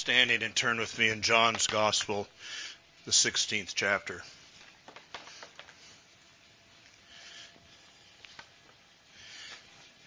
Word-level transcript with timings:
Standing 0.00 0.42
and 0.42 0.56
turn 0.56 0.78
with 0.78 0.98
me 0.98 1.10
in 1.10 1.20
John's 1.20 1.66
Gospel, 1.66 2.26
the 3.04 3.10
16th 3.10 3.74
chapter. 3.74 4.22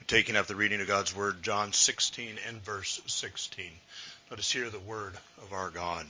Taking 0.08 0.36
up 0.36 0.48
the 0.48 0.56
reading 0.56 0.82
of 0.82 0.88
God's 0.88 1.16
Word, 1.16 1.44
John 1.44 1.74
16 1.74 2.40
and 2.48 2.58
verse 2.66 3.02
16. 3.06 3.70
Let 4.32 4.40
us 4.40 4.52
hear 4.52 4.72
the 4.72 4.80
Word 4.80 5.14
of 5.44 5.54
our 5.54 5.70
God. 5.70 6.08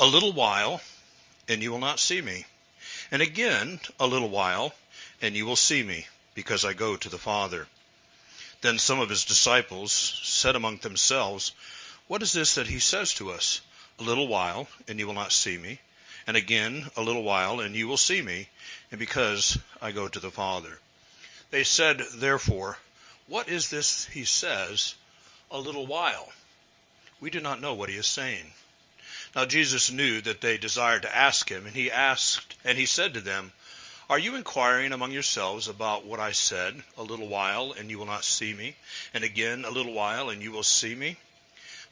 A 0.00 0.06
little 0.06 0.32
while, 0.32 0.80
and 1.48 1.62
you 1.62 1.70
will 1.70 1.78
not 1.78 2.00
see 2.00 2.20
me. 2.20 2.46
And 3.12 3.22
again, 3.22 3.78
a 4.00 4.08
little 4.08 4.28
while, 4.28 4.74
and 5.20 5.36
you 5.36 5.46
will 5.46 5.54
see 5.54 5.84
me, 5.84 6.08
because 6.34 6.64
I 6.64 6.72
go 6.72 6.96
to 6.96 7.08
the 7.08 7.16
Father. 7.16 7.68
Then 8.62 8.78
some 8.78 9.00
of 9.00 9.08
his 9.08 9.24
disciples 9.24 9.92
said 10.22 10.54
among 10.54 10.78
themselves, 10.78 11.50
What 12.06 12.22
is 12.22 12.32
this 12.32 12.54
that 12.54 12.68
he 12.68 12.78
says 12.78 13.12
to 13.14 13.32
us? 13.32 13.60
A 13.98 14.04
little 14.04 14.28
while, 14.28 14.68
and 14.86 15.00
you 15.00 15.06
will 15.08 15.14
not 15.14 15.32
see 15.32 15.58
me. 15.58 15.80
And 16.28 16.36
again, 16.36 16.88
a 16.96 17.02
little 17.02 17.24
while, 17.24 17.58
and 17.58 17.74
you 17.74 17.88
will 17.88 17.96
see 17.96 18.22
me, 18.22 18.48
and 18.92 19.00
because 19.00 19.58
I 19.80 19.90
go 19.90 20.06
to 20.06 20.20
the 20.20 20.30
Father. 20.30 20.78
They 21.50 21.64
said, 21.64 22.02
therefore, 22.14 22.78
What 23.26 23.48
is 23.48 23.68
this 23.68 24.04
he 24.06 24.24
says, 24.24 24.94
a 25.50 25.58
little 25.58 25.88
while? 25.88 26.32
We 27.18 27.30
do 27.30 27.40
not 27.40 27.60
know 27.60 27.74
what 27.74 27.88
he 27.88 27.96
is 27.96 28.06
saying. 28.06 28.52
Now 29.34 29.44
Jesus 29.44 29.90
knew 29.90 30.20
that 30.20 30.40
they 30.40 30.56
desired 30.56 31.02
to 31.02 31.16
ask 31.16 31.48
him, 31.48 31.66
and 31.66 31.74
he 31.74 31.90
asked, 31.90 32.54
and 32.64 32.78
he 32.78 32.86
said 32.86 33.14
to 33.14 33.20
them, 33.20 33.52
are 34.12 34.18
you 34.18 34.36
inquiring 34.36 34.92
among 34.92 35.10
yourselves 35.10 35.68
about 35.68 36.04
what 36.04 36.20
I 36.20 36.32
said? 36.32 36.74
A 36.98 37.02
little 37.02 37.28
while, 37.28 37.72
and 37.72 37.88
you 37.88 37.98
will 37.98 38.04
not 38.04 38.24
see 38.24 38.52
me, 38.52 38.76
and 39.14 39.24
again 39.24 39.64
a 39.64 39.70
little 39.70 39.94
while, 39.94 40.28
and 40.28 40.42
you 40.42 40.52
will 40.52 40.62
see 40.62 40.94
me? 40.94 41.16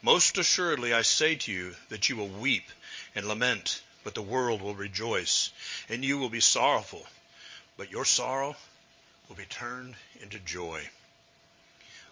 Most 0.02 0.37
assuredly 0.37 0.92
I 0.92 1.01
say 1.01 1.37
to 1.37 1.51
you 1.51 1.75
that 1.88 2.11
you 2.11 2.16
will 2.16 2.28
weep 2.28 2.64
and 3.14 3.27
lament, 3.27 3.80
but 4.05 4.14
the 4.14 4.20
world 4.20 4.61
will 4.61 4.75
rejoice, 4.75 5.48
and 5.89 6.05
you 6.05 6.19
will 6.19 6.28
be 6.28 6.41
sorrowful, 6.41 7.06
but 7.78 7.91
your 7.91 8.05
sorrow 8.05 8.55
will 9.27 9.36
be 9.36 9.47
turned 9.47 9.97
into 10.20 10.39
joy. 10.41 10.86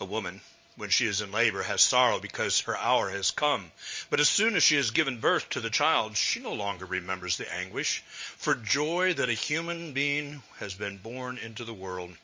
A 0.00 0.06
woman 0.06 0.40
when 0.78 0.90
she 0.90 1.06
is 1.06 1.20
in 1.20 1.32
labor 1.32 1.64
has 1.64 1.82
sorrow 1.82 2.20
because 2.20 2.60
her 2.60 2.78
hour 2.78 3.10
has 3.10 3.32
come. 3.32 3.72
But 4.10 4.20
as 4.20 4.28
soon 4.28 4.54
as 4.54 4.62
she 4.62 4.76
has 4.76 4.92
given 4.92 5.18
birth 5.18 5.50
to 5.50 5.60
the 5.60 5.70
child, 5.70 6.16
she 6.16 6.38
no 6.38 6.52
longer 6.52 6.86
remembers 6.86 7.36
the 7.36 7.52
anguish 7.52 8.00
for 8.06 8.54
joy 8.54 9.12
that 9.14 9.28
a 9.28 9.34
human 9.34 9.92
being 9.92 10.40
has 10.60 10.74
been 10.74 10.96
born 10.96 11.36
into 11.36 11.64
the 11.64 11.74
world. 11.74 12.16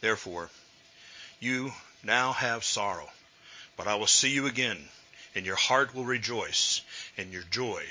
Therefore, 0.00 0.50
you 1.38 1.72
now 2.02 2.32
have 2.32 2.64
sorrow, 2.64 3.08
but 3.76 3.86
I 3.86 3.94
will 3.94 4.08
see 4.08 4.30
you 4.30 4.46
again, 4.46 4.88
and 5.36 5.46
your 5.46 5.56
heart 5.56 5.94
will 5.94 6.04
rejoice, 6.04 6.80
and 7.16 7.32
your 7.32 7.44
joy 7.44 7.86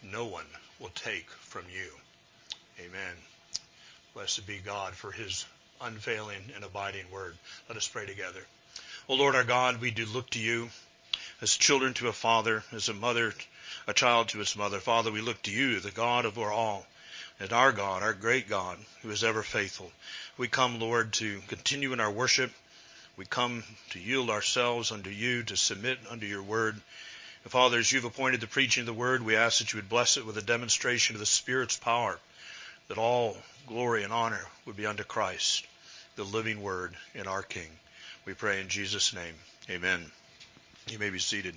no 0.00 0.26
one 0.26 0.46
will 0.78 0.90
take 0.90 1.28
from 1.30 1.64
you. 1.74 1.90
Amen. 2.78 3.16
Blessed 4.14 4.46
be 4.46 4.58
God 4.58 4.94
for 4.94 5.10
his 5.10 5.44
unfailing 5.80 6.52
and 6.54 6.64
abiding 6.64 7.10
word. 7.10 7.36
Let 7.68 7.76
us 7.78 7.88
pray 7.88 8.06
together. 8.06 8.40
O 9.08 9.14
Lord 9.14 9.34
our 9.34 9.44
God, 9.44 9.80
we 9.80 9.90
do 9.90 10.04
look 10.06 10.30
to 10.30 10.38
you 10.38 10.70
as 11.40 11.56
children 11.56 11.94
to 11.94 12.08
a 12.08 12.12
father, 12.12 12.64
as 12.72 12.88
a 12.88 12.94
mother, 12.94 13.32
a 13.86 13.94
child 13.94 14.28
to 14.28 14.40
its 14.40 14.56
mother. 14.56 14.80
Father, 14.80 15.10
we 15.12 15.20
look 15.20 15.40
to 15.42 15.50
you, 15.50 15.80
the 15.80 15.90
God 15.90 16.24
of 16.24 16.38
our 16.38 16.52
all, 16.52 16.86
and 17.40 17.52
our 17.52 17.72
God, 17.72 18.02
our 18.02 18.12
great 18.12 18.48
God, 18.48 18.78
who 19.02 19.10
is 19.10 19.22
ever 19.22 19.42
faithful. 19.42 19.92
We 20.36 20.48
come, 20.48 20.80
Lord, 20.80 21.12
to 21.14 21.40
continue 21.48 21.92
in 21.92 22.00
our 22.00 22.10
worship. 22.10 22.52
We 23.16 23.24
come 23.24 23.64
to 23.90 23.98
yield 23.98 24.30
ourselves 24.30 24.92
unto 24.92 25.10
you, 25.10 25.42
to 25.44 25.56
submit 25.56 25.98
unto 26.10 26.26
your 26.26 26.42
word. 26.42 26.80
And 27.44 27.52
Father, 27.52 27.78
as 27.78 27.90
you've 27.90 28.04
appointed 28.04 28.40
the 28.40 28.46
preaching 28.46 28.82
of 28.82 28.86
the 28.86 28.92
word, 28.92 29.22
we 29.22 29.36
ask 29.36 29.58
that 29.58 29.72
you 29.72 29.78
would 29.78 29.88
bless 29.88 30.16
it 30.16 30.26
with 30.26 30.36
a 30.36 30.42
demonstration 30.42 31.16
of 31.16 31.20
the 31.20 31.26
Spirit's 31.26 31.76
power, 31.76 32.18
that 32.88 32.98
all 32.98 33.36
glory 33.66 34.02
and 34.02 34.12
honor 34.12 34.40
would 34.64 34.76
be 34.76 34.86
unto 34.86 35.04
Christ 35.04 35.66
the 36.16 36.24
living 36.24 36.62
word 36.62 36.96
in 37.14 37.26
our 37.26 37.42
King. 37.42 37.68
We 38.24 38.34
pray 38.34 38.60
in 38.60 38.68
Jesus' 38.68 39.14
name. 39.14 39.34
Amen. 39.70 40.10
You 40.88 40.98
may 40.98 41.10
be 41.10 41.18
seated. 41.18 41.54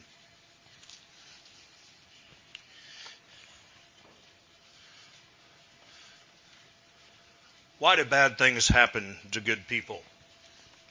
Why 7.79 7.95
do 7.95 8.05
bad 8.05 8.37
things 8.37 8.67
happen 8.67 9.17
to 9.31 9.41
good 9.41 9.67
people? 9.67 10.03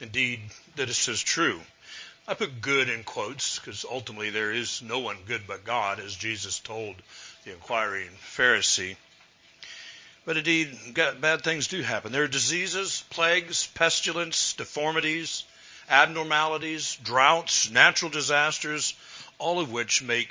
Indeed, 0.01 0.41
that 0.75 0.89
is 0.89 1.07
is 1.07 1.21
true. 1.21 1.61
I 2.27 2.33
put 2.33 2.61
good 2.61 2.89
in 2.89 3.03
quotes 3.03 3.59
because 3.59 3.85
ultimately 3.89 4.31
there 4.31 4.51
is 4.51 4.81
no 4.81 4.99
one 4.99 5.17
good 5.25 5.43
but 5.47 5.63
God, 5.63 5.99
as 5.99 6.15
Jesus 6.15 6.59
told 6.59 6.95
the 7.45 7.53
inquiring 7.53 8.09
Pharisee. 8.35 8.97
But 10.23 10.37
indeed, 10.37 10.77
bad 10.93 11.41
things 11.41 11.67
do 11.67 11.81
happen. 11.81 12.11
There 12.11 12.23
are 12.23 12.27
diseases, 12.27 13.03
plagues, 13.09 13.65
pestilence, 13.67 14.53
deformities, 14.53 15.43
abnormalities, 15.89 16.97
droughts, 17.03 17.71
natural 17.71 18.11
disasters, 18.11 18.93
all 19.39 19.59
of 19.59 19.71
which 19.71 20.03
make 20.03 20.29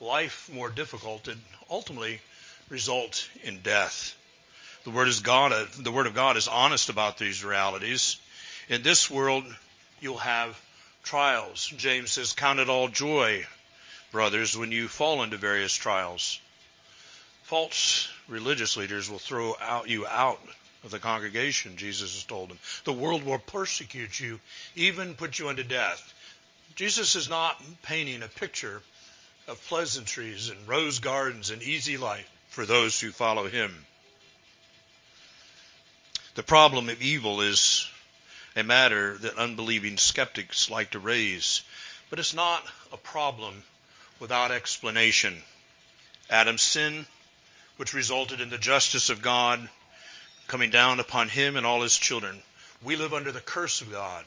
life 0.00 0.48
more 0.52 0.70
difficult 0.70 1.26
and 1.26 1.40
ultimately 1.68 2.20
result 2.68 3.28
in 3.42 3.60
death. 3.60 4.14
The 4.84 4.90
word 4.90 5.12
God, 5.22 5.52
uh, 5.52 5.66
the 5.78 5.92
word 5.92 6.06
of 6.06 6.14
God 6.14 6.36
is 6.36 6.46
honest 6.46 6.88
about 6.88 7.18
these 7.18 7.44
realities. 7.44 8.16
In 8.68 8.82
this 8.82 9.10
world, 9.10 9.44
you'll 10.00 10.18
have 10.18 10.60
trials. 11.02 11.66
James 11.76 12.12
says, 12.12 12.32
count 12.32 12.60
it 12.60 12.68
all 12.68 12.88
joy, 12.88 13.44
brothers, 14.12 14.56
when 14.56 14.70
you 14.70 14.86
fall 14.86 15.22
into 15.22 15.36
various 15.36 15.74
trials 15.74 16.38
false 17.52 18.08
religious 18.32 18.76
leaders 18.76 19.10
will 19.10 19.18
throw 19.18 19.54
out 19.60 19.88
you 19.88 20.06
out 20.06 20.40
of 20.84 20.90
the 20.90 20.98
congregation, 20.98 21.76
Jesus 21.76 22.14
has 22.14 22.24
told 22.24 22.50
them. 22.50 22.58
The 22.84 22.92
world 22.92 23.24
will 23.24 23.38
persecute 23.38 24.18
you, 24.18 24.40
even 24.74 25.14
put 25.14 25.38
you 25.38 25.48
unto 25.48 25.62
death. 25.62 26.12
Jesus 26.74 27.14
is 27.14 27.28
not 27.28 27.62
painting 27.82 28.22
a 28.22 28.28
picture 28.28 28.82
of 29.46 29.64
pleasantries 29.68 30.48
and 30.48 30.66
rose 30.66 30.98
gardens 30.98 31.50
and 31.50 31.62
easy 31.62 31.96
life 31.96 32.28
for 32.48 32.66
those 32.66 32.98
who 32.98 33.12
follow 33.12 33.46
him. 33.46 33.86
The 36.34 36.42
problem 36.42 36.88
of 36.88 37.02
evil 37.02 37.42
is 37.42 37.88
a 38.56 38.62
matter 38.62 39.18
that 39.18 39.36
unbelieving 39.36 39.98
skeptics 39.98 40.70
like 40.70 40.92
to 40.92 40.98
raise, 40.98 41.62
but 42.08 42.18
it's 42.18 42.34
not 42.34 42.64
a 42.92 42.96
problem 42.96 43.62
without 44.18 44.50
explanation. 44.50 45.42
Adam's 46.30 46.62
sin 46.62 47.06
which 47.82 47.94
resulted 47.94 48.40
in 48.40 48.48
the 48.48 48.58
justice 48.58 49.10
of 49.10 49.22
God 49.22 49.68
coming 50.46 50.70
down 50.70 51.00
upon 51.00 51.28
him 51.28 51.56
and 51.56 51.66
all 51.66 51.82
his 51.82 51.98
children. 51.98 52.40
We 52.80 52.94
live 52.94 53.12
under 53.12 53.32
the 53.32 53.40
curse 53.40 53.80
of 53.80 53.90
God, 53.90 54.24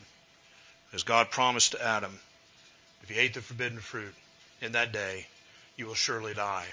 as 0.92 1.04
God 1.04 1.32
promised 1.32 1.72
to 1.72 1.82
Adam. 1.82 2.20
If 3.02 3.12
you 3.12 3.16
ate 3.18 3.34
the 3.34 3.40
forbidden 3.40 3.80
fruit 3.80 4.14
in 4.62 4.74
that 4.74 4.92
day, 4.92 5.26
you 5.78 5.86
will 5.86 5.96
surely 5.96 6.34
die. 6.34 6.66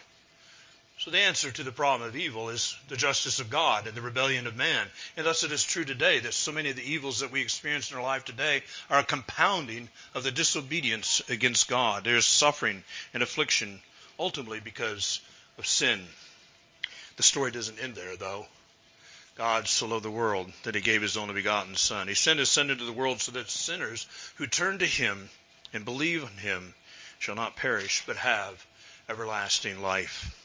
So 0.98 1.12
the 1.12 1.20
answer 1.20 1.52
to 1.52 1.62
the 1.62 1.70
problem 1.70 2.08
of 2.08 2.16
evil 2.16 2.48
is 2.48 2.76
the 2.88 2.96
justice 2.96 3.38
of 3.38 3.48
God 3.48 3.86
and 3.86 3.94
the 3.94 4.02
rebellion 4.02 4.48
of 4.48 4.56
man. 4.56 4.84
And 5.16 5.24
thus 5.24 5.44
it 5.44 5.52
is 5.52 5.62
true 5.62 5.84
today 5.84 6.18
that 6.18 6.34
so 6.34 6.50
many 6.50 6.70
of 6.70 6.74
the 6.74 6.90
evils 6.90 7.20
that 7.20 7.30
we 7.30 7.42
experience 7.42 7.92
in 7.92 7.96
our 7.96 8.02
life 8.02 8.24
today 8.24 8.64
are 8.90 8.98
a 8.98 9.04
compounding 9.04 9.88
of 10.16 10.24
the 10.24 10.32
disobedience 10.32 11.22
against 11.28 11.68
God. 11.68 12.02
There 12.02 12.16
is 12.16 12.26
suffering 12.26 12.82
and 13.14 13.22
affliction 13.22 13.80
ultimately 14.18 14.58
because 14.58 15.20
of 15.58 15.66
sin. 15.68 16.00
The 17.16 17.22
story 17.22 17.50
doesn't 17.50 17.78
end 17.78 17.94
there, 17.94 18.16
though. 18.16 18.46
God 19.34 19.66
so 19.66 19.86
loved 19.86 20.04
the 20.04 20.10
world 20.10 20.52
that 20.62 20.74
he 20.74 20.80
gave 20.80 21.02
his 21.02 21.16
only 21.16 21.34
begotten 21.34 21.76
Son. 21.76 22.08
He 22.08 22.14
sent 22.14 22.38
his 22.38 22.50
Son 22.50 22.70
into 22.70 22.84
the 22.84 22.92
world 22.92 23.20
so 23.20 23.32
that 23.32 23.50
sinners 23.50 24.06
who 24.36 24.46
turn 24.46 24.78
to 24.78 24.86
him 24.86 25.30
and 25.72 25.84
believe 25.84 26.22
in 26.22 26.36
him 26.38 26.74
shall 27.18 27.34
not 27.34 27.56
perish, 27.56 28.02
but 28.06 28.16
have 28.16 28.64
everlasting 29.08 29.80
life. 29.80 30.36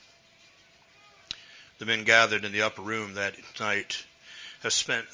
The 1.79 1.85
men 1.85 2.05
gathered 2.05 2.45
in 2.45 2.51
the 2.51 2.63
upper 2.63 2.81
room 2.81 3.15
that 3.15 3.35
night 3.59 4.03
have 4.63 4.73
spent 4.73 5.05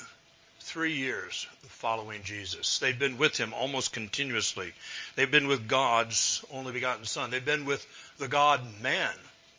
three 0.60 0.94
years 0.94 1.46
following 1.68 2.24
Jesus. 2.24 2.80
They've 2.80 2.98
been 2.98 3.18
with 3.18 3.38
him 3.38 3.54
almost 3.54 3.92
continuously. 3.92 4.74
They've 5.16 5.30
been 5.30 5.48
with 5.48 5.68
God's 5.68 6.44
only 6.52 6.72
begotten 6.72 7.06
Son. 7.06 7.32
They've 7.32 7.44
been 7.44 7.66
with 7.66 7.86
the 8.18 8.28
God 8.28 8.62
man 8.82 9.14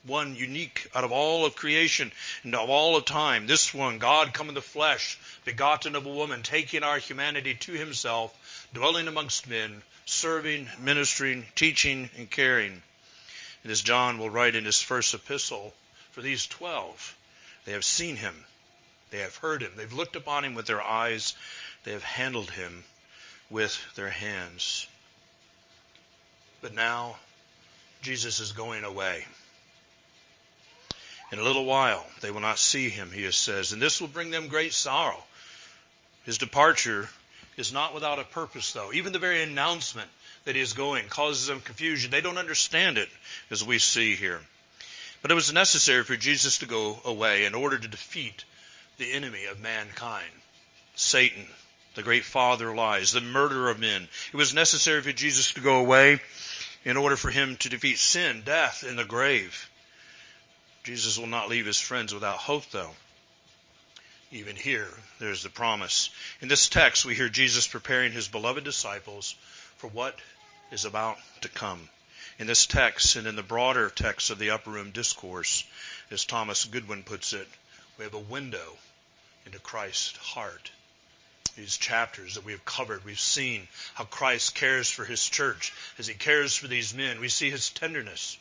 one 0.06 0.36
unique 0.36 0.88
out 0.94 1.04
of 1.04 1.12
all 1.12 1.46
of 1.46 1.56
creation 1.56 2.12
and 2.42 2.54
of 2.54 2.68
all 2.68 2.96
of 2.96 3.04
time. 3.04 3.46
This 3.46 3.72
one, 3.72 3.98
God 3.98 4.34
come 4.34 4.48
in 4.48 4.54
the 4.54 4.60
flesh, 4.60 5.18
begotten 5.44 5.96
of 5.96 6.06
a 6.06 6.10
woman, 6.10 6.42
taking 6.42 6.82
our 6.82 6.98
humanity 6.98 7.54
to 7.54 7.72
himself, 7.72 8.68
dwelling 8.74 9.08
amongst 9.08 9.48
men, 9.48 9.82
serving, 10.04 10.68
ministering, 10.80 11.46
teaching, 11.54 12.10
and 12.16 12.30
caring. 12.30 12.82
And 13.62 13.72
as 13.72 13.80
John 13.80 14.18
will 14.18 14.30
write 14.30 14.56
in 14.56 14.64
his 14.64 14.82
first 14.82 15.14
epistle, 15.14 15.72
for 16.12 16.20
these 16.20 16.46
twelve, 16.46 17.16
they 17.64 17.72
have 17.72 17.84
seen 17.84 18.16
him, 18.16 18.34
they 19.10 19.18
have 19.20 19.36
heard 19.36 19.62
him, 19.62 19.72
they've 19.76 19.92
looked 19.92 20.16
upon 20.16 20.44
him 20.44 20.54
with 20.54 20.66
their 20.66 20.82
eyes, 20.82 21.34
they 21.84 21.92
have 21.92 22.02
handled 22.02 22.50
him 22.50 22.84
with 23.48 23.82
their 23.94 24.10
hands. 24.10 24.86
But 26.60 26.74
now 26.74 27.16
Jesus 28.02 28.40
is 28.40 28.52
going 28.52 28.84
away. 28.84 29.24
In 31.34 31.40
a 31.40 31.42
little 31.42 31.64
while 31.64 32.06
they 32.20 32.30
will 32.30 32.40
not 32.40 32.60
see 32.60 32.88
him, 32.88 33.10
he 33.10 33.28
says, 33.32 33.72
and 33.72 33.82
this 33.82 34.00
will 34.00 34.06
bring 34.06 34.30
them 34.30 34.46
great 34.46 34.72
sorrow. 34.72 35.20
His 36.22 36.38
departure 36.38 37.08
is 37.56 37.72
not 37.72 37.92
without 37.92 38.20
a 38.20 38.24
purpose, 38.24 38.70
though. 38.72 38.92
Even 38.92 39.12
the 39.12 39.18
very 39.18 39.42
announcement 39.42 40.08
that 40.44 40.54
he 40.54 40.60
is 40.60 40.74
going 40.74 41.08
causes 41.08 41.48
them 41.48 41.60
confusion. 41.60 42.12
They 42.12 42.20
don't 42.20 42.38
understand 42.38 42.98
it, 42.98 43.08
as 43.50 43.64
we 43.64 43.80
see 43.80 44.14
here. 44.14 44.40
But 45.22 45.32
it 45.32 45.34
was 45.34 45.52
necessary 45.52 46.04
for 46.04 46.16
Jesus 46.16 46.58
to 46.58 46.66
go 46.66 47.00
away 47.04 47.46
in 47.46 47.56
order 47.56 47.80
to 47.80 47.88
defeat 47.88 48.44
the 48.98 49.10
enemy 49.10 49.46
of 49.46 49.58
mankind, 49.58 50.30
Satan, 50.94 51.48
the 51.96 52.04
great 52.04 52.24
father 52.24 52.68
of 52.68 52.76
lies, 52.76 53.10
the 53.10 53.20
murderer 53.20 53.70
of 53.70 53.80
men. 53.80 54.06
It 54.32 54.36
was 54.36 54.54
necessary 54.54 55.02
for 55.02 55.10
Jesus 55.10 55.52
to 55.54 55.60
go 55.60 55.80
away 55.80 56.20
in 56.84 56.96
order 56.96 57.16
for 57.16 57.32
him 57.32 57.56
to 57.56 57.68
defeat 57.68 57.98
sin, 57.98 58.42
death, 58.46 58.84
and 58.84 58.96
the 58.96 59.04
grave. 59.04 59.68
Jesus 60.84 61.18
will 61.18 61.26
not 61.26 61.48
leave 61.48 61.66
his 61.66 61.80
friends 61.80 62.14
without 62.14 62.38
hope, 62.38 62.70
though. 62.70 62.94
Even 64.30 64.54
here, 64.56 64.88
there's 65.18 65.42
the 65.42 65.48
promise. 65.48 66.10
In 66.40 66.48
this 66.48 66.68
text, 66.68 67.04
we 67.04 67.14
hear 67.14 67.28
Jesus 67.28 67.66
preparing 67.66 68.12
his 68.12 68.28
beloved 68.28 68.64
disciples 68.64 69.34
for 69.78 69.88
what 69.88 70.18
is 70.70 70.84
about 70.84 71.18
to 71.40 71.48
come. 71.48 71.88
In 72.38 72.46
this 72.46 72.66
text 72.66 73.16
and 73.16 73.26
in 73.26 73.36
the 73.36 73.42
broader 73.42 73.90
text 73.90 74.30
of 74.30 74.38
the 74.38 74.50
Upper 74.50 74.70
Room 74.70 74.90
Discourse, 74.90 75.64
as 76.10 76.24
Thomas 76.24 76.64
Goodwin 76.64 77.02
puts 77.02 77.32
it, 77.32 77.48
we 77.98 78.04
have 78.04 78.14
a 78.14 78.18
window 78.18 78.76
into 79.46 79.58
Christ's 79.58 80.16
heart 80.16 80.70
these 81.56 81.76
chapters 81.76 82.34
that 82.34 82.44
we 82.44 82.52
have 82.52 82.64
covered, 82.64 83.04
we've 83.04 83.20
seen 83.20 83.68
how 83.94 84.04
Christ 84.04 84.54
cares 84.54 84.90
for 84.90 85.04
his 85.04 85.28
church 85.28 85.72
as 85.98 86.06
he 86.06 86.14
cares 86.14 86.56
for 86.56 86.66
these 86.66 86.94
men. 86.94 87.20
We 87.20 87.28
see 87.28 87.50
his 87.50 87.70
tenderness. 87.70 88.38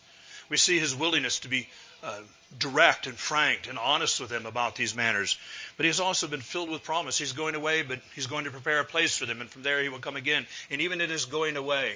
We 0.50 0.58
see 0.58 0.80
his 0.80 0.96
willingness 0.96 1.40
to 1.42 1.48
be 1.48 1.70
uh, 2.04 2.20
direct 2.60 3.08
and 3.08 3.18
frank 3.18 3.68
and 3.70 3.80
honest 3.80 4.20
with 4.20 4.30
them 4.30 4.46
about 4.46 4.76
these 4.76 4.96
matters. 4.96 5.38
But 5.78 5.86
he 5.86 5.88
has 5.88 6.00
also 6.00 6.28
been 6.28 6.42
filled 6.42 6.70
with 6.70 6.84
promise. 6.84 7.18
He's 7.18 7.34
going 7.34 7.56
away, 7.56 7.82
but 7.82 8.00
he's 8.14 8.28
going 8.28 8.46
to 8.46 8.52
prepare 8.52 8.80
a 8.80 8.86
place 8.86 9.18
for 9.18 9.26
them, 9.26 9.42
and 9.42 9.50
from 9.50 9.64
there 9.64 9.82
he 9.82 9.90
will 9.90 10.00
come 10.00 10.18
again. 10.18 10.46
And 10.70 10.82
even 10.82 11.02
in 11.02 11.10
his 11.10 11.26
going 11.26 11.56
away, 11.56 11.96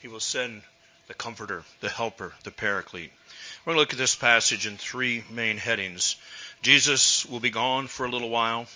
he 0.00 0.08
will 0.08 0.20
send 0.20 0.62
the 1.06 1.14
Comforter, 1.14 1.64
the 1.80 1.88
Helper, 1.88 2.34
the 2.44 2.50
Paraclete. 2.50 3.12
We're 3.64 3.72
going 3.72 3.76
to 3.76 3.80
look 3.80 3.92
at 3.92 3.98
this 3.98 4.16
passage 4.16 4.66
in 4.66 4.76
three 4.76 5.24
main 5.30 5.56
headings. 5.56 6.16
Jesus 6.60 7.24
will 7.24 7.40
be 7.40 7.50
gone 7.50 7.86
for 7.86 8.04
a 8.04 8.10
little 8.10 8.28
while. 8.28 8.66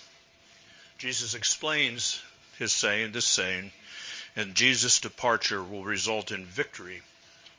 Jesus 0.97 1.35
explains 1.35 2.21
his 2.57 2.71
saying, 2.71 3.11
this 3.11 3.25
saying, 3.25 3.71
and 4.35 4.55
Jesus' 4.55 4.99
departure 4.99 5.61
will 5.61 5.83
result 5.83 6.31
in 6.31 6.45
victory 6.45 7.01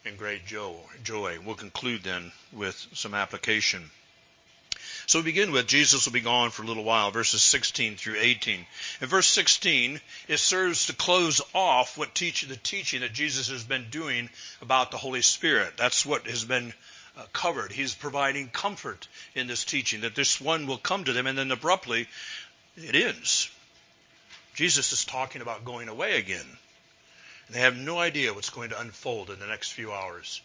and 0.05 0.19
great 0.19 0.45
joy. 0.47 1.39
We'll 1.45 1.55
conclude 1.55 2.03
then 2.03 2.31
with 2.53 2.75
some 2.93 3.15
application. 3.15 3.91
So 5.07 5.19
we 5.19 5.25
begin 5.25 5.53
with 5.53 5.67
Jesus 5.67 6.05
will 6.05 6.13
be 6.13 6.21
gone 6.21 6.51
for 6.51 6.63
a 6.63 6.67
little 6.67 6.85
while, 6.85 7.11
verses 7.11 7.43
16 7.43 7.97
through 7.97 8.17
18. 8.19 8.67
In 9.01 9.09
verse 9.09 9.27
16, 9.27 10.01
it 10.29 10.39
serves 10.39 10.87
to 10.87 10.95
close 10.95 11.41
off 11.55 11.97
what 11.99 12.15
teach, 12.15 12.43
the 12.43 12.57
teaching 12.57 13.01
that 13.01 13.13
Jesus 13.13 13.49
has 13.49 13.65
been 13.65 13.87
doing 13.91 14.29
about 14.61 14.91
the 14.91 14.97
Holy 14.97 15.23
Spirit. 15.23 15.75
That's 15.77 16.05
what 16.05 16.27
has 16.27 16.45
been 16.45 16.73
uh, 17.17 17.25
covered. 17.33 17.73
He's 17.73 17.95
providing 17.95 18.49
comfort 18.49 19.09
in 19.35 19.47
this 19.47 19.65
teaching 19.65 20.03
that 20.03 20.15
this 20.15 20.41
one 20.41 20.67
will 20.67 20.79
come 20.79 21.05
to 21.05 21.13
them, 21.13 21.27
and 21.27 21.37
then 21.37 21.51
abruptly 21.51 22.09
it 22.77 22.95
ends. 22.95 23.51
Jesus 24.55 24.93
is 24.93 25.05
talking 25.05 25.43
about 25.43 25.65
going 25.65 25.89
away 25.89 26.19
again. 26.19 26.47
And 27.47 27.57
they 27.57 27.61
have 27.61 27.77
no 27.77 27.99
idea 27.99 28.33
what's 28.33 28.51
going 28.51 28.71
to 28.71 28.81
unfold 28.81 29.31
in 29.31 29.39
the 29.39 29.47
next 29.47 29.73
few 29.73 29.93
hours. 29.93 30.41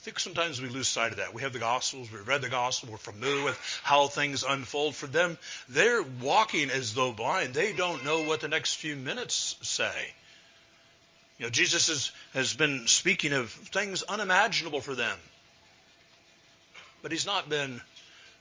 I 0.00 0.02
think 0.02 0.18
sometimes 0.20 0.60
we 0.62 0.68
lose 0.68 0.88
sight 0.88 1.10
of 1.10 1.18
that. 1.18 1.34
We 1.34 1.42
have 1.42 1.52
the 1.52 1.58
Gospels, 1.58 2.10
we've 2.12 2.26
read 2.28 2.42
the 2.42 2.48
Gospel, 2.48 2.90
we're 2.92 2.98
familiar 2.98 3.44
with 3.44 3.80
how 3.82 4.06
things 4.06 4.44
unfold. 4.44 4.94
For 4.94 5.08
them, 5.08 5.36
they're 5.68 6.02
walking 6.02 6.70
as 6.70 6.94
though 6.94 7.12
blind. 7.12 7.54
They 7.54 7.72
don't 7.72 8.04
know 8.04 8.22
what 8.22 8.40
the 8.40 8.48
next 8.48 8.74
few 8.76 8.94
minutes 8.94 9.56
say. 9.62 10.14
You 11.38 11.46
know, 11.46 11.50
Jesus 11.50 11.88
has, 11.88 12.12
has 12.32 12.54
been 12.54 12.86
speaking 12.86 13.32
of 13.32 13.50
things 13.50 14.02
unimaginable 14.04 14.80
for 14.80 14.94
them. 14.94 15.18
But 17.02 17.12
he's 17.12 17.26
not 17.26 17.48
been 17.48 17.80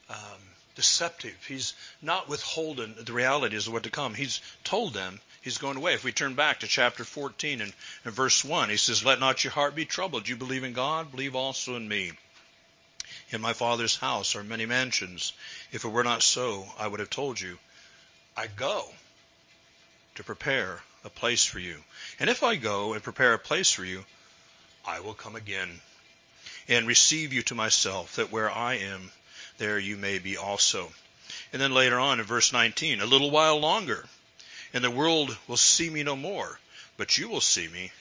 um, 0.10 0.42
deceptive. 0.75 1.36
He's 1.48 1.74
not 2.01 2.30
withholding 2.30 2.95
the 3.04 3.13
realities 3.13 3.68
of 3.68 3.74
what 3.74 3.83
to 3.83 3.89
come. 3.89 4.13
He's 4.13 4.39
told 4.63 4.94
them 4.94 5.19
he's 5.45 5.59
going 5.59 5.77
away. 5.77 5.94
If 5.94 6.03
we 6.03 6.12
turn 6.12 6.33
back 6.33 6.59
to 6.59 6.68
chapter 6.68 7.06
14 7.06 7.62
and, 7.62 7.71
and 8.03 8.13
verse 8.13 8.44
1, 8.44 8.69
he 8.69 8.77
says, 8.77 9.06
Let 9.06 9.19
not 9.19 9.44
your 9.44 9.53
heart 9.53 9.75
be 9.75 9.86
troubled. 9.86 10.27
You 10.27 10.36
believe 10.36 10.63
in 10.63 10.74
God, 10.74 11.12
believe 11.12 11.36
also 11.36 11.75
in 11.75 11.88
me. 11.88 12.12
In 13.30 13.42
my 13.42 13.53
Father's 13.53 13.95
house 13.95 14.36
are 14.36 14.44
many 14.44 14.65
mansions. 14.65 15.33
If 15.71 15.86
it 15.86 15.89
were 15.89 16.03
not 16.03 16.24
so, 16.24 16.68
I 16.80 16.88
would 16.88 17.00
have 17.00 17.12
told 17.12 17.39
you. 17.39 17.59
I 18.36 18.47
go 18.47 18.92
to 20.15 20.24
prepare 20.24 20.81
a 21.03 21.09
place 21.09 21.45
for 21.45 21.59
you. 21.59 21.83
And 22.19 22.30
if 22.30 22.41
I 22.41 22.56
go 22.56 22.94
and 22.94 23.03
prepare 23.03 23.33
a 23.33 23.39
place 23.39 23.71
for 23.71 23.86
you, 23.86 24.03
I 24.83 25.00
will 25.00 25.13
come 25.13 25.36
again 25.36 25.80
and 26.68 26.88
receive 26.88 27.33
you 27.33 27.44
to 27.44 27.56
myself, 27.56 28.15
that 28.15 28.31
where 28.31 28.50
I 28.50 28.75
am, 28.75 29.12
there 29.59 29.77
you 29.77 29.95
may 29.95 30.18
be 30.18 30.38
also. 30.38 30.91
And 31.53 31.62
then 31.62 31.71
later 31.71 32.00
on 32.00 32.19
in 32.19 32.25
verse 32.25 32.51
19, 32.51 33.00
a 33.00 33.06
little 33.06 33.30
while 33.30 33.59
longer, 33.59 34.07
and 34.73 34.83
the 34.83 34.91
world 34.91 35.35
will 35.47 35.57
see 35.57 35.89
me 35.89 36.03
no 36.03 36.15
more, 36.15 36.59
but 36.97 37.17
you 37.17 37.29
will 37.29 37.41
see 37.41 37.67
me, 37.67 37.91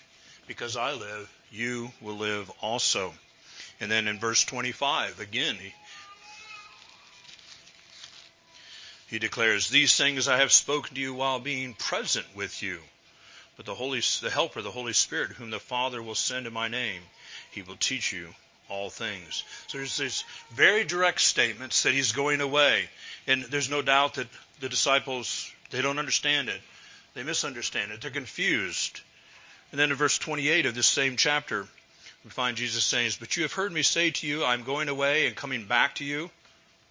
because 0.47 0.77
I 0.77 0.93
live, 0.93 1.33
you 1.51 1.93
will 2.01 2.17
live 2.17 2.51
also. 2.61 3.15
And 3.81 3.91
then 3.91 4.09
in 4.09 4.19
verse 4.19 4.45
25, 4.45 5.21
again, 5.21 5.57
he, 5.57 5.75
he 9.09 9.19
declares, 9.19 9.69
These 9.69 9.97
things 9.97 10.29
I 10.29 10.39
have 10.39 10.53
spoken 10.53 10.95
to 10.95 11.01
you 11.01 11.15
while 11.15 11.41
being 11.41 11.75
present 11.75 12.27
with 12.35 12.63
you. 12.63 12.81
But 13.57 13.67
the 13.67 13.75
Holy, 13.75 14.01
the 14.21 14.31
Helper, 14.31 14.63
the 14.63 14.71
Holy 14.71 14.93
Spirit, 14.93 15.33
whom 15.33 15.51
the 15.51 15.61
Father 15.61 16.03
will 16.03 16.17
send 16.17 16.47
in 16.47 16.53
my 16.53 16.69
name, 16.69 17.03
he 17.53 17.63
will 17.63 17.77
teach 17.77 18.13
you 18.13 18.35
all 18.69 18.91
things. 18.91 19.45
So 19.69 19.79
there's 19.79 19.97
these 19.97 20.25
very 20.51 20.85
direct 20.85 21.21
statements 21.21 21.83
that 21.83 21.95
he's 21.95 22.13
going 22.13 22.41
away. 22.41 22.89
And 23.27 23.45
there's 23.45 23.71
no 23.71 23.83
doubt 23.83 24.15
that 24.15 24.27
the 24.61 24.69
disciples, 24.69 25.53
they 25.71 25.83
don't 25.83 25.99
understand 25.99 26.49
it. 26.49 26.61
They 27.15 27.23
misunderstand 27.23 27.93
it. 27.93 28.01
They're 28.01 28.11
confused. 28.11 29.01
And 29.71 29.81
then 29.81 29.91
in 29.91 29.97
verse 29.97 30.19
28 30.19 30.67
of 30.67 30.75
this 30.75 30.87
same 30.87 31.17
chapter, 31.17 31.67
we 32.25 32.31
find 32.31 32.57
Jesus 32.57 32.85
saying, 32.85 33.13
But 33.21 33.37
you 33.37 33.43
have 33.43 33.53
heard 33.53 33.73
me 33.73 33.83
say 33.83 34.11
to 34.11 34.27
you, 34.27 34.45
I'm 34.45 34.65
going 34.65 34.89
away 34.89 35.27
and 35.27 35.37
coming 35.37 35.67
back 35.67 35.97
to 35.97 36.05
you. 36.05 36.31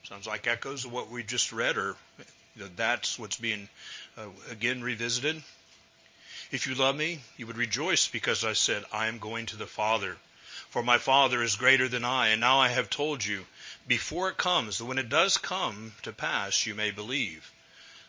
Sounds 0.03 0.27
like 0.27 0.47
echoes 0.47 0.85
of 0.85 0.91
what 0.91 1.09
we 1.09 1.23
just 1.23 1.51
read, 1.53 1.77
or 1.77 1.95
that's 2.75 3.17
what's 3.17 3.37
being 3.37 3.69
uh, 4.17 4.27
again 4.51 4.81
revisited. 4.81 5.41
If 6.51 6.67
you 6.67 6.75
love 6.75 6.95
me, 6.95 7.21
you 7.37 7.47
would 7.47 7.57
rejoice 7.57 8.07
because 8.07 8.43
I 8.43 8.53
said, 8.53 8.83
I 8.91 9.07
am 9.07 9.19
going 9.19 9.45
to 9.47 9.57
the 9.57 9.65
Father 9.65 10.17
for 10.73 10.81
my 10.81 10.97
Father 10.97 11.43
is 11.43 11.55
greater 11.55 11.87
than 11.87 12.03
I. 12.03 12.29
And 12.29 12.41
now 12.41 12.59
I 12.59 12.69
have 12.69 12.89
told 12.89 13.23
you, 13.23 13.45
before 13.85 14.29
it 14.29 14.37
comes, 14.37 14.81
when 14.81 14.97
it 14.97 15.07
does 15.07 15.37
come 15.37 15.93
to 16.01 16.11
pass, 16.11 16.65
you 16.65 16.73
may 16.73 16.89
believe. 16.89 17.51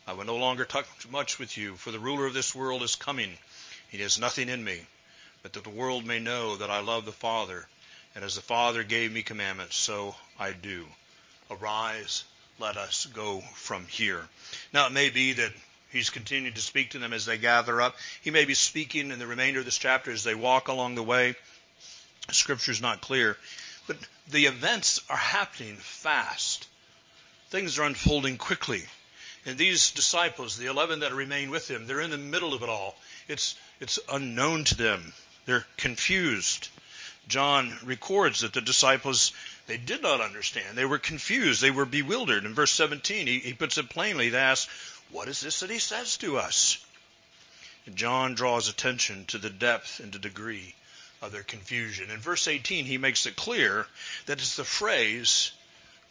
I 0.07 0.13
will 0.13 0.25
no 0.25 0.37
longer 0.37 0.65
talk 0.67 0.87
much 1.11 1.39
with 1.39 1.57
you, 1.57 1.77
for 1.77 1.91
the 1.91 1.99
ruler 1.99 2.27
of 2.27 2.35
this 2.35 2.55
world 2.55 2.83
is 2.83 2.95
coming. 2.95 3.39
He 3.89 3.99
has 3.99 4.19
nothing 4.19 4.51
in 4.51 4.63
me, 4.63 4.81
but 5.43 5.55
that 5.55 5.65
the 5.65 5.71
world 5.71 6.05
may 6.05 6.19
know 6.19 6.57
that 6.57 6.71
I 6.71 6.81
love 6.81 7.07
the 7.07 7.13
Father, 7.13 7.67
and 8.15 8.23
as 8.23 8.35
the 8.35 8.43
Father 8.43 8.83
gave 8.83 9.13
me 9.13 9.23
commandments, 9.23 9.77
so 9.77 10.15
I 10.39 10.53
do. 10.53 10.87
Arise, 11.51 12.25
let 12.59 12.77
us 12.77 13.07
go 13.07 13.41
from 13.55 13.87
here. 13.87 14.29
Now 14.73 14.87
it 14.87 14.93
may 14.93 15.09
be 15.09 15.33
that 15.35 15.53
he's 15.91 16.11
continuing 16.11 16.55
to 16.55 16.61
speak 16.61 16.91
to 16.91 16.99
them 16.99 17.15
as 17.15 17.25
they 17.25 17.39
gather 17.39 17.81
up. 17.81 17.97
He 18.21 18.31
may 18.31 18.45
be 18.45 18.55
speaking 18.55 19.11
in 19.11 19.19
the 19.19 19.27
remainder 19.27 19.61
of 19.61 19.65
this 19.65 19.79
chapter 19.79 20.11
as 20.11 20.23
they 20.23 20.35
walk 20.35 20.69
along 20.69 20.97
the 20.97 21.03
way. 21.03 21.35
Scripture 22.31 22.73
is 22.73 22.83
not 22.83 23.01
clear. 23.01 23.39
But 23.87 23.97
the 24.29 24.47
events 24.47 25.01
are 25.09 25.17
happening 25.17 25.77
fast. 25.77 26.67
Things 27.49 27.79
are 27.79 27.85
unfolding 27.85 28.37
quickly. 28.37 28.85
And 29.47 29.59
these 29.59 29.91
disciples, 29.91 30.57
the 30.57 30.67
11 30.67 31.01
that 31.01 31.13
remain 31.13 31.51
with 31.51 31.71
him, 31.71 31.87
they're 31.87 32.01
in 32.01 32.11
the 32.11 32.19
middle 32.19 32.55
of 32.55 32.63
it 32.63 32.69
all. 32.69 32.97
It's, 33.29 33.57
it's 33.81 33.99
unknown 34.11 34.65
to 34.65 34.77
them. 34.77 35.13
They're 35.45 35.67
confused. 35.77 36.69
John 37.29 37.77
records 37.85 38.41
that 38.41 38.53
the 38.53 38.61
disciples, 38.61 39.33
they 39.67 39.77
did 39.77 40.03
not 40.03 40.21
understand. 40.21 40.77
They 40.77 40.85
were 40.85 40.99
confused. 40.99 41.61
They 41.61 41.71
were 41.71 41.85
bewildered. 41.85 42.45
In 42.45 42.55
verse 42.55 42.73
17, 42.73 43.27
he, 43.27 43.39
he 43.39 43.53
puts 43.53 43.79
it 43.79 43.91
plainly. 43.91 44.31
They 44.31 44.39
ask, 44.39 44.69
what 45.11 45.29
is 45.29 45.41
this 45.41 45.61
that 45.61 45.71
he 45.71 45.79
says 45.79 46.17
to 46.19 46.39
us? 46.39 46.85
And 47.87 47.97
John 47.97 48.35
draws 48.35 48.69
attention 48.69 49.27
to 49.27 49.39
the 49.39 49.51
depth 49.51 50.01
and 50.01 50.13
the 50.13 50.19
degree 50.19 50.75
of 51.21 51.33
their 51.33 51.43
confusion. 51.43 52.11
In 52.11 52.19
verse 52.19 52.49
18, 52.49 52.85
he 52.85 52.99
makes 52.99 53.27
it 53.27 53.37
clear 53.37 53.87
that 54.27 54.39
it's 54.39 54.57
the 54.57 54.65
phrase, 54.65 55.53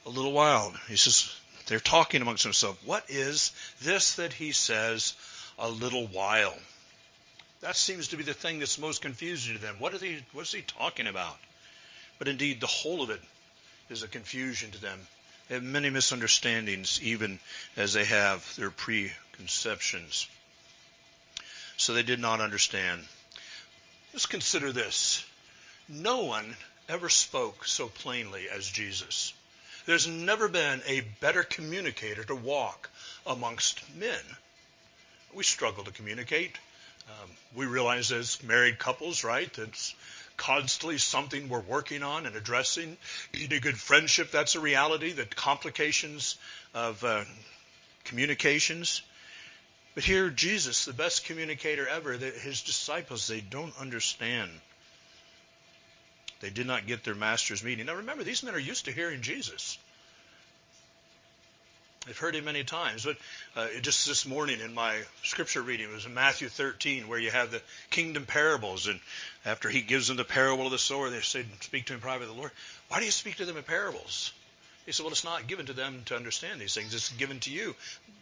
a 0.05 0.09
little 0.09 0.33
while. 0.33 0.73
He 0.87 0.95
says, 0.95 1.33
they're 1.67 1.79
talking 1.79 2.21
amongst 2.21 2.43
themselves. 2.43 2.79
What 2.85 3.05
is 3.09 3.51
this 3.81 4.15
that 4.15 4.33
he 4.33 4.51
says, 4.51 5.13
a 5.57 5.69
little 5.69 6.07
while? 6.07 6.55
That 7.61 7.75
seems 7.75 8.09
to 8.09 8.17
be 8.17 8.23
the 8.23 8.33
thing 8.33 8.59
that's 8.59 8.77
most 8.77 9.01
confusing 9.01 9.55
to 9.55 9.61
them. 9.61 9.75
What, 9.79 9.97
they, 9.99 10.23
what 10.33 10.41
is 10.41 10.51
he 10.51 10.61
talking 10.61 11.07
about? 11.07 11.37
But 12.19 12.27
indeed, 12.27 12.59
the 12.59 12.67
whole 12.67 13.01
of 13.01 13.09
it 13.09 13.21
is 13.89 14.03
a 14.03 14.07
confusion 14.07 14.71
to 14.71 14.81
them. 14.81 14.99
They 15.47 15.55
have 15.55 15.63
many 15.63 15.89
misunderstandings, 15.89 17.01
even 17.01 17.39
as 17.77 17.93
they 17.93 18.05
have 18.05 18.55
their 18.55 18.71
preconceptions. 18.71 20.27
So 21.77 21.93
they 21.93 22.03
did 22.03 22.19
not 22.19 22.41
understand. 22.41 23.01
Let's 24.13 24.25
consider 24.25 24.71
this. 24.71 25.25
No 25.89 26.23
one 26.23 26.55
ever 26.87 27.09
spoke 27.09 27.65
so 27.65 27.87
plainly 27.87 28.47
as 28.49 28.67
Jesus. 28.67 29.33
There's 29.85 30.07
never 30.07 30.47
been 30.47 30.81
a 30.87 31.01
better 31.19 31.43
communicator 31.43 32.23
to 32.25 32.35
walk 32.35 32.89
amongst 33.25 33.81
men. 33.95 34.19
We 35.33 35.43
struggle 35.43 35.83
to 35.83 35.91
communicate. 35.91 36.57
Um, 37.09 37.29
we 37.55 37.65
realize 37.65 38.11
as 38.11 38.41
married 38.43 38.79
couples, 38.79 39.23
right, 39.25 39.51
that's 39.53 39.93
constantly 40.37 40.97
something 40.97 41.49
we're 41.49 41.59
working 41.59 42.01
on 42.01 42.25
and 42.25 42.35
addressing. 42.35 42.97
Need 43.33 43.51
a 43.51 43.59
good 43.59 43.77
friendship, 43.77 44.31
that's 44.31 44.55
a 44.55 44.61
reality. 44.61 45.11
The 45.11 45.25
complications 45.25 46.37
of 46.73 47.03
uh, 47.03 47.25
communications. 48.05 49.01
But 49.95 50.03
here, 50.03 50.29
Jesus, 50.29 50.85
the 50.85 50.93
best 50.93 51.25
communicator 51.25 51.87
ever, 51.87 52.13
his 52.13 52.61
disciples, 52.61 53.27
they 53.27 53.41
don't 53.41 53.77
understand. 53.79 54.49
They 56.43 56.49
did 56.49 56.67
not 56.67 56.85
get 56.85 57.05
their 57.05 57.15
master's 57.15 57.63
meaning. 57.63 57.85
Now 57.85 57.95
remember, 57.95 58.25
these 58.25 58.43
men 58.43 58.53
are 58.53 58.59
used 58.59 58.83
to 58.85 58.91
hearing 58.91 59.21
Jesus. 59.21 59.77
They've 62.05 62.17
heard 62.17 62.35
him 62.35 62.43
many 62.43 62.65
times, 62.65 63.05
but 63.05 63.17
uh, 63.55 63.69
just 63.81 64.05
this 64.05 64.25
morning 64.25 64.59
in 64.59 64.73
my 64.73 65.03
scripture 65.23 65.61
reading 65.61 65.89
it 65.89 65.93
was 65.93 66.05
in 66.05 66.13
Matthew 66.13 66.49
13 66.49 67.07
where 67.07 67.17
you 67.17 67.31
have 67.31 67.51
the 67.51 67.61
kingdom 67.91 68.25
parables, 68.25 68.87
and 68.87 68.99
after 69.45 69.69
he 69.69 69.79
gives 69.79 70.09
them 70.09 70.17
the 70.17 70.25
parable 70.25 70.65
of 70.65 70.73
the 70.73 70.77
sower, 70.77 71.09
they 71.09 71.21
say, 71.21 71.45
"Speak 71.61 71.85
to 71.85 71.93
him 71.93 72.01
privately, 72.01 72.33
the 72.33 72.37
Lord. 72.41 72.51
Why 72.89 72.99
do 72.99 73.05
you 73.05 73.11
speak 73.11 73.37
to 73.37 73.45
them 73.45 73.55
in 73.55 73.63
parables?" 73.63 74.33
He 74.85 74.91
said, 74.91 75.03
"Well, 75.03 75.13
it's 75.13 75.23
not 75.23 75.47
given 75.47 75.67
to 75.67 75.73
them 75.73 76.03
to 76.07 76.17
understand 76.17 76.59
these 76.59 76.73
things; 76.73 76.93
it's 76.93 77.07
given 77.11 77.39
to 77.39 77.51
you." 77.51 77.73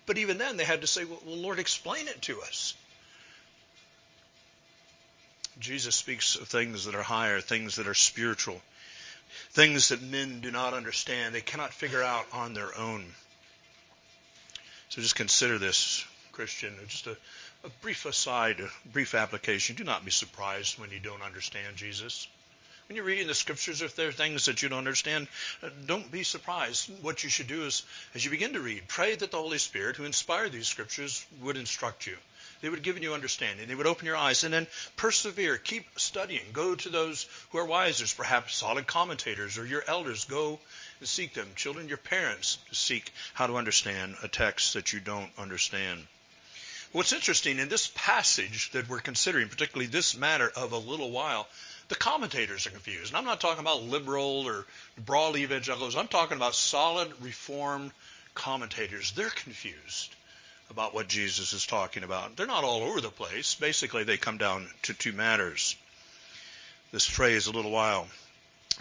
But 0.05 0.19
even 0.19 0.37
then, 0.37 0.57
they 0.57 0.65
had 0.65 0.81
to 0.81 0.87
say, 0.87 1.05
"Well, 1.05 1.21
Lord, 1.25 1.57
explain 1.57 2.07
it 2.07 2.21
to 2.23 2.43
us." 2.43 2.75
Jesus 5.61 5.95
speaks 5.95 6.35
of 6.35 6.47
things 6.47 6.85
that 6.85 6.95
are 6.95 7.03
higher, 7.03 7.39
things 7.39 7.75
that 7.75 7.87
are 7.87 7.93
spiritual, 7.93 8.61
things 9.51 9.89
that 9.89 10.01
men 10.01 10.41
do 10.41 10.51
not 10.51 10.73
understand, 10.73 11.33
they 11.33 11.41
cannot 11.41 11.73
figure 11.73 12.03
out 12.03 12.25
on 12.33 12.53
their 12.53 12.77
own. 12.77 13.05
So 14.89 15.01
just 15.01 15.15
consider 15.15 15.57
this, 15.57 16.03
Christian, 16.31 16.73
just 16.87 17.07
a, 17.07 17.15
a 17.63 17.69
brief 17.81 18.05
aside, 18.05 18.59
a 18.59 18.69
brief 18.89 19.15
application. 19.15 19.75
Do 19.75 19.83
not 19.83 20.03
be 20.03 20.11
surprised 20.11 20.79
when 20.79 20.91
you 20.91 20.99
don't 20.99 21.21
understand 21.21 21.77
Jesus. 21.77 22.27
When 22.87 22.97
you're 22.97 23.05
reading 23.05 23.27
the 23.27 23.33
scriptures, 23.33 23.81
if 23.81 23.95
there 23.95 24.09
are 24.09 24.11
things 24.11 24.45
that 24.45 24.61
you 24.61 24.67
don't 24.67 24.79
understand, 24.79 25.27
uh, 25.63 25.69
don't 25.85 26.11
be 26.11 26.23
surprised. 26.23 26.89
What 27.01 27.23
you 27.23 27.29
should 27.29 27.47
do 27.47 27.63
is, 27.63 27.83
as 28.13 28.25
you 28.25 28.31
begin 28.31 28.53
to 28.53 28.59
read, 28.59 28.87
pray 28.89 29.15
that 29.15 29.31
the 29.31 29.37
Holy 29.37 29.59
Spirit, 29.59 29.95
who 29.95 30.03
inspired 30.03 30.51
these 30.51 30.67
scriptures, 30.67 31.25
would 31.41 31.55
instruct 31.55 32.05
you. 32.05 32.17
They 32.61 32.69
would 32.69 32.83
give 32.83 33.01
you 33.01 33.15
understanding. 33.15 33.67
They 33.67 33.75
would 33.75 33.87
open 33.87 34.05
your 34.05 34.15
eyes. 34.15 34.43
And 34.43 34.53
then 34.53 34.67
persevere. 34.95 35.57
Keep 35.57 35.99
studying. 35.99 36.45
Go 36.53 36.75
to 36.75 36.89
those 36.89 37.27
who 37.49 37.57
are 37.57 37.67
wisers, 37.67 38.15
perhaps 38.15 38.55
solid 38.55 38.85
commentators 38.85 39.57
or 39.57 39.65
your 39.65 39.83
elders. 39.87 40.25
Go 40.25 40.59
and 40.99 41.09
seek 41.09 41.33
them. 41.33 41.49
Children, 41.55 41.87
your 41.87 41.97
parents, 41.97 42.59
seek 42.71 43.11
how 43.33 43.47
to 43.47 43.57
understand 43.57 44.15
a 44.21 44.27
text 44.27 44.73
that 44.73 44.93
you 44.93 44.99
don't 44.99 45.31
understand. 45.39 46.05
What's 46.91 47.13
interesting 47.13 47.57
in 47.57 47.69
this 47.69 47.89
passage 47.95 48.69
that 48.71 48.89
we're 48.89 48.99
considering, 48.99 49.49
particularly 49.49 49.87
this 49.87 50.15
matter 50.15 50.51
of 50.55 50.73
a 50.73 50.77
little 50.77 51.09
while, 51.09 51.47
the 51.87 51.95
commentators 51.95 52.67
are 52.67 52.71
confused. 52.71 53.11
And 53.11 53.17
I'm 53.17 53.25
not 53.25 53.41
talking 53.41 53.61
about 53.61 53.83
liberal 53.83 54.45
or 54.45 54.65
broad 54.97 55.35
evangelicals. 55.35 55.95
I'm 55.95 56.07
talking 56.07 56.37
about 56.37 56.53
solid 56.53 57.11
reformed 57.21 57.91
commentators. 58.35 59.13
They're 59.13 59.29
confused 59.29 60.15
about 60.71 60.93
what 60.93 61.09
Jesus 61.09 61.51
is 61.51 61.65
talking 61.65 62.03
about. 62.03 62.37
They're 62.37 62.47
not 62.47 62.63
all 62.63 62.81
over 62.83 63.01
the 63.01 63.09
place. 63.09 63.55
Basically, 63.55 64.05
they 64.05 64.15
come 64.15 64.37
down 64.37 64.67
to 64.83 64.93
two 64.93 65.11
matters. 65.11 65.75
This 66.93 67.05
phrase, 67.05 67.47
a 67.47 67.51
little 67.51 67.71
while, 67.71 68.07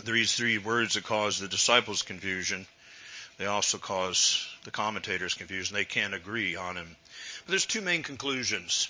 these 0.05 0.35
three 0.35 0.59
words 0.59 0.95
that 0.95 1.03
cause 1.03 1.41
the 1.41 1.49
disciples 1.49 2.03
confusion, 2.03 2.67
they 3.39 3.47
also 3.47 3.77
cause 3.77 4.47
the 4.63 4.71
commentators 4.71 5.35
confusion. 5.35 5.75
They 5.75 5.85
can't 5.85 6.15
agree 6.15 6.55
on 6.55 6.77
him. 6.77 6.97
But 7.45 7.51
there's 7.51 7.67
two 7.67 7.81
main 7.81 8.05
conclusions. 8.05 8.89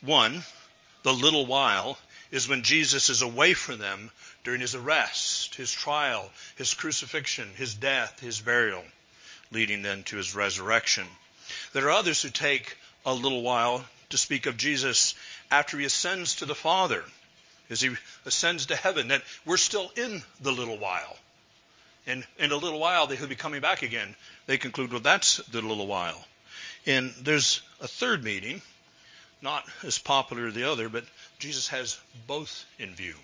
One, 0.00 0.42
the 1.02 1.12
little 1.12 1.44
while 1.44 1.98
is 2.30 2.48
when 2.48 2.62
Jesus 2.62 3.10
is 3.10 3.20
away 3.20 3.52
from 3.52 3.78
them 3.78 4.10
during 4.42 4.62
his 4.62 4.74
arrest, 4.74 5.56
his 5.56 5.70
trial, 5.70 6.30
his 6.56 6.72
crucifixion, 6.72 7.52
his 7.56 7.74
death, 7.74 8.20
his 8.20 8.40
burial, 8.40 8.84
leading 9.50 9.82
then 9.82 10.02
to 10.04 10.16
his 10.16 10.34
resurrection. 10.34 11.06
There 11.72 11.86
are 11.86 11.90
others 11.90 12.22
who 12.22 12.30
take 12.30 12.76
a 13.06 13.14
little 13.14 13.42
while 13.42 13.84
to 14.10 14.18
speak 14.18 14.46
of 14.46 14.56
Jesus 14.56 15.14
after 15.50 15.78
he 15.78 15.86
ascends 15.86 16.36
to 16.36 16.46
the 16.46 16.54
Father, 16.54 17.02
as 17.70 17.80
he 17.80 17.96
ascends 18.26 18.66
to 18.66 18.76
heaven, 18.76 19.08
that 19.08 19.22
we're 19.46 19.56
still 19.56 19.90
in 19.96 20.22
the 20.40 20.52
little 20.52 20.76
while. 20.76 21.16
And 22.06 22.24
in 22.38 22.52
a 22.52 22.56
little 22.56 22.78
while, 22.78 23.06
he'll 23.06 23.26
be 23.26 23.36
coming 23.36 23.60
back 23.60 23.82
again. 23.82 24.14
They 24.46 24.58
conclude, 24.58 24.92
well, 24.92 25.00
that's 25.00 25.36
the 25.36 25.62
little 25.62 25.86
while. 25.86 26.22
And 26.84 27.14
there's 27.20 27.62
a 27.80 27.88
third 27.88 28.24
meaning, 28.24 28.60
not 29.40 29.64
as 29.84 29.98
popular 29.98 30.48
as 30.48 30.54
the 30.54 30.70
other, 30.70 30.88
but 30.88 31.04
Jesus 31.38 31.68
has 31.68 31.98
both 32.26 32.64
in 32.78 32.94
view. 32.94 33.14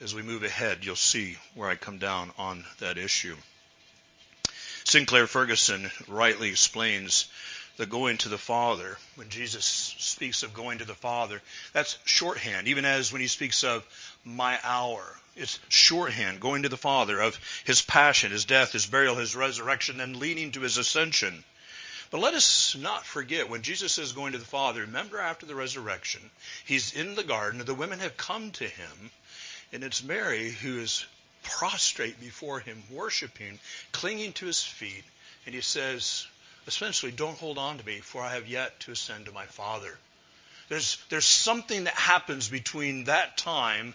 As 0.00 0.14
we 0.14 0.22
move 0.22 0.42
ahead, 0.42 0.84
you'll 0.84 0.96
see 0.96 1.36
where 1.54 1.68
I 1.68 1.76
come 1.76 1.98
down 1.98 2.30
on 2.38 2.64
that 2.78 2.98
issue. 2.98 3.36
Sinclair 4.84 5.26
Ferguson 5.26 5.90
rightly 6.08 6.50
explains 6.50 7.26
the 7.76 7.86
going 7.86 8.18
to 8.18 8.28
the 8.28 8.38
Father, 8.38 8.96
when 9.16 9.28
Jesus 9.28 9.64
speaks 9.64 10.42
of 10.42 10.54
going 10.54 10.78
to 10.78 10.84
the 10.84 10.94
Father, 10.94 11.42
that's 11.72 11.98
shorthand, 12.04 12.68
even 12.68 12.84
as 12.84 13.12
when 13.12 13.20
he 13.20 13.26
speaks 13.26 13.64
of 13.64 13.84
my 14.24 14.58
hour. 14.62 15.02
It's 15.36 15.58
shorthand, 15.68 16.40
going 16.40 16.62
to 16.62 16.68
the 16.68 16.76
Father, 16.76 17.20
of 17.20 17.38
his 17.64 17.82
passion, 17.82 18.30
his 18.30 18.44
death, 18.44 18.72
his 18.72 18.86
burial, 18.86 19.16
his 19.16 19.34
resurrection, 19.34 20.00
and 20.00 20.16
leading 20.16 20.52
to 20.52 20.60
his 20.60 20.76
ascension. 20.76 21.42
But 22.10 22.20
let 22.20 22.34
us 22.34 22.76
not 22.76 23.04
forget 23.04 23.48
when 23.48 23.62
Jesus 23.62 23.98
is 23.98 24.12
going 24.12 24.32
to 24.32 24.38
the 24.38 24.44
Father, 24.44 24.82
remember 24.82 25.18
after 25.18 25.46
the 25.46 25.56
resurrection, 25.56 26.30
he's 26.64 26.94
in 26.94 27.16
the 27.16 27.24
garden, 27.24 27.64
the 27.64 27.74
women 27.74 27.98
have 27.98 28.16
come 28.16 28.52
to 28.52 28.68
him, 28.68 29.10
and 29.72 29.82
it's 29.82 30.04
Mary 30.04 30.50
who 30.50 30.78
is 30.78 31.04
prostrate 31.42 32.20
before 32.20 32.60
him, 32.60 32.84
worshiping, 32.88 33.58
clinging 33.90 34.32
to 34.34 34.46
his 34.46 34.62
feet, 34.62 35.02
and 35.44 35.56
he 35.56 35.60
says, 35.60 36.28
essentially, 36.66 37.12
don't 37.12 37.38
hold 37.38 37.58
on 37.58 37.78
to 37.78 37.86
me, 37.86 38.00
for 38.00 38.22
I 38.22 38.34
have 38.34 38.48
yet 38.48 38.78
to 38.80 38.92
ascend 38.92 39.26
to 39.26 39.32
my 39.32 39.46
Father. 39.46 39.98
There's, 40.68 40.98
there's 41.10 41.26
something 41.26 41.84
that 41.84 41.94
happens 41.94 42.48
between 42.48 43.04
that 43.04 43.36
time 43.36 43.94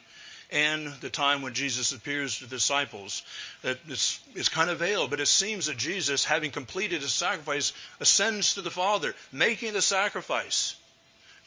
and 0.51 0.87
the 1.01 1.09
time 1.09 1.41
when 1.41 1.53
Jesus 1.53 1.91
appears 1.91 2.37
to 2.37 2.45
the 2.45 2.55
disciples. 2.55 3.23
That 3.61 3.77
it's, 3.87 4.19
it's 4.35 4.49
kind 4.49 4.69
of 4.69 4.79
veiled, 4.79 5.09
but 5.09 5.19
it 5.19 5.27
seems 5.27 5.67
that 5.67 5.77
Jesus, 5.77 6.25
having 6.25 6.51
completed 6.51 7.01
his 7.01 7.13
sacrifice, 7.13 7.73
ascends 7.99 8.55
to 8.55 8.61
the 8.61 8.71
Father, 8.71 9.13
making 9.31 9.73
the 9.73 9.81
sacrifice 9.81 10.75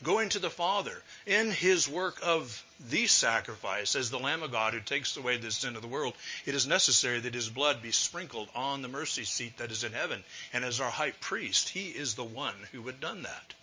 going 0.02 0.28
to 0.30 0.38
the 0.38 0.50
Father 0.50 1.02
in 1.26 1.50
his 1.50 1.88
work 1.88 2.18
of 2.23 2.64
the 2.90 3.06
sacrifice 3.06 3.94
as 3.94 4.11
the 4.11 4.18
Lamb 4.18 4.42
of 4.42 4.52
God 4.52 4.75
who 4.75 4.80
takes 4.80 5.16
away 5.16 5.37
the 5.37 5.50
sin 5.50 5.76
of 5.76 5.82
the 5.82 5.88
world, 5.88 6.14
it 6.47 6.54
is 6.54 6.66
necessary 6.66 7.21
that 7.21 7.35
his 7.35 7.49
blood 7.49 7.82
be 7.82 7.92
sprinkled 7.92 8.49
on 8.54 8.82
the 8.82 8.88
mercy 8.88 9.25
seat 9.25 9.59
that 9.59 9.71
is 9.71 9.85
in 9.85 9.92
heaven. 9.92 10.25
And 10.52 10.64
as 10.64 10.80
our 10.80 10.90
high 10.90 11.12
priest, 11.12 11.68
he 11.68 11.88
is 11.88 12.14
the 12.14 12.25
one 12.25 12.56
who 12.73 12.87
had 12.87 13.00
done 13.00 13.23
that. 13.23 13.54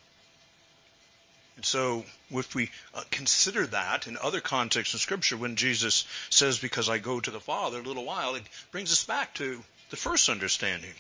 And 1.58 1.66
so, 1.66 2.06
if 2.32 2.56
we 2.56 2.72
uh, 2.94 3.04
consider 3.12 3.68
that 3.68 4.08
in 4.08 4.18
other 4.18 4.40
contexts 4.40 4.96
in 4.96 5.00
Scripture, 5.02 5.36
when 5.36 5.58
Jesus 5.58 6.06
says, 6.30 6.58
Because 6.58 6.88
I 6.88 7.00
go 7.00 7.20
to 7.20 7.32
the 7.32 7.42
Father 7.42 7.80
a 7.80 7.84
little 7.84 8.06
while, 8.06 8.36
it 8.36 8.44
brings 8.72 8.94
us 8.94 9.04
back 9.04 9.34
to 9.36 9.62
the 9.90 9.98
first 9.98 10.30
understanding. 10.30 10.94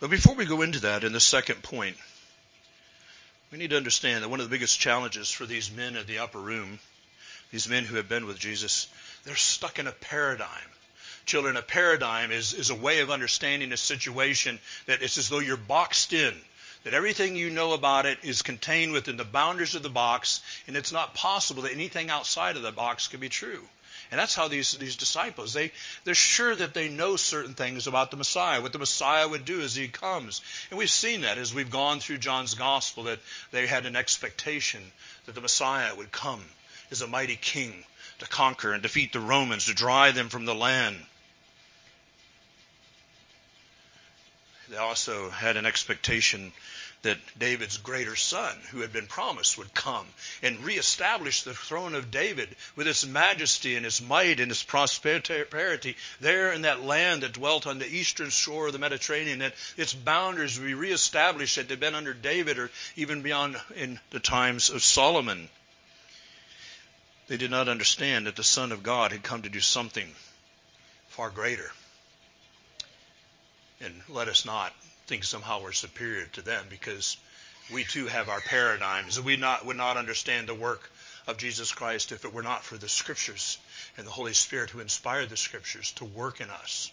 But 0.00 0.10
before 0.10 0.34
we 0.34 0.44
go 0.44 0.60
into 0.60 0.80
that, 0.80 1.02
in 1.02 1.12
the 1.12 1.18
second 1.20 1.62
point, 1.62 1.96
we 3.50 3.58
need 3.58 3.70
to 3.70 3.76
understand 3.76 4.22
that 4.22 4.28
one 4.28 4.40
of 4.40 4.46
the 4.46 4.54
biggest 4.54 4.78
challenges 4.78 5.30
for 5.30 5.46
these 5.46 5.72
men 5.72 5.96
in 5.96 6.06
the 6.06 6.18
upper 6.18 6.38
room, 6.38 6.78
these 7.50 7.68
men 7.68 7.84
who 7.84 7.96
have 7.96 8.08
been 8.08 8.26
with 8.26 8.38
Jesus, 8.38 8.88
they're 9.24 9.36
stuck 9.36 9.78
in 9.78 9.86
a 9.86 9.92
paradigm. 9.92 10.48
Children, 11.24 11.56
a 11.56 11.62
paradigm 11.62 12.30
is, 12.30 12.54
is 12.54 12.70
a 12.70 12.74
way 12.74 13.00
of 13.00 13.10
understanding 13.10 13.72
a 13.72 13.76
situation 13.76 14.58
that 14.86 15.02
it's 15.02 15.18
as 15.18 15.28
though 15.28 15.38
you're 15.38 15.56
boxed 15.56 16.12
in. 16.12 16.34
that 16.84 16.94
everything 16.94 17.36
you 17.36 17.50
know 17.50 17.72
about 17.72 18.06
it 18.06 18.18
is 18.22 18.42
contained 18.42 18.92
within 18.92 19.16
the 19.16 19.24
boundaries 19.24 19.74
of 19.74 19.82
the 19.82 19.88
box, 19.88 20.40
and 20.66 20.76
it's 20.76 20.92
not 20.92 21.14
possible 21.14 21.62
that 21.62 21.72
anything 21.72 22.08
outside 22.08 22.56
of 22.56 22.62
the 22.62 22.72
box 22.72 23.08
can 23.08 23.20
be 23.20 23.28
true. 23.28 23.62
And 24.10 24.18
that's 24.18 24.34
how 24.34 24.48
these, 24.48 24.72
these 24.72 24.96
disciples, 24.96 25.52
they, 25.52 25.72
they're 26.04 26.14
sure 26.14 26.54
that 26.54 26.74
they 26.74 26.88
know 26.88 27.16
certain 27.16 27.54
things 27.54 27.86
about 27.86 28.10
the 28.10 28.16
Messiah, 28.16 28.60
what 28.60 28.72
the 28.72 28.78
Messiah 28.78 29.28
would 29.28 29.44
do 29.44 29.60
as 29.60 29.74
he 29.74 29.88
comes. 29.88 30.40
And 30.70 30.78
we've 30.78 30.90
seen 30.90 31.22
that 31.22 31.38
as 31.38 31.54
we've 31.54 31.70
gone 31.70 32.00
through 32.00 32.18
John's 32.18 32.54
gospel, 32.54 33.04
that 33.04 33.20
they 33.50 33.66
had 33.66 33.86
an 33.86 33.96
expectation 33.96 34.80
that 35.26 35.34
the 35.34 35.40
Messiah 35.40 35.94
would 35.94 36.12
come 36.12 36.42
as 36.90 37.02
a 37.02 37.06
mighty 37.06 37.36
king 37.36 37.84
to 38.18 38.26
conquer 38.26 38.72
and 38.72 38.82
defeat 38.82 39.12
the 39.12 39.20
Romans, 39.20 39.66
to 39.66 39.74
drive 39.74 40.14
them 40.14 40.28
from 40.28 40.44
the 40.44 40.54
land. 40.54 40.96
They 44.70 44.76
also 44.76 45.30
had 45.30 45.56
an 45.56 45.64
expectation 45.64 46.52
that 47.02 47.18
David's 47.38 47.76
greater 47.76 48.16
son, 48.16 48.56
who 48.70 48.80
had 48.80 48.92
been 48.92 49.06
promised, 49.06 49.56
would 49.56 49.72
come 49.72 50.06
and 50.42 50.64
reestablish 50.64 51.42
the 51.42 51.54
throne 51.54 51.94
of 51.94 52.10
David 52.10 52.54
with 52.74 52.88
its 52.88 53.06
majesty 53.06 53.76
and 53.76 53.86
its 53.86 54.00
might 54.00 54.40
and 54.40 54.50
its 54.50 54.64
prosperity 54.64 55.96
there 56.20 56.52
in 56.52 56.62
that 56.62 56.82
land 56.82 57.22
that 57.22 57.32
dwelt 57.32 57.66
on 57.66 57.78
the 57.78 57.86
eastern 57.86 58.30
shore 58.30 58.66
of 58.66 58.72
the 58.72 58.78
Mediterranean, 58.78 59.38
that 59.38 59.54
its 59.76 59.94
boundaries 59.94 60.58
would 60.58 60.66
be 60.66 60.74
reestablished 60.74 61.56
that 61.56 61.70
had 61.70 61.80
been 61.80 61.94
under 61.94 62.14
David 62.14 62.58
or 62.58 62.70
even 62.96 63.22
beyond 63.22 63.60
in 63.76 64.00
the 64.10 64.20
times 64.20 64.68
of 64.70 64.82
Solomon. 64.82 65.48
They 67.28 67.36
did 67.36 67.50
not 67.50 67.68
understand 67.68 68.26
that 68.26 68.36
the 68.36 68.42
Son 68.42 68.72
of 68.72 68.82
God 68.82 69.12
had 69.12 69.22
come 69.22 69.42
to 69.42 69.48
do 69.48 69.60
something 69.60 70.12
far 71.08 71.30
greater. 71.30 71.70
And 73.80 74.02
let 74.08 74.28
us 74.28 74.44
not 74.44 74.74
think 75.08 75.24
somehow 75.24 75.62
we're 75.62 75.72
superior 75.72 76.26
to 76.34 76.42
them 76.42 76.66
because 76.68 77.16
we 77.72 77.82
too 77.82 78.06
have 78.06 78.28
our 78.28 78.40
paradigms. 78.40 79.18
We 79.18 79.36
not, 79.36 79.64
would 79.64 79.76
not 79.76 79.96
understand 79.96 80.46
the 80.46 80.54
work 80.54 80.90
of 81.26 81.38
Jesus 81.38 81.72
Christ 81.72 82.12
if 82.12 82.26
it 82.26 82.32
were 82.34 82.42
not 82.42 82.62
for 82.62 82.76
the 82.76 82.90
Scriptures 82.90 83.58
and 83.96 84.06
the 84.06 84.10
Holy 84.10 84.34
Spirit 84.34 84.68
who 84.68 84.80
inspired 84.80 85.30
the 85.30 85.36
Scriptures 85.36 85.92
to 85.92 86.04
work 86.04 86.42
in 86.42 86.50
us, 86.50 86.92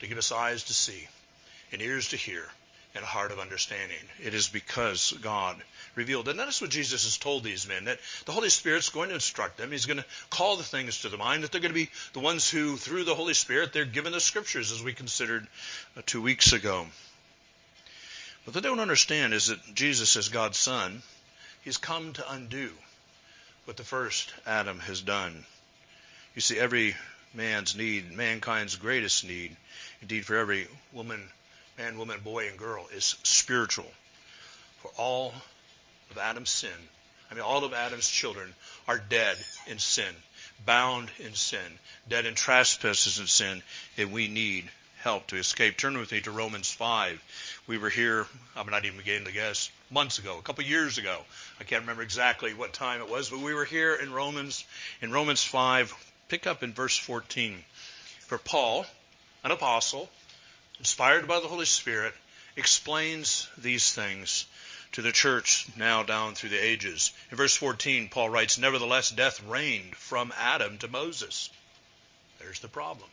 to 0.00 0.06
give 0.06 0.18
us 0.18 0.30
eyes 0.30 0.64
to 0.64 0.74
see 0.74 1.08
and 1.72 1.80
ears 1.80 2.08
to 2.08 2.16
hear 2.16 2.44
and 2.94 3.02
a 3.02 3.06
heart 3.06 3.32
of 3.32 3.38
understanding. 3.38 3.96
It 4.22 4.34
is 4.34 4.48
because 4.48 5.12
God 5.22 5.56
revealed. 5.94 6.28
And 6.28 6.38
that's 6.38 6.60
what 6.60 6.70
Jesus 6.70 7.04
has 7.04 7.16
told 7.16 7.42
these 7.42 7.66
men, 7.66 7.86
that 7.86 7.98
the 8.26 8.32
Holy 8.32 8.50
Spirit's 8.50 8.90
going 8.90 9.08
to 9.08 9.14
instruct 9.14 9.56
them. 9.56 9.70
He's 9.70 9.86
going 9.86 9.98
to 9.98 10.04
call 10.28 10.56
the 10.56 10.62
things 10.62 11.00
to 11.00 11.08
the 11.08 11.16
mind, 11.16 11.44
that 11.44 11.52
they're 11.52 11.62
going 11.62 11.72
to 11.72 11.74
be 11.74 11.90
the 12.12 12.20
ones 12.20 12.50
who, 12.50 12.76
through 12.76 13.04
the 13.04 13.14
Holy 13.14 13.32
Spirit, 13.32 13.72
they're 13.72 13.86
given 13.86 14.12
the 14.12 14.20
scriptures, 14.20 14.72
as 14.72 14.82
we 14.82 14.92
considered 14.92 15.46
uh, 15.96 16.02
two 16.04 16.20
weeks 16.20 16.52
ago. 16.52 16.84
What 18.44 18.54
they 18.54 18.60
don't 18.60 18.80
understand 18.80 19.34
is 19.34 19.46
that 19.46 19.74
Jesus, 19.74 20.16
as 20.16 20.28
God's 20.28 20.58
Son, 20.58 21.02
He's 21.62 21.78
come 21.78 22.12
to 22.14 22.32
undo 22.32 22.72
what 23.66 23.76
the 23.76 23.84
first 23.84 24.32
Adam 24.44 24.80
has 24.80 25.00
done. 25.00 25.46
You 26.34 26.40
see, 26.40 26.58
every 26.58 26.96
man's 27.34 27.76
need, 27.76 28.10
mankind's 28.10 28.74
greatest 28.74 29.24
need, 29.24 29.56
indeed 30.00 30.26
for 30.26 30.36
every 30.36 30.66
woman, 30.92 31.28
man, 31.78 31.98
woman, 31.98 32.18
boy, 32.20 32.48
and 32.48 32.58
girl, 32.58 32.88
is 32.92 33.14
spiritual. 33.22 33.90
For 34.80 34.90
all 34.96 35.32
of 36.10 36.18
Adam's 36.18 36.50
sin, 36.50 36.70
I 37.30 37.34
mean, 37.34 37.44
all 37.44 37.64
of 37.64 37.72
Adam's 37.72 38.10
children 38.10 38.52
are 38.88 38.98
dead 38.98 39.36
in 39.68 39.78
sin, 39.78 40.14
bound 40.66 41.10
in 41.20 41.34
sin, 41.34 41.78
dead 42.08 42.26
in 42.26 42.34
trespasses 42.34 43.20
and 43.20 43.28
sin, 43.28 43.62
and 43.96 44.12
we 44.12 44.26
need 44.26 44.68
help 45.02 45.26
to 45.26 45.36
escape. 45.36 45.76
Turn 45.76 45.98
with 45.98 46.12
me 46.12 46.20
to 46.20 46.30
Romans 46.30 46.70
5. 46.70 47.20
We 47.66 47.76
were 47.76 47.90
here, 47.90 48.26
I'm 48.56 48.68
not 48.70 48.84
even 48.84 48.98
beginning 48.98 49.24
to 49.24 49.32
guess, 49.32 49.68
months 49.90 50.18
ago, 50.18 50.38
a 50.38 50.42
couple 50.42 50.64
years 50.64 50.96
ago. 50.96 51.20
I 51.60 51.64
can't 51.64 51.82
remember 51.82 52.02
exactly 52.02 52.54
what 52.54 52.72
time 52.72 53.00
it 53.00 53.08
was, 53.08 53.28
but 53.28 53.40
we 53.40 53.52
were 53.52 53.64
here 53.64 53.94
in 53.94 54.12
Romans, 54.12 54.64
in 55.00 55.10
Romans 55.10 55.42
5. 55.42 55.92
Pick 56.28 56.46
up 56.46 56.62
in 56.62 56.72
verse 56.72 56.96
14. 56.96 57.64
For 58.20 58.38
Paul, 58.38 58.86
an 59.42 59.50
apostle, 59.50 60.08
inspired 60.78 61.26
by 61.26 61.40
the 61.40 61.48
Holy 61.48 61.66
Spirit, 61.66 62.14
explains 62.56 63.48
these 63.58 63.92
things 63.92 64.46
to 64.92 65.02
the 65.02 65.12
church 65.12 65.66
now 65.76 66.04
down 66.04 66.34
through 66.34 66.50
the 66.50 66.64
ages. 66.64 67.10
In 67.30 67.36
verse 67.36 67.56
14, 67.56 68.08
Paul 68.08 68.30
writes, 68.30 68.56
Nevertheless, 68.56 69.10
death 69.10 69.42
reigned 69.42 69.96
from 69.96 70.32
Adam 70.38 70.78
to 70.78 70.88
Moses. 70.88 71.50
There's 72.38 72.60
the 72.60 72.68
problem. 72.68 73.10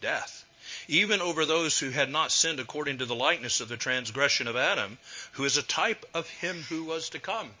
Death. 0.00 0.45
Even 0.88 1.20
over 1.20 1.44
those 1.44 1.78
who 1.78 1.90
had 1.90 2.10
not 2.10 2.32
sinned 2.32 2.60
according 2.60 2.98
to 2.98 3.06
the 3.06 3.14
likeness 3.14 3.60
of 3.60 3.68
the 3.68 3.76
transgression 3.76 4.46
of 4.46 4.56
Adam, 4.56 4.98
who 5.32 5.44
is 5.44 5.56
a 5.56 5.62
type 5.62 6.04
of 6.14 6.28
him 6.28 6.62
who 6.68 6.84
was 6.84 7.10
to 7.10 7.18
come. 7.18 7.54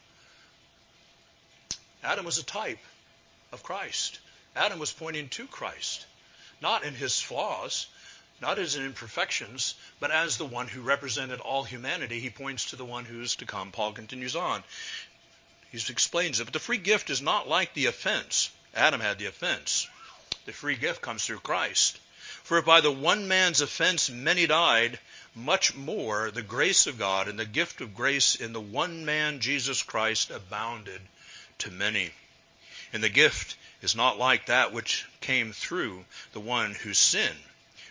Adam 2.02 2.24
was 2.24 2.38
a 2.38 2.44
type 2.44 2.78
of 3.52 3.62
Christ. 3.62 4.18
Adam 4.54 4.78
was 4.78 4.92
pointing 4.92 5.28
to 5.30 5.46
Christ, 5.46 6.06
not 6.60 6.84
in 6.84 6.94
his 6.94 7.20
flaws, 7.20 7.86
not 8.40 8.58
as 8.58 8.76
in 8.76 8.84
imperfections, 8.84 9.74
but 9.98 10.10
as 10.10 10.36
the 10.36 10.44
one 10.44 10.68
who 10.68 10.82
represented 10.82 11.40
all 11.40 11.64
humanity. 11.64 12.20
He 12.20 12.30
points 12.30 12.66
to 12.66 12.76
the 12.76 12.84
one 12.84 13.04
who 13.04 13.22
is 13.22 13.36
to 13.36 13.46
come. 13.46 13.72
Paul 13.72 13.92
continues 13.92 14.36
on. 14.36 14.62
He 15.72 15.78
explains 15.88 16.40
it. 16.40 16.44
But 16.44 16.52
the 16.52 16.60
free 16.60 16.78
gift 16.78 17.10
is 17.10 17.20
not 17.20 17.48
like 17.48 17.74
the 17.74 17.86
offense. 17.86 18.50
Adam 18.74 19.00
had 19.00 19.18
the 19.18 19.26
offense. 19.26 19.88
The 20.44 20.52
free 20.52 20.76
gift 20.76 21.00
comes 21.02 21.24
through 21.24 21.40
Christ. 21.40 21.98
For 22.46 22.58
if 22.58 22.64
by 22.64 22.80
the 22.80 22.92
one 22.92 23.26
man's 23.26 23.60
offense 23.60 24.08
many 24.08 24.46
died, 24.46 25.00
much 25.34 25.74
more 25.74 26.30
the 26.30 26.42
grace 26.42 26.86
of 26.86 26.96
God 26.96 27.26
and 27.26 27.36
the 27.36 27.44
gift 27.44 27.80
of 27.80 27.92
grace 27.92 28.36
in 28.36 28.52
the 28.52 28.60
one 28.60 29.04
man 29.04 29.40
Jesus 29.40 29.82
Christ 29.82 30.30
abounded 30.30 31.00
to 31.58 31.72
many. 31.72 32.12
And 32.92 33.02
the 33.02 33.08
gift 33.08 33.56
is 33.82 33.96
not 33.96 34.16
like 34.16 34.46
that 34.46 34.72
which 34.72 35.06
came 35.20 35.52
through 35.52 36.04
the 36.34 36.38
one 36.38 36.76
who 36.76 36.94
sinned. 36.94 37.42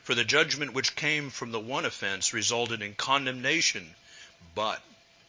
For 0.05 0.15
the 0.15 0.23
judgment 0.23 0.71
which 0.71 0.95
came 0.95 1.31
from 1.31 1.51
the 1.51 1.59
one 1.59 1.83
offense 1.83 2.31
resulted 2.31 2.81
in 2.81 2.95
condemnation, 2.95 3.93
but 4.55 4.81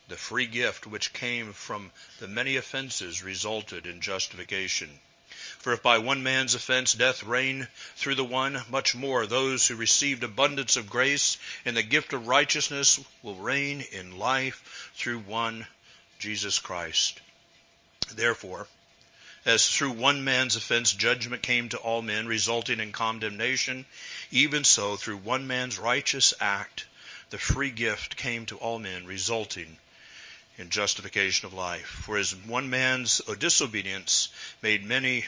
the 0.07 0.17
free 0.17 0.47
gift 0.47 0.87
which 0.87 1.13
came 1.13 1.53
from 1.53 1.91
the 2.21 2.29
many 2.29 2.55
offenses 2.55 3.25
resulted 3.25 3.87
in 3.89 4.01
justification. 4.01 5.01
For 5.59 5.73
if 5.73 5.83
by 5.83 5.99
one 5.99 6.23
man's 6.23 6.55
offense 6.55 6.95
death 6.95 7.25
reigned 7.25 7.67
through 7.97 8.15
the 8.15 8.25
one, 8.25 8.65
much 8.69 8.95
more 8.95 9.27
those 9.27 9.67
who 9.67 9.75
received 9.75 10.23
abundance 10.23 10.77
of 10.77 10.89
grace 10.89 11.39
and 11.65 11.77
the 11.77 11.83
gift 11.83 12.13
of 12.13 12.29
righteousness 12.29 13.01
will 13.23 13.35
reign 13.35 13.81
in 13.81 14.17
life 14.17 14.91
through 14.95 15.19
one, 15.21 15.67
Jesus 16.21 16.61
Christ. 16.61 17.21
Therefore, 18.13 18.69
as 19.45 19.69
through 19.69 19.93
one 19.93 20.23
man's 20.23 20.55
offense 20.55 20.93
judgment 20.93 21.43
came 21.43 21.69
to 21.71 21.79
all 21.79 22.03
men, 22.03 22.27
resulting 22.27 22.79
in 22.79 22.93
condemnation, 22.93 23.87
even 24.31 24.63
so 24.63 24.97
through 24.97 25.17
one 25.17 25.47
man's 25.47 25.79
righteous 25.79 26.33
act 26.41 26.85
the 27.31 27.39
free 27.39 27.71
gift 27.71 28.17
came 28.17 28.47
to 28.47 28.57
all 28.57 28.79
men, 28.79 29.05
resulting 29.05 29.79
in 30.59 30.71
justification 30.71 31.47
of 31.47 31.53
life. 31.53 31.87
For 31.87 32.17
as 32.17 32.35
one 32.35 32.71
man's 32.71 33.21
disobedience 33.39 34.29
made 34.63 34.85
many 34.85 35.25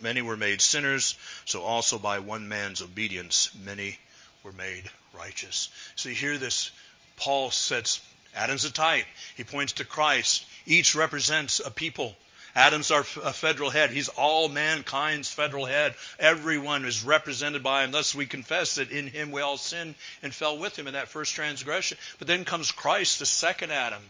many 0.00 0.22
were 0.22 0.36
made 0.36 0.60
sinners, 0.60 1.16
so 1.44 1.62
also 1.62 1.98
by 1.98 2.18
one 2.18 2.48
man's 2.48 2.82
obedience 2.82 3.50
many 3.64 3.98
were 4.42 4.52
made 4.52 4.90
righteous. 5.12 5.68
So 5.96 6.10
here 6.10 6.38
this 6.38 6.70
Paul 7.16 7.50
sets 7.50 8.00
Adam's 8.34 8.64
a 8.64 8.72
type. 8.72 9.06
He 9.36 9.44
points 9.44 9.74
to 9.74 9.84
Christ. 9.84 10.44
Each 10.66 10.94
represents 10.94 11.60
a 11.64 11.70
people. 11.70 12.14
Adam's 12.54 12.90
our 12.90 13.04
federal 13.04 13.70
head. 13.70 13.90
He's 13.90 14.08
all 14.08 14.48
mankind's 14.48 15.30
federal 15.30 15.66
head. 15.66 15.94
Everyone 16.18 16.84
is 16.84 17.04
represented 17.04 17.62
by 17.62 17.84
him. 17.84 17.92
Thus 17.92 18.14
we 18.14 18.26
confess 18.26 18.76
that 18.76 18.90
in 18.90 19.06
him 19.06 19.30
we 19.30 19.42
all 19.42 19.56
sinned 19.56 19.94
and 20.22 20.34
fell 20.34 20.58
with 20.58 20.76
him 20.76 20.86
in 20.86 20.94
that 20.94 21.08
first 21.08 21.34
transgression. 21.34 21.98
But 22.18 22.26
then 22.26 22.44
comes 22.44 22.70
Christ, 22.70 23.18
the 23.18 23.26
second 23.26 23.70
Adam. 23.70 24.02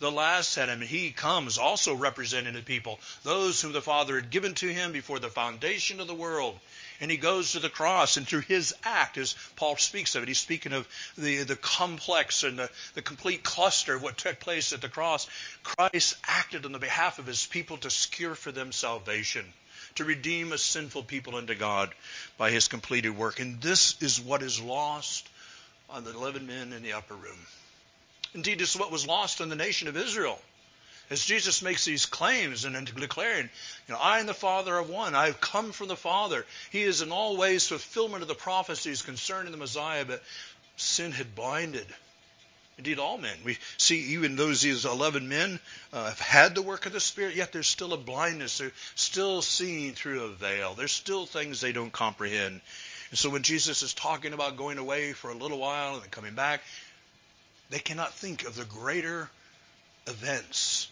The 0.00 0.10
last 0.10 0.56
Adam, 0.56 0.80
he 0.80 1.10
comes 1.10 1.58
also 1.58 1.94
representing 1.94 2.54
the 2.54 2.62
people, 2.62 2.98
those 3.22 3.60
whom 3.60 3.72
the 3.72 3.82
Father 3.82 4.14
had 4.14 4.30
given 4.30 4.54
to 4.54 4.72
him 4.72 4.92
before 4.92 5.18
the 5.18 5.28
foundation 5.28 6.00
of 6.00 6.06
the 6.06 6.14
world. 6.14 6.58
And 7.00 7.10
he 7.10 7.18
goes 7.18 7.52
to 7.52 7.60
the 7.60 7.68
cross 7.68 8.16
and 8.16 8.26
through 8.26 8.40
his 8.40 8.74
act 8.82 9.18
as 9.18 9.34
paul 9.56 9.76
speaks 9.76 10.14
of 10.14 10.22
it 10.22 10.28
he's 10.28 10.38
speaking 10.38 10.72
of 10.72 10.88
the, 11.18 11.42
the 11.42 11.54
complex 11.54 12.44
and 12.44 12.58
the, 12.58 12.70
the 12.94 13.02
complete 13.02 13.42
cluster 13.42 13.94
of 13.94 14.02
what 14.02 14.16
took 14.16 14.40
place 14.40 14.72
at 14.72 14.80
the 14.80 14.88
cross. 14.88 15.28
Christ 15.62 16.16
acted 16.24 16.64
on 16.64 16.72
the 16.72 16.78
behalf 16.78 17.18
of 17.18 17.26
his 17.26 17.44
people 17.44 17.76
to 17.78 17.90
secure 17.90 18.34
for 18.34 18.52
them 18.52 18.72
salvation 18.72 19.52
to 19.96 20.04
redeem 20.06 20.52
a 20.52 20.58
sinful 20.58 21.02
people 21.02 21.36
unto 21.36 21.54
god 21.54 21.94
by 22.38 22.50
his 22.50 22.68
completed 22.68 23.10
work. 23.10 23.38
And 23.38 23.60
this 23.60 24.00
is 24.00 24.18
what 24.18 24.42
is 24.42 24.62
lost 24.62 25.28
on 25.90 26.04
the 26.04 26.14
11 26.14 26.46
men 26.46 26.72
in 26.72 26.82
the 26.82 26.94
upper 26.94 27.14
room 27.14 27.38
indeed 28.34 28.60
is 28.60 28.76
what 28.76 28.92
was 28.92 29.06
lost 29.06 29.40
on 29.40 29.48
the 29.48 29.56
nation 29.56 29.88
of 29.88 29.96
israel 29.96 30.38
as 31.10 31.24
Jesus 31.24 31.60
makes 31.60 31.84
these 31.84 32.06
claims 32.06 32.64
and 32.64 32.86
declaring, 32.94 33.50
you 33.88 33.94
know, 33.94 33.98
I 34.00 34.20
and 34.20 34.28
the 34.28 34.34
Father 34.34 34.76
are 34.76 34.82
one. 34.82 35.16
I 35.16 35.26
have 35.26 35.40
come 35.40 35.72
from 35.72 35.88
the 35.88 35.96
Father. 35.96 36.46
He 36.70 36.82
is 36.82 37.02
in 37.02 37.10
all 37.10 37.36
ways 37.36 37.66
fulfillment 37.66 38.22
of 38.22 38.28
the 38.28 38.36
prophecies 38.36 39.02
concerning 39.02 39.50
the 39.50 39.58
Messiah, 39.58 40.04
but 40.04 40.22
sin 40.76 41.10
had 41.10 41.34
blinded 41.34 41.86
Indeed, 42.80 42.98
all 42.98 43.18
men. 43.18 43.36
We 43.44 43.58
see 43.76 44.14
even 44.14 44.36
those 44.36 44.62
these 44.62 44.86
11 44.86 45.28
men 45.28 45.60
uh, 45.92 46.06
have 46.06 46.18
had 46.18 46.54
the 46.54 46.62
work 46.62 46.86
of 46.86 46.94
the 46.94 47.00
Spirit, 47.00 47.34
yet 47.34 47.52
there's 47.52 47.66
still 47.66 47.92
a 47.92 47.98
blindness. 47.98 48.56
They're 48.56 48.72
still 48.94 49.42
seeing 49.42 49.92
through 49.92 50.22
a 50.22 50.28
veil. 50.30 50.72
There's 50.72 50.90
still 50.90 51.26
things 51.26 51.60
they 51.60 51.72
don't 51.72 51.92
comprehend. 51.92 52.62
And 53.10 53.18
so 53.18 53.28
when 53.28 53.42
Jesus 53.42 53.82
is 53.82 53.92
talking 53.92 54.32
about 54.32 54.56
going 54.56 54.78
away 54.78 55.12
for 55.12 55.28
a 55.28 55.34
little 55.34 55.58
while 55.58 55.92
and 55.92 56.02
then 56.02 56.08
coming 56.08 56.32
back, 56.32 56.62
they 57.70 57.78
cannot 57.78 58.12
think 58.14 58.44
of 58.44 58.56
the 58.56 58.64
greater 58.64 59.30
events 60.06 60.88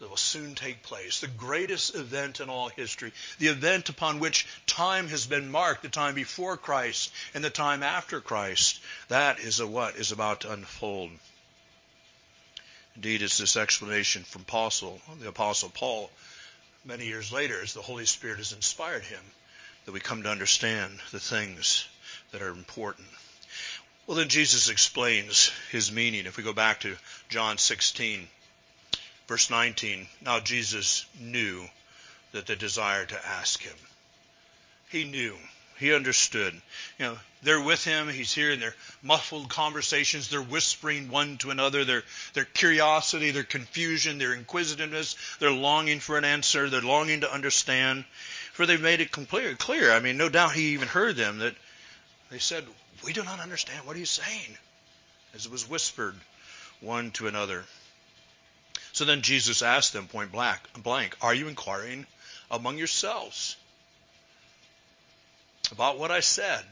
that 0.00 0.10
will 0.10 0.16
soon 0.16 0.54
take 0.54 0.82
place, 0.82 1.20
the 1.20 1.28
greatest 1.28 1.94
event 1.94 2.40
in 2.40 2.50
all 2.50 2.68
history, 2.68 3.12
the 3.38 3.48
event 3.48 3.88
upon 3.88 4.18
which 4.18 4.46
time 4.66 5.08
has 5.08 5.26
been 5.26 5.50
marked, 5.50 5.82
the 5.82 5.88
time 5.88 6.14
before 6.14 6.56
Christ 6.56 7.12
and 7.32 7.44
the 7.44 7.50
time 7.50 7.82
after 7.82 8.20
Christ. 8.20 8.80
That 9.08 9.38
is 9.38 9.60
a 9.60 9.66
what 9.66 9.96
is 9.96 10.12
about 10.12 10.40
to 10.40 10.52
unfold. 10.52 11.10
Indeed, 12.96 13.22
it's 13.22 13.38
this 13.38 13.56
explanation 13.56 14.24
from 14.24 14.42
Apostle, 14.42 15.00
the 15.20 15.28
Apostle 15.28 15.68
Paul, 15.68 16.10
many 16.84 17.06
years 17.06 17.32
later, 17.32 17.60
as 17.60 17.72
the 17.72 17.82
Holy 17.82 18.06
Spirit 18.06 18.38
has 18.38 18.52
inspired 18.52 19.04
him, 19.04 19.22
that 19.84 19.92
we 19.92 20.00
come 20.00 20.22
to 20.22 20.30
understand 20.30 21.00
the 21.10 21.20
things 21.20 21.86
that 22.30 22.42
are 22.42 22.50
important. 22.50 23.08
Well, 24.06 24.16
then 24.16 24.28
Jesus 24.28 24.68
explains 24.68 25.50
his 25.70 25.90
meaning. 25.90 26.26
If 26.26 26.36
we 26.36 26.42
go 26.42 26.52
back 26.52 26.80
to 26.80 26.96
John 27.28 27.58
16, 27.58 28.28
Verse 29.26 29.48
19, 29.48 30.06
now 30.20 30.40
Jesus 30.40 31.06
knew 31.18 31.66
that 32.32 32.46
they 32.46 32.56
desired 32.56 33.08
to 33.08 33.26
ask 33.26 33.62
him. 33.62 33.76
He 34.90 35.04
knew. 35.04 35.34
He 35.78 35.94
understood. 35.94 36.60
You 36.98 37.06
know, 37.06 37.18
they're 37.42 37.60
with 37.60 37.84
him. 37.84 38.08
He's 38.08 38.32
hearing 38.32 38.60
their 38.60 38.76
muffled 39.02 39.48
conversations. 39.48 40.28
They're 40.28 40.42
whispering 40.42 41.08
one 41.08 41.38
to 41.38 41.50
another. 41.50 41.84
Their, 41.84 42.04
their 42.34 42.44
curiosity, 42.44 43.30
their 43.30 43.44
confusion, 43.44 44.18
their 44.18 44.34
inquisitiveness. 44.34 45.16
They're 45.40 45.50
longing 45.50 46.00
for 46.00 46.18
an 46.18 46.24
answer. 46.24 46.68
They're 46.68 46.82
longing 46.82 47.22
to 47.22 47.32
understand. 47.32 48.04
For 48.52 48.66
they've 48.66 48.80
made 48.80 49.00
it 49.00 49.10
clear. 49.10 49.92
I 49.92 50.00
mean, 50.00 50.16
no 50.16 50.28
doubt 50.28 50.52
he 50.52 50.74
even 50.74 50.86
heard 50.86 51.16
them 51.16 51.38
that 51.38 51.56
they 52.30 52.38
said, 52.38 52.64
we 53.04 53.12
do 53.12 53.22
not 53.22 53.40
understand 53.40 53.86
what 53.86 53.96
he's 53.96 54.10
saying. 54.10 54.56
As 55.34 55.46
it 55.46 55.52
was 55.52 55.68
whispered 55.68 56.14
one 56.80 57.10
to 57.12 57.26
another. 57.26 57.64
So 58.92 59.04
then 59.04 59.22
Jesus 59.22 59.62
asked 59.62 59.92
them 59.92 60.06
point 60.06 60.30
blank, 60.30 61.16
Are 61.20 61.34
you 61.34 61.48
inquiring 61.48 62.06
among 62.50 62.78
yourselves 62.78 63.56
about 65.72 65.98
what 65.98 66.10
I 66.10 66.20
said? 66.20 66.62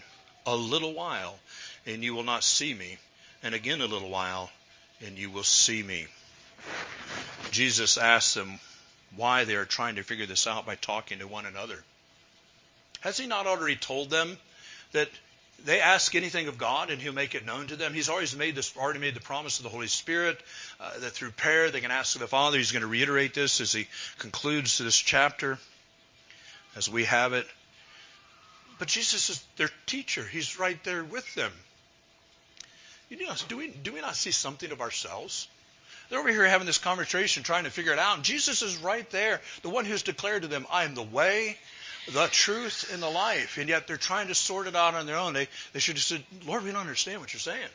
A 0.47 0.55
little 0.55 0.93
while, 0.93 1.39
and 1.87 2.03
you 2.03 2.15
will 2.15 2.23
not 2.25 2.45
see 2.45 2.73
me, 2.75 2.99
and 3.43 3.55
again 3.55 3.81
a 3.81 3.87
little 3.87 4.11
while, 4.11 4.51
and 5.05 5.19
you 5.19 5.31
will 5.31 5.43
see 5.43 5.83
me. 5.83 6.07
Jesus 7.51 7.99
asked 7.99 8.35
them 8.35 8.59
why 9.17 9.45
they 9.45 9.57
are 9.57 9.65
trying 9.65 9.97
to 9.97 10.03
figure 10.03 10.27
this 10.27 10.47
out 10.47 10.67
by 10.67 10.77
talking 10.77 11.19
to 11.19 11.27
one 11.27 11.47
another. 11.47 11.79
Has 13.01 13.19
he 13.19 13.27
not 13.27 13.47
already 13.47 13.77
told 13.77 14.11
them 14.11 14.39
that 14.93 15.09
they 15.65 15.81
ask 15.81 16.15
anything 16.15 16.49
of 16.49 16.59
God 16.59 16.91
and 16.91 17.01
He'll 17.01 17.13
make 17.13 17.35
it 17.35 17.47
known 17.47 17.69
to 17.69 17.77
them. 17.77 17.95
He's 17.95 18.09
always 18.09 18.37
made 18.37 18.55
this, 18.55 18.77
already 18.77 18.99
made 18.99 19.15
the 19.15 19.21
promise 19.21 19.59
of 19.59 19.65
the 19.65 19.69
Holy 19.69 19.87
Spirit 19.87 20.41
uh, 20.81 20.99
that 20.99 21.11
through 21.11 21.31
prayer 21.33 21.71
they 21.71 21.81
can 21.81 21.91
ask 21.91 22.15
of 22.17 22.21
the 22.21 22.27
Father. 22.27 22.59
He's 22.59 22.73
going 22.73 22.83
to 22.83 22.89
reiterate 22.89 23.35
this 23.35 23.61
as 23.61 23.73
he 23.73 23.87
concludes 24.19 24.79
this 24.79 24.97
chapter, 24.97 25.59
as 26.77 26.89
we 26.89 27.05
have 27.05 27.33
it. 27.33 27.47
But 28.79 28.89
Jesus 28.89 29.31
is 29.31 29.45
their 29.57 29.71
teacher. 29.87 30.25
He's 30.25 30.59
right 30.59 30.83
there 30.85 31.05
with 31.05 31.33
them. 31.35 31.53
You 33.09 33.27
know, 33.27 33.35
do 33.49 33.59
we 33.59 33.69
do 33.69 33.93
we 33.93 34.01
not 34.01 34.17
see 34.17 34.31
something 34.31 34.73
of 34.73 34.81
ourselves? 34.81 35.47
They're 36.09 36.19
over 36.19 36.31
here 36.31 36.47
having 36.47 36.67
this 36.67 36.79
conversation, 36.79 37.43
trying 37.43 37.65
to 37.65 37.71
figure 37.71 37.93
it 37.93 37.99
out. 37.99 38.17
And 38.17 38.25
Jesus 38.25 38.63
is 38.63 38.77
right 38.79 39.09
there, 39.11 39.41
the 39.63 39.71
one 39.71 39.85
who's 39.85 40.03
declared 40.03 40.43
to 40.43 40.49
them, 40.49 40.67
"I 40.71 40.85
am 40.85 40.95
the 40.95 41.03
way, 41.03 41.59
the 42.11 42.27
truth 42.29 42.91
and 42.93 43.03
the 43.03 43.09
life, 43.09 43.59
and 43.59 43.69
yet 43.69 43.87
they're 43.87 43.97
trying 43.97 44.29
to 44.29 44.35
sort 44.35 44.67
it 44.67 44.75
out 44.75 44.95
on 44.95 45.07
their 45.07 45.17
own. 45.17 45.35
They, 45.35 45.49
they 45.73 45.81
should 45.81 45.97
have 45.97 46.03
said, 46.03 46.23
Lord, 46.47 46.65
we 46.65 46.73
don't 46.73 46.81
understand 46.81 47.21
what 47.21 47.33
you're 47.33 47.41
saying. 47.41 47.69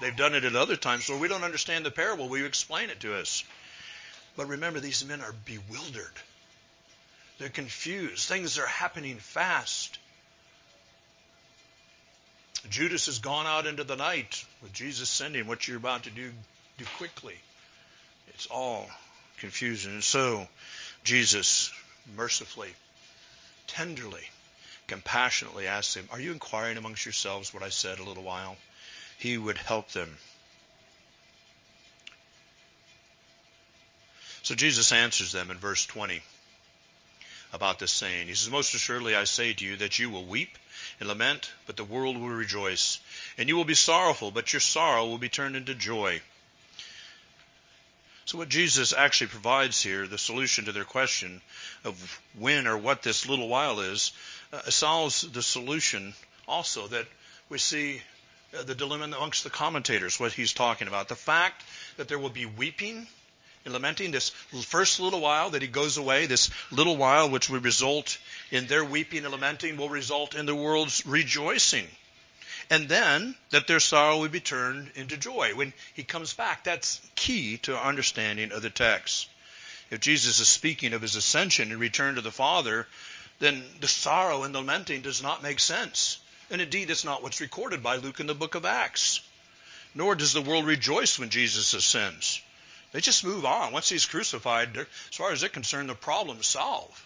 They've 0.00 0.16
done 0.16 0.34
it 0.34 0.44
at 0.44 0.56
other 0.56 0.76
times. 0.76 1.08
Lord, 1.08 1.22
we 1.22 1.28
don't 1.28 1.44
understand 1.44 1.84
the 1.84 1.90
parable. 1.90 2.28
Will 2.28 2.38
you 2.38 2.46
explain 2.46 2.90
it 2.90 3.00
to 3.00 3.14
us? 3.14 3.44
But 4.36 4.48
remember, 4.48 4.80
these 4.80 5.04
men 5.04 5.20
are 5.20 5.34
bewildered. 5.44 6.12
They're 7.38 7.48
confused. 7.48 8.28
Things 8.28 8.58
are 8.58 8.66
happening 8.66 9.16
fast. 9.18 9.98
Judas 12.68 13.06
has 13.06 13.20
gone 13.20 13.46
out 13.46 13.66
into 13.66 13.84
the 13.84 13.96
night 13.96 14.44
with 14.62 14.72
Jesus 14.72 15.08
sending 15.08 15.46
what 15.46 15.66
you're 15.68 15.76
about 15.76 16.04
to 16.04 16.10
do, 16.10 16.30
do 16.78 16.84
quickly. 16.96 17.36
It's 18.28 18.46
all 18.46 18.86
confusion. 19.38 19.92
And 19.92 20.04
so, 20.04 20.48
Jesus 21.04 21.72
mercifully, 22.14 22.74
tenderly, 23.66 24.28
compassionately 24.86 25.66
asked 25.66 25.96
him, 25.96 26.08
Are 26.10 26.20
you 26.20 26.32
inquiring 26.32 26.76
amongst 26.76 27.04
yourselves 27.04 27.52
what 27.52 27.62
I 27.62 27.70
said 27.70 27.98
a 27.98 28.04
little 28.04 28.22
while? 28.22 28.56
He 29.18 29.38
would 29.38 29.58
help 29.58 29.90
them. 29.92 30.16
So 34.42 34.54
Jesus 34.54 34.92
answers 34.92 35.32
them 35.32 35.50
in 35.50 35.58
verse 35.58 35.84
20 35.86 36.22
about 37.52 37.78
this 37.78 37.92
saying. 37.92 38.28
He 38.28 38.34
says, 38.34 38.50
Most 38.50 38.74
assuredly 38.74 39.16
I 39.16 39.24
say 39.24 39.52
to 39.52 39.64
you 39.64 39.76
that 39.78 39.98
you 39.98 40.10
will 40.10 40.24
weep 40.24 40.56
and 41.00 41.08
lament, 41.08 41.50
but 41.66 41.76
the 41.76 41.84
world 41.84 42.16
will 42.16 42.28
rejoice. 42.28 43.00
And 43.38 43.48
you 43.48 43.56
will 43.56 43.64
be 43.64 43.74
sorrowful, 43.74 44.30
but 44.30 44.52
your 44.52 44.60
sorrow 44.60 45.06
will 45.06 45.18
be 45.18 45.28
turned 45.28 45.56
into 45.56 45.74
joy. 45.74 46.20
So 48.26 48.38
what 48.38 48.48
Jesus 48.48 48.92
actually 48.92 49.28
provides 49.28 49.80
here, 49.80 50.08
the 50.08 50.18
solution 50.18 50.64
to 50.64 50.72
their 50.72 50.84
question 50.84 51.40
of 51.84 52.20
when 52.36 52.66
or 52.66 52.76
what 52.76 53.02
this 53.02 53.28
little 53.28 53.46
while 53.46 53.78
is, 53.78 54.10
uh, 54.52 54.68
solves 54.68 55.22
the 55.22 55.42
solution 55.42 56.12
also 56.48 56.88
that 56.88 57.06
we 57.48 57.58
see 57.58 58.02
uh, 58.52 58.64
the 58.64 58.74
dilemma 58.74 59.04
amongst 59.04 59.44
the 59.44 59.50
commentators, 59.50 60.18
what 60.18 60.32
he's 60.32 60.52
talking 60.52 60.88
about. 60.88 61.06
The 61.06 61.14
fact 61.14 61.62
that 61.98 62.08
there 62.08 62.18
will 62.18 62.30
be 62.30 62.46
weeping 62.46 63.06
and 63.64 63.72
lamenting 63.72 64.10
this 64.10 64.30
first 64.30 64.98
little 64.98 65.20
while 65.20 65.50
that 65.50 65.62
he 65.62 65.68
goes 65.68 65.96
away, 65.96 66.26
this 66.26 66.50
little 66.72 66.96
while 66.96 67.30
which 67.30 67.48
will 67.48 67.60
result 67.60 68.18
in 68.50 68.66
their 68.66 68.84
weeping 68.84 69.22
and 69.22 69.30
lamenting 69.30 69.76
will 69.76 69.88
result 69.88 70.34
in 70.34 70.46
the 70.46 70.54
world's 70.54 71.06
rejoicing 71.06 71.86
and 72.70 72.88
then 72.88 73.34
that 73.50 73.66
their 73.66 73.80
sorrow 73.80 74.20
would 74.20 74.32
be 74.32 74.40
turned 74.40 74.90
into 74.94 75.16
joy 75.16 75.52
when 75.54 75.72
he 75.94 76.02
comes 76.02 76.32
back. 76.32 76.64
That's 76.64 77.00
key 77.14 77.58
to 77.58 77.76
our 77.76 77.86
understanding 77.86 78.52
of 78.52 78.62
the 78.62 78.70
text. 78.70 79.28
If 79.90 80.00
Jesus 80.00 80.40
is 80.40 80.48
speaking 80.48 80.92
of 80.92 81.02
his 81.02 81.14
ascension 81.14 81.70
and 81.70 81.80
return 81.80 82.16
to 82.16 82.20
the 82.20 82.32
Father, 82.32 82.88
then 83.38 83.62
the 83.80 83.88
sorrow 83.88 84.42
and 84.42 84.54
lamenting 84.54 85.02
does 85.02 85.22
not 85.22 85.42
make 85.42 85.60
sense. 85.60 86.18
And 86.50 86.60
indeed, 86.60 86.90
it's 86.90 87.04
not 87.04 87.22
what's 87.22 87.40
recorded 87.40 87.82
by 87.82 87.96
Luke 87.96 88.20
in 88.20 88.26
the 88.26 88.34
book 88.34 88.54
of 88.54 88.64
Acts. 88.64 89.20
Nor 89.94 90.14
does 90.14 90.32
the 90.32 90.42
world 90.42 90.66
rejoice 90.66 91.18
when 91.18 91.30
Jesus 91.30 91.72
ascends. 91.72 92.40
They 92.92 93.00
just 93.00 93.24
move 93.24 93.44
on. 93.44 93.72
Once 93.72 93.88
he's 93.88 94.06
crucified, 94.06 94.76
as 94.76 94.86
far 95.12 95.32
as 95.32 95.40
they're 95.40 95.50
concerned, 95.50 95.88
the 95.88 95.94
problem's 95.94 96.46
solved. 96.46 97.00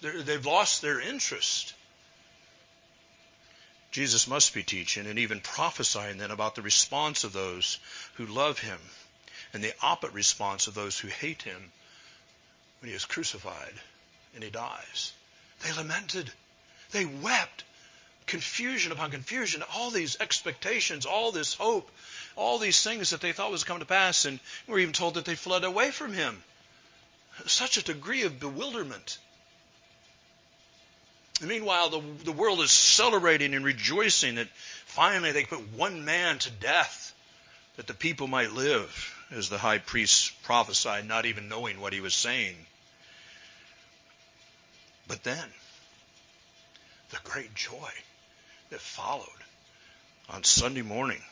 They've 0.00 0.46
lost 0.46 0.82
their 0.82 1.00
interest. 1.00 1.74
Jesus 3.90 4.28
must 4.28 4.54
be 4.54 4.62
teaching 4.62 5.06
and 5.06 5.18
even 5.18 5.40
prophesying 5.40 6.18
then 6.18 6.30
about 6.30 6.54
the 6.54 6.62
response 6.62 7.24
of 7.24 7.32
those 7.32 7.78
who 8.14 8.26
love 8.26 8.58
him 8.58 8.78
and 9.52 9.64
the 9.64 9.74
opposite 9.82 10.14
response 10.14 10.68
of 10.68 10.74
those 10.74 10.98
who 10.98 11.08
hate 11.08 11.42
him 11.42 11.72
when 12.80 12.90
he 12.90 12.94
is 12.94 13.04
crucified 13.04 13.74
and 14.34 14.44
he 14.44 14.50
dies. 14.50 15.12
They 15.60 15.72
lamented. 15.72 16.30
They 16.92 17.04
wept. 17.04 17.64
Confusion 18.26 18.92
upon 18.92 19.10
confusion. 19.10 19.64
All 19.74 19.90
these 19.90 20.20
expectations, 20.20 21.04
all 21.04 21.32
this 21.32 21.54
hope, 21.54 21.90
all 22.36 22.58
these 22.58 22.82
things 22.82 23.10
that 23.10 23.20
they 23.20 23.32
thought 23.32 23.50
was 23.50 23.64
coming 23.64 23.80
to 23.80 23.86
pass. 23.86 24.24
And 24.24 24.38
we're 24.68 24.78
even 24.78 24.92
told 24.92 25.14
that 25.14 25.24
they 25.24 25.34
fled 25.34 25.64
away 25.64 25.90
from 25.90 26.12
him. 26.12 26.42
Such 27.46 27.76
a 27.76 27.82
degree 27.82 28.22
of 28.22 28.38
bewilderment. 28.38 29.18
Meanwhile, 31.40 31.90
the, 31.90 32.02
the 32.24 32.32
world 32.32 32.60
is 32.60 32.70
celebrating 32.70 33.54
and 33.54 33.64
rejoicing 33.64 34.34
that 34.36 34.48
finally 34.86 35.32
they 35.32 35.44
put 35.44 35.72
one 35.72 36.04
man 36.04 36.38
to 36.40 36.50
death 36.50 37.14
that 37.76 37.86
the 37.86 37.94
people 37.94 38.26
might 38.26 38.52
live, 38.52 39.14
as 39.30 39.48
the 39.48 39.58
high 39.58 39.78
priest 39.78 40.32
prophesied, 40.42 41.06
not 41.06 41.24
even 41.24 41.48
knowing 41.48 41.80
what 41.80 41.92
he 41.92 42.00
was 42.00 42.14
saying. 42.14 42.56
But 45.08 45.22
then, 45.24 45.48
the 47.10 47.18
great 47.24 47.54
joy 47.54 47.90
that 48.70 48.80
followed 48.80 49.26
on 50.28 50.44
Sunday 50.44 50.82
morning. 50.82 51.22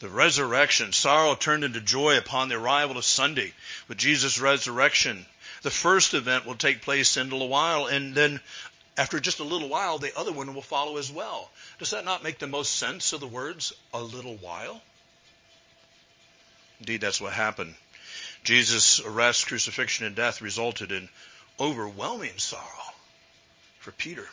The 0.00 0.08
resurrection, 0.08 0.92
sorrow 0.92 1.34
turned 1.34 1.62
into 1.62 1.80
joy 1.80 2.18
upon 2.18 2.48
the 2.48 2.56
arrival 2.56 2.96
of 2.98 3.04
Sunday 3.04 3.52
with 3.86 3.98
Jesus' 3.98 4.38
resurrection. 4.38 5.26
The 5.62 5.70
first 5.70 6.14
event 6.14 6.46
will 6.46 6.54
take 6.54 6.82
place 6.82 7.16
in 7.16 7.28
a 7.28 7.30
little 7.30 7.48
while, 7.48 7.86
and 7.86 8.14
then 8.14 8.40
after 8.96 9.20
just 9.20 9.40
a 9.40 9.44
little 9.44 9.68
while, 9.68 9.98
the 9.98 10.16
other 10.18 10.32
one 10.32 10.52
will 10.54 10.62
follow 10.62 10.96
as 10.96 11.10
well. 11.10 11.50
Does 11.78 11.90
that 11.90 12.04
not 12.04 12.22
make 12.22 12.38
the 12.38 12.46
most 12.46 12.74
sense 12.74 13.12
of 13.12 13.20
the 13.20 13.26
words, 13.26 13.72
a 13.94 14.02
little 14.02 14.36
while? 14.36 14.82
Indeed, 16.80 17.00
that's 17.00 17.20
what 17.20 17.32
happened. 17.32 17.74
Jesus' 18.42 19.00
arrest, 19.00 19.46
crucifixion, 19.46 20.06
and 20.06 20.16
death 20.16 20.40
resulted 20.40 20.92
in 20.92 21.08
overwhelming 21.58 22.38
sorrow 22.38 22.94
for 23.80 23.92
Peter. 23.92 24.26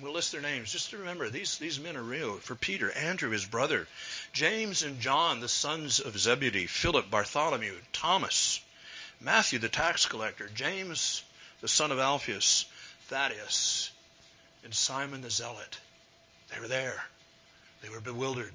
We'll 0.00 0.12
list 0.12 0.32
their 0.32 0.40
names 0.40 0.72
just 0.72 0.90
to 0.90 0.98
remember 0.98 1.30
these, 1.30 1.58
these 1.58 1.78
men 1.78 1.96
are 1.96 2.02
real. 2.02 2.38
For 2.38 2.56
Peter, 2.56 2.90
Andrew, 2.90 3.30
his 3.30 3.44
brother, 3.44 3.86
James 4.32 4.82
and 4.82 5.00
John, 5.00 5.40
the 5.40 5.48
sons 5.48 6.00
of 6.00 6.18
Zebedee, 6.18 6.66
Philip, 6.66 7.10
Bartholomew, 7.10 7.76
Thomas, 7.92 8.60
Matthew, 9.20 9.60
the 9.60 9.68
tax 9.68 10.06
collector, 10.06 10.50
James, 10.52 11.22
the 11.60 11.68
son 11.68 11.92
of 11.92 12.00
Alphaeus, 12.00 12.63
Thaddeus, 13.08 13.90
and 14.64 14.74
Simon 14.74 15.20
the 15.20 15.30
zealot. 15.30 15.78
They 16.52 16.60
were 16.60 16.68
there. 16.68 17.04
They 17.82 17.88
were 17.90 18.00
bewildered. 18.00 18.52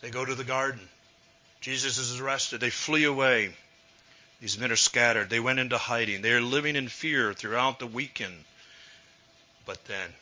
They 0.00 0.10
go 0.10 0.24
to 0.24 0.34
the 0.34 0.44
garden. 0.44 0.88
Jesus 1.60 1.98
is 1.98 2.20
arrested. 2.20 2.60
They 2.60 2.70
flee 2.70 3.04
away. 3.04 3.52
These 4.40 4.58
men 4.58 4.72
are 4.72 4.76
scattered. 4.76 5.28
They 5.28 5.40
went 5.40 5.58
into 5.58 5.76
hiding. 5.76 6.22
They 6.22 6.32
are 6.32 6.40
living 6.40 6.76
in 6.76 6.88
fear 6.88 7.34
throughout 7.34 7.78
the 7.78 7.86
weekend. 7.86 8.44
But 9.66 9.84
then, 9.84 10.14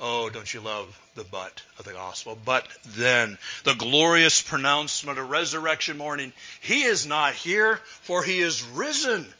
oh, 0.00 0.30
don't 0.30 0.52
you 0.52 0.60
love 0.60 0.98
the 1.14 1.24
but 1.24 1.62
of 1.78 1.84
the 1.84 1.92
gospel? 1.92 2.36
But 2.44 2.66
then, 2.84 3.38
the 3.62 3.74
glorious 3.74 4.42
pronouncement 4.42 5.18
of 5.18 5.30
resurrection 5.30 5.96
morning, 5.96 6.32
He 6.60 6.82
is 6.82 7.06
not 7.06 7.34
here, 7.34 7.76
for 8.02 8.24
He 8.24 8.40
is 8.40 8.64
risen. 8.64 9.32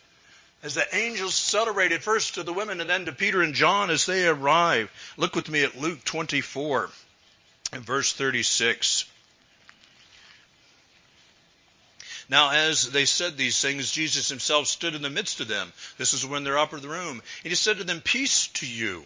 As 0.64 0.72
the 0.72 0.96
angels 0.96 1.34
celebrated 1.34 2.02
first 2.02 2.34
to 2.34 2.42
the 2.42 2.52
women 2.54 2.80
and 2.80 2.88
then 2.88 3.04
to 3.04 3.12
Peter 3.12 3.42
and 3.42 3.52
John 3.52 3.90
as 3.90 4.06
they 4.06 4.26
arrive. 4.26 4.90
Look 5.18 5.36
with 5.36 5.50
me 5.50 5.62
at 5.62 5.78
Luke 5.78 6.02
24 6.04 6.90
and 7.74 7.84
verse 7.84 8.14
36. 8.14 9.04
Now, 12.30 12.50
as 12.52 12.90
they 12.90 13.04
said 13.04 13.36
these 13.36 13.60
things, 13.60 13.92
Jesus 13.92 14.30
himself 14.30 14.66
stood 14.66 14.94
in 14.94 15.02
the 15.02 15.10
midst 15.10 15.40
of 15.40 15.48
them. 15.48 15.70
This 15.98 16.14
is 16.14 16.24
when 16.24 16.44
they're 16.44 16.56
up 16.56 16.72
in 16.72 16.80
the 16.80 16.88
room. 16.88 17.22
And 17.42 17.50
he 17.50 17.56
said 17.56 17.76
to 17.76 17.84
them, 17.84 18.00
Peace 18.00 18.48
to 18.54 18.66
you. 18.66 19.04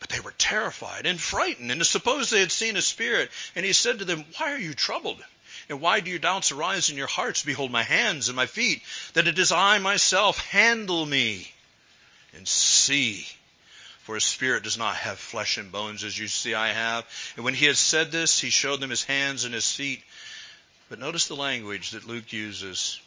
But 0.00 0.08
they 0.08 0.18
were 0.18 0.34
terrified 0.36 1.06
and 1.06 1.20
frightened 1.20 1.70
and 1.70 1.86
supposed 1.86 2.32
they 2.32 2.40
had 2.40 2.50
seen 2.50 2.76
a 2.76 2.82
spirit. 2.82 3.30
And 3.54 3.64
he 3.64 3.72
said 3.72 4.00
to 4.00 4.04
them, 4.04 4.24
Why 4.38 4.50
are 4.50 4.58
you 4.58 4.74
troubled? 4.74 5.22
And 5.68 5.80
why 5.80 6.00
do 6.00 6.10
your 6.10 6.18
doubts 6.18 6.52
arise 6.52 6.90
in 6.90 6.96
your 6.96 7.06
hearts? 7.06 7.42
Behold 7.42 7.70
my 7.70 7.82
hands 7.82 8.28
and 8.28 8.36
my 8.36 8.46
feet, 8.46 8.82
that 9.14 9.26
it 9.26 9.38
is 9.38 9.52
I 9.52 9.78
myself. 9.78 10.38
Handle 10.48 11.06
me 11.06 11.50
and 12.34 12.46
see. 12.46 13.26
For 14.02 14.16
a 14.16 14.20
spirit 14.20 14.64
does 14.64 14.76
not 14.76 14.96
have 14.96 15.18
flesh 15.18 15.56
and 15.56 15.72
bones 15.72 16.04
as 16.04 16.18
you 16.18 16.28
see 16.28 16.54
I 16.54 16.68
have. 16.68 17.06
And 17.36 17.44
when 17.44 17.54
he 17.54 17.64
had 17.64 17.78
said 17.78 18.12
this, 18.12 18.38
he 18.38 18.50
showed 18.50 18.80
them 18.80 18.90
his 18.90 19.04
hands 19.04 19.44
and 19.44 19.54
his 19.54 19.70
feet. 19.72 20.02
But 20.90 20.98
notice 20.98 21.26
the 21.26 21.36
language 21.36 21.90
that 21.90 22.06
Luke 22.06 22.30
uses. 22.32 23.00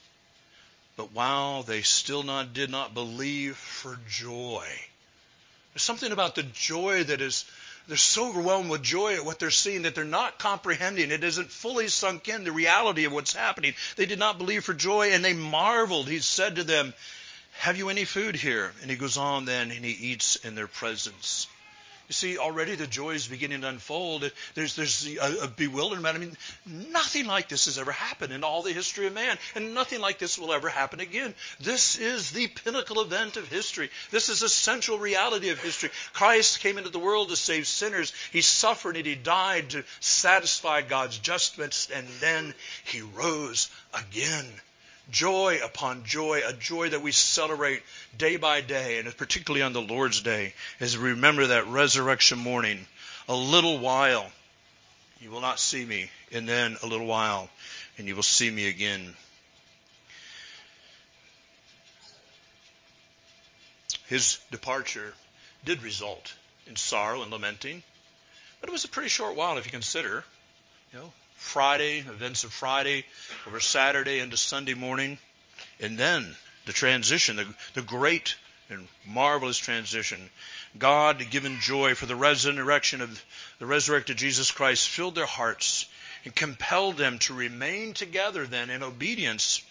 But 0.95 1.11
while 1.11 1.61
they 1.61 1.83
still 1.83 2.23
not 2.23 2.53
did 2.53 2.71
not 2.71 2.95
believe 2.95 3.55
for 3.55 3.99
joy. 4.09 4.67
There's 5.73 5.83
something 5.83 6.11
about 6.11 6.33
the 6.33 6.41
joy 6.41 7.03
that 7.03 7.21
is 7.21 7.45
they're 7.87 7.97
so 7.97 8.29
overwhelmed 8.29 8.69
with 8.69 8.83
joy 8.83 9.15
at 9.15 9.25
what 9.25 9.39
they're 9.39 9.49
seeing 9.49 9.83
that 9.83 9.95
they're 9.95 10.03
not 10.03 10.39
comprehending. 10.39 11.11
It 11.11 11.23
isn't 11.23 11.49
fully 11.49 11.87
sunk 11.87 12.27
in 12.27 12.43
the 12.43 12.51
reality 12.51 13.05
of 13.05 13.13
what's 13.13 13.33
happening. 13.33 13.73
They 13.95 14.05
did 14.05 14.19
not 14.19 14.37
believe 14.37 14.63
for 14.63 14.73
joy 14.73 15.11
and 15.11 15.23
they 15.23 15.33
marveled. 15.33 16.07
He 16.07 16.19
said 16.19 16.57
to 16.57 16.63
them, 16.63 16.93
Have 17.59 17.77
you 17.77 17.89
any 17.89 18.05
food 18.05 18.35
here? 18.35 18.73
And 18.81 18.91
he 18.91 18.97
goes 18.97 19.17
on 19.17 19.45
then 19.45 19.71
and 19.71 19.85
he 19.85 19.91
eats 20.11 20.35
in 20.37 20.55
their 20.55 20.67
presence. 20.67 21.47
You 22.07 22.13
see, 22.13 22.37
already 22.37 22.75
the 22.75 22.87
joy 22.87 23.15
is 23.15 23.27
beginning 23.27 23.61
to 23.61 23.67
unfold. 23.67 24.31
There's, 24.55 24.77
there's 24.77 25.05
a, 25.17 25.43
a, 25.43 25.47
bewilderment. 25.49 26.15
I 26.15 26.19
mean, 26.19 26.37
nothing 26.65 27.25
like 27.25 27.49
this 27.49 27.65
has 27.65 27.77
ever 27.77 27.91
happened 27.91 28.31
in 28.31 28.45
all 28.45 28.61
the 28.61 28.71
history 28.71 29.07
of 29.07 29.13
man, 29.13 29.37
and 29.55 29.73
nothing 29.73 29.99
like 29.99 30.17
this 30.17 30.39
will 30.39 30.53
ever 30.53 30.69
happen 30.69 31.01
again. 31.01 31.35
This 31.59 31.97
is 31.97 32.31
the 32.31 32.47
pinnacle 32.47 33.01
event 33.01 33.35
of 33.35 33.49
history. 33.49 33.89
This 34.09 34.29
is 34.29 34.41
a 34.41 34.47
central 34.47 34.97
reality 34.97 35.49
of 35.49 35.61
history. 35.61 35.89
Christ 36.13 36.61
came 36.61 36.77
into 36.77 36.91
the 36.91 36.97
world 36.97 37.27
to 37.27 37.35
save 37.35 37.67
sinners. 37.67 38.13
He 38.31 38.41
suffered 38.41 38.95
and 38.95 39.05
he 39.05 39.15
died 39.15 39.71
to 39.71 39.83
satisfy 39.99 40.83
God's 40.83 41.17
justice, 41.17 41.89
and 41.93 42.07
then 42.21 42.53
he 42.85 43.01
rose 43.01 43.69
again 43.93 44.45
joy 45.11 45.59
upon 45.63 46.03
joy, 46.03 46.41
a 46.45 46.53
joy 46.53 46.89
that 46.89 47.01
we 47.01 47.11
celebrate 47.11 47.83
day 48.17 48.37
by 48.37 48.61
day, 48.61 48.99
and 48.99 49.17
particularly 49.17 49.63
on 49.63 49.73
the 49.73 49.81
Lord's 49.81 50.21
Day, 50.21 50.53
as 50.79 50.97
we 50.97 51.11
remember 51.11 51.47
that 51.47 51.67
resurrection 51.67 52.39
morning. 52.39 52.85
A 53.29 53.35
little 53.35 53.79
while, 53.79 54.29
you 55.19 55.31
will 55.31 55.41
not 55.41 55.59
see 55.59 55.83
me, 55.83 56.09
and 56.31 56.47
then 56.47 56.77
a 56.83 56.87
little 56.87 57.07
while, 57.07 57.49
and 57.97 58.07
you 58.07 58.15
will 58.15 58.23
see 58.23 58.49
me 58.49 58.67
again. 58.67 59.15
His 64.07 64.39
departure 64.51 65.13
did 65.65 65.83
result 65.83 66.33
in 66.65 66.75
sorrow 66.75 67.21
and 67.21 67.31
lamenting, 67.31 67.83
but 68.61 68.69
it 68.69 68.73
was 68.73 68.85
a 68.85 68.89
pretty 68.89 69.09
short 69.09 69.35
while 69.35 69.57
if 69.57 69.65
you 69.65 69.71
consider, 69.71 70.23
you 70.93 70.99
know, 70.99 71.13
Friday, 71.37 71.99
events 71.99 72.43
of 72.43 72.51
Friday, 72.51 73.05
over 73.45 73.59
Saturday 73.59 74.19
into 74.19 74.37
Sunday 74.37 74.73
morning, 74.73 75.17
and 75.79 75.97
then 75.97 76.35
the 76.65 76.73
transition, 76.73 77.37
the, 77.37 77.47
the 77.73 77.81
great 77.81 78.35
and 78.69 78.87
marvelous 79.05 79.57
transition. 79.57 80.29
God 80.77 81.29
given 81.29 81.59
joy 81.61 81.95
for 81.95 82.05
the 82.05 82.15
resurrection 82.15 83.01
of 83.01 83.23
the 83.59 83.65
resurrected 83.65 84.17
Jesus 84.17 84.51
Christ 84.51 84.89
filled 84.89 85.15
their 85.15 85.25
hearts 85.25 85.85
and 86.25 86.35
compelled 86.35 86.97
them 86.97 87.19
to 87.19 87.33
remain 87.33 87.93
together 87.93 88.45
then 88.45 88.69
in 88.69 88.83
obedience 88.83 89.61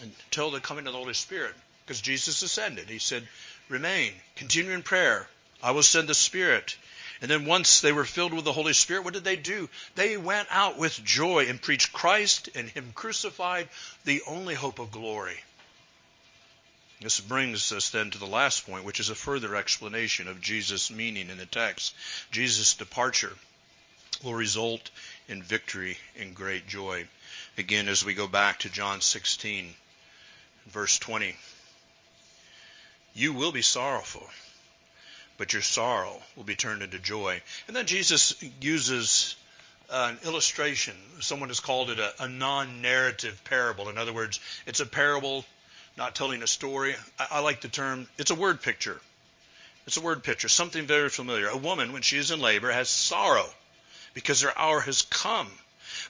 until 0.00 0.50
the 0.50 0.60
coming 0.60 0.86
of 0.86 0.92
the 0.92 0.98
Holy 0.98 1.14
Spirit. 1.14 1.54
Because 1.84 2.00
Jesus 2.00 2.42
ascended. 2.42 2.88
He 2.88 2.98
said, 2.98 3.28
Remain, 3.68 4.12
continue 4.36 4.72
in 4.72 4.82
prayer. 4.82 5.28
I 5.62 5.72
will 5.72 5.82
send 5.82 6.08
the 6.08 6.14
Spirit. 6.14 6.76
And 7.20 7.30
then 7.30 7.46
once 7.46 7.80
they 7.80 7.92
were 7.92 8.04
filled 8.04 8.32
with 8.32 8.44
the 8.44 8.52
Holy 8.52 8.72
Spirit, 8.72 9.02
what 9.02 9.14
did 9.14 9.24
they 9.24 9.36
do? 9.36 9.68
They 9.96 10.16
went 10.16 10.48
out 10.50 10.78
with 10.78 11.04
joy 11.04 11.46
and 11.48 11.60
preached 11.60 11.92
Christ 11.92 12.48
and 12.54 12.68
Him 12.70 12.92
crucified, 12.94 13.68
the 14.04 14.22
only 14.26 14.54
hope 14.54 14.78
of 14.78 14.92
glory. 14.92 15.42
This 17.00 17.20
brings 17.20 17.72
us 17.72 17.90
then 17.90 18.10
to 18.10 18.18
the 18.18 18.26
last 18.26 18.66
point, 18.66 18.84
which 18.84 19.00
is 19.00 19.08
a 19.08 19.14
further 19.14 19.56
explanation 19.56 20.28
of 20.28 20.40
Jesus' 20.40 20.90
meaning 20.90 21.30
in 21.30 21.38
the 21.38 21.46
text. 21.46 21.94
Jesus' 22.30 22.74
departure 22.74 23.36
will 24.22 24.34
result 24.34 24.90
in 25.28 25.42
victory 25.42 25.98
and 26.16 26.34
great 26.34 26.66
joy. 26.66 27.06
Again, 27.56 27.88
as 27.88 28.04
we 28.04 28.14
go 28.14 28.26
back 28.26 28.60
to 28.60 28.68
John 28.68 29.00
16, 29.00 29.74
verse 30.66 30.98
20. 30.98 31.36
You 33.14 33.32
will 33.32 33.52
be 33.52 33.62
sorrowful 33.62 34.28
but 35.38 35.52
your 35.52 35.62
sorrow 35.62 36.20
will 36.36 36.44
be 36.44 36.56
turned 36.56 36.82
into 36.82 36.98
joy. 36.98 37.40
And 37.66 37.74
then 37.74 37.86
Jesus 37.86 38.34
uses 38.60 39.36
an 39.90 40.18
illustration. 40.24 40.94
Someone 41.20 41.48
has 41.48 41.60
called 41.60 41.90
it 41.90 41.98
a, 41.98 42.12
a 42.24 42.28
non 42.28 42.82
narrative 42.82 43.40
parable. 43.44 43.88
In 43.88 43.96
other 43.96 44.12
words, 44.12 44.40
it's 44.66 44.80
a 44.80 44.86
parable, 44.86 45.44
not 45.96 46.14
telling 46.14 46.42
a 46.42 46.46
story. 46.46 46.94
I, 47.18 47.26
I 47.30 47.38
like 47.40 47.60
the 47.60 47.68
term, 47.68 48.08
it's 48.18 48.32
a 48.32 48.34
word 48.34 48.60
picture. 48.60 49.00
It's 49.86 49.96
a 49.96 50.02
word 50.02 50.22
picture, 50.22 50.48
something 50.48 50.86
very 50.86 51.08
familiar. 51.08 51.48
A 51.48 51.56
woman, 51.56 51.94
when 51.94 52.02
she 52.02 52.18
is 52.18 52.30
in 52.30 52.40
labor, 52.40 52.70
has 52.70 52.90
sorrow 52.90 53.48
because 54.12 54.42
her 54.42 54.58
hour 54.58 54.80
has 54.80 55.02
come. 55.02 55.50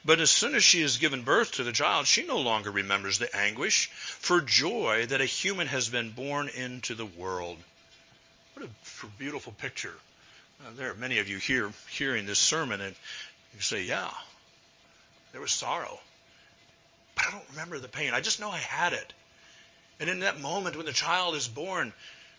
But 0.05 0.21
as 0.21 0.31
soon 0.31 0.55
as 0.55 0.65
she 0.65 0.83
has 0.83 0.97
given 0.97 1.23
birth 1.23 1.53
to 1.53 1.65
the 1.65 1.73
child, 1.73 2.07
she 2.07 2.27
no 2.27 2.39
longer 2.39 2.71
remembers 2.71 3.19
the 3.19 3.35
anguish 3.37 3.91
for 3.93 4.41
joy 4.41 5.07
that 5.07 5.21
a 5.21 5.27
human 5.27 5.69
has 5.69 5.89
been 5.89 6.11
born 6.11 6.49
into 6.49 6.95
the 6.95 7.07
world. 7.07 7.59
What 8.59 8.69
a 8.69 9.07
beautiful 9.19 9.53
picture. 9.53 9.95
Uh, 10.61 10.71
there 10.77 10.91
are 10.91 10.95
many 10.95 11.21
of 11.21 11.29
you 11.29 11.37
here 11.37 11.71
hearing 11.91 12.27
this 12.27 12.41
sermon, 12.41 12.81
and 12.81 12.93
you 13.55 13.61
say, 13.61 13.85
Yeah, 13.85 14.11
there 15.31 15.41
was 15.41 15.53
sorrow. 15.53 16.01
But 17.15 17.27
I 17.29 17.31
don't 17.31 17.49
remember 17.51 17.79
the 17.79 17.87
pain. 17.87 18.15
I 18.15 18.21
just 18.21 18.41
know 18.41 18.51
I 18.51 18.59
had 18.59 18.95
it. 18.95 19.13
And 20.01 20.11
in 20.11 20.21
that 20.21 20.41
moment 20.41 20.75
when 20.75 20.87
the 20.87 20.93
child 20.93 21.37
is 21.37 21.47
born, 21.47 21.93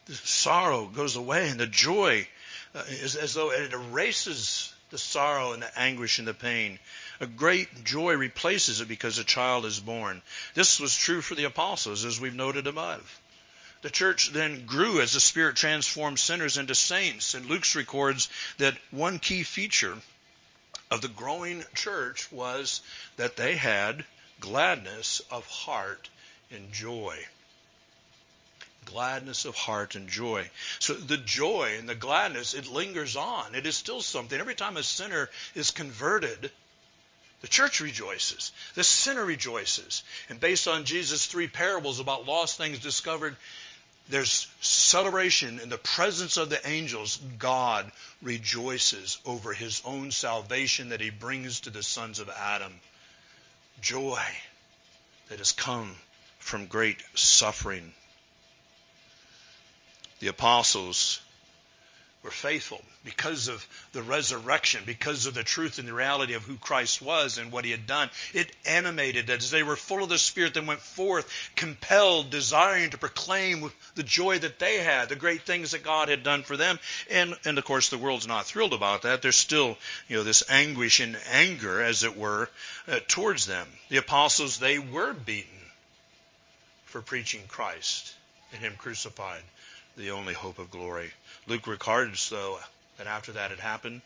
the 0.07 0.13
sorrow 0.13 0.87
goes 0.87 1.15
away, 1.15 1.47
and 1.47 1.57
the 1.57 1.67
joy 1.67 2.27
uh, 2.75 2.83
is 2.89 3.15
as 3.15 3.33
though 3.33 3.53
it 3.53 3.71
erases 3.71 4.73
the 4.89 4.97
sorrow 4.97 5.53
and 5.53 5.63
the 5.63 5.79
anguish 5.79 6.19
and 6.19 6.27
the 6.27 6.33
pain. 6.33 6.79
A 7.21 7.27
great 7.27 7.85
joy 7.85 8.15
replaces 8.15 8.81
it 8.81 8.89
because 8.89 9.19
a 9.19 9.23
child 9.23 9.65
is 9.65 9.79
born. 9.79 10.21
This 10.53 10.81
was 10.81 10.97
true 10.97 11.21
for 11.21 11.35
the 11.35 11.45
apostles, 11.45 12.03
as 12.03 12.19
we've 12.19 12.35
noted 12.35 12.67
above. 12.67 13.21
The 13.81 13.89
church 13.89 14.31
then 14.31 14.65
grew 14.65 14.99
as 14.99 15.13
the 15.13 15.21
Spirit 15.21 15.55
transformed 15.55 16.19
sinners 16.19 16.57
into 16.57 16.75
saints. 16.75 17.33
And 17.33 17.45
Luke's 17.45 17.75
records 17.75 18.27
that 18.57 18.77
one 18.91 19.19
key 19.19 19.43
feature 19.43 19.97
of 20.91 21.01
the 21.01 21.07
growing 21.07 21.63
church 21.75 22.29
was 22.31 22.81
that 23.15 23.37
they 23.37 23.55
had 23.55 24.03
gladness 24.41 25.21
of 25.31 25.45
heart 25.47 26.09
and 26.51 26.73
joy. 26.73 27.17
Gladness 28.85 29.45
of 29.45 29.55
heart 29.55 29.95
and 29.95 30.09
joy. 30.09 30.49
So 30.79 30.93
the 30.93 31.17
joy 31.17 31.75
and 31.77 31.87
the 31.87 31.95
gladness, 31.95 32.53
it 32.53 32.67
lingers 32.67 33.15
on. 33.15 33.55
It 33.55 33.65
is 33.65 33.77
still 33.77 34.01
something. 34.01 34.39
Every 34.39 34.55
time 34.55 34.75
a 34.75 34.83
sinner 34.83 35.29
is 35.55 35.71
converted, 35.71 36.51
The 37.41 37.47
church 37.47 37.79
rejoices. 37.79 38.51
The 38.75 38.83
sinner 38.83 39.23
rejoices. 39.23 40.03
And 40.27 40.39
based 40.39 40.67
on 40.67 40.83
Jesus' 40.83 41.25
three 41.25 41.47
parables 41.47 41.99
about 41.99 42.25
lost 42.25 42.57
things 42.57 42.79
discovered, 42.79 43.37
there's 44.09 44.47
celebration 44.59 45.59
in 45.59 45.69
the 45.69 45.77
presence 45.77 46.37
of 46.37 46.49
the 46.49 46.67
angels. 46.67 47.17
God 47.37 47.91
rejoices 48.21 49.19
over 49.25 49.53
his 49.53 49.81
own 49.85 50.11
salvation 50.11 50.89
that 50.89 50.99
he 50.99 51.11
brings 51.11 51.61
to 51.61 51.69
the 51.69 51.83
sons 51.83 52.19
of 52.19 52.29
Adam. 52.29 52.73
Joy 53.81 54.21
that 55.29 55.37
has 55.37 55.51
come 55.51 55.95
from 56.39 56.65
great 56.65 56.97
suffering. 57.13 57.93
The 60.19 60.27
apostles 60.27 61.21
were 62.21 62.31
faithful 62.31 62.81
because 63.05 63.47
of 63.47 63.65
the 63.93 64.03
resurrection, 64.03 64.81
because 64.85 65.25
of 65.25 65.33
the 65.33 65.43
truth 65.43 65.79
and 65.79 65.87
the 65.87 65.93
reality 65.93 66.33
of 66.33 66.43
who 66.43 66.57
Christ 66.57 67.01
was 67.01 67.37
and 67.37 67.51
what 67.51 67.63
he 67.63 67.71
had 67.71 67.87
done. 67.87 68.09
It 68.33 68.51
animated 68.65 69.27
that 69.27 69.39
as 69.39 69.51
they 69.51 69.63
were 69.63 69.77
full 69.77 70.03
of 70.03 70.09
the 70.09 70.17
Spirit 70.17 70.53
that 70.55 70.65
went 70.65 70.81
forth, 70.81 71.31
compelled, 71.55 72.29
desiring 72.29 72.89
to 72.89 72.97
proclaim 72.97 73.71
the 73.95 74.03
joy 74.03 74.37
that 74.39 74.59
they 74.59 74.77
had, 74.77 75.07
the 75.07 75.15
great 75.15 75.43
things 75.43 75.71
that 75.71 75.83
God 75.83 76.09
had 76.09 76.23
done 76.23 76.43
for 76.43 76.57
them. 76.57 76.77
And, 77.09 77.35
and 77.45 77.57
of 77.57 77.63
course, 77.63 77.89
the 77.89 77.97
world's 77.97 78.27
not 78.27 78.45
thrilled 78.45 78.73
about 78.73 79.03
that. 79.03 79.21
There's 79.21 79.37
still, 79.37 79.77
you 80.09 80.17
know, 80.17 80.23
this 80.23 80.43
anguish 80.49 80.99
and 80.99 81.17
anger, 81.31 81.81
as 81.81 82.03
it 82.03 82.17
were, 82.17 82.49
uh, 82.87 82.99
towards 83.07 83.45
them. 83.45 83.67
The 83.87 83.97
apostles, 83.97 84.57
they 84.57 84.77
were 84.77 85.13
beaten 85.13 85.49
for 86.85 87.01
preaching 87.01 87.43
Christ 87.47 88.13
and 88.51 88.61
Him 88.61 88.73
crucified, 88.77 89.41
the 89.95 90.11
only 90.11 90.33
hope 90.33 90.59
of 90.59 90.69
glory. 90.69 91.11
Luke 91.49 91.65
records, 91.65 92.29
though, 92.29 92.59
that 92.97 93.07
after 93.07 93.31
that 93.31 93.49
had 93.49 93.59
happened, 93.59 94.03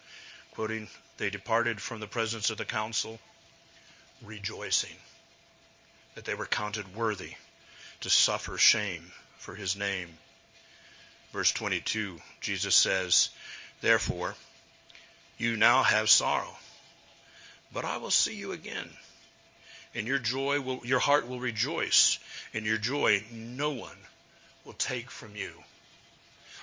quoting, 0.52 0.88
they 1.18 1.30
departed 1.30 1.82
from 1.82 2.00
the 2.00 2.08
presence 2.08 2.50
of 2.50 2.58
the 2.58 2.64
council, 2.64 3.20
rejoicing 4.22 4.96
that 6.16 6.24
they 6.24 6.36
were 6.36 6.46
counted 6.46 6.96
worthy 6.96 7.34
to 8.00 8.10
suffer 8.10 8.58
shame 8.58 9.12
for 9.40 9.56
his 9.56 9.76
name. 9.76 10.18
Verse 11.34 11.52
22, 11.52 12.22
Jesus 12.40 12.78
says, 12.78 13.30
Therefore, 13.82 14.36
you 15.38 15.58
now 15.58 15.84
have 15.84 16.10
sorrow, 16.10 16.56
but 17.74 17.84
I 17.84 17.98
will 17.98 18.12
see 18.12 18.36
you 18.36 18.54
again, 18.54 18.90
and 19.94 20.08
your 20.08 20.20
joy 20.20 20.62
will, 20.62 20.80
your 20.86 21.00
heart 21.00 21.28
will 21.28 21.42
rejoice, 21.42 22.20
and 22.54 22.66
your 22.66 22.78
joy 22.78 23.22
no 23.34 23.72
one 23.72 23.98
will 24.64 24.74
take 24.74 25.12
from 25.12 25.36
you. 25.36 25.52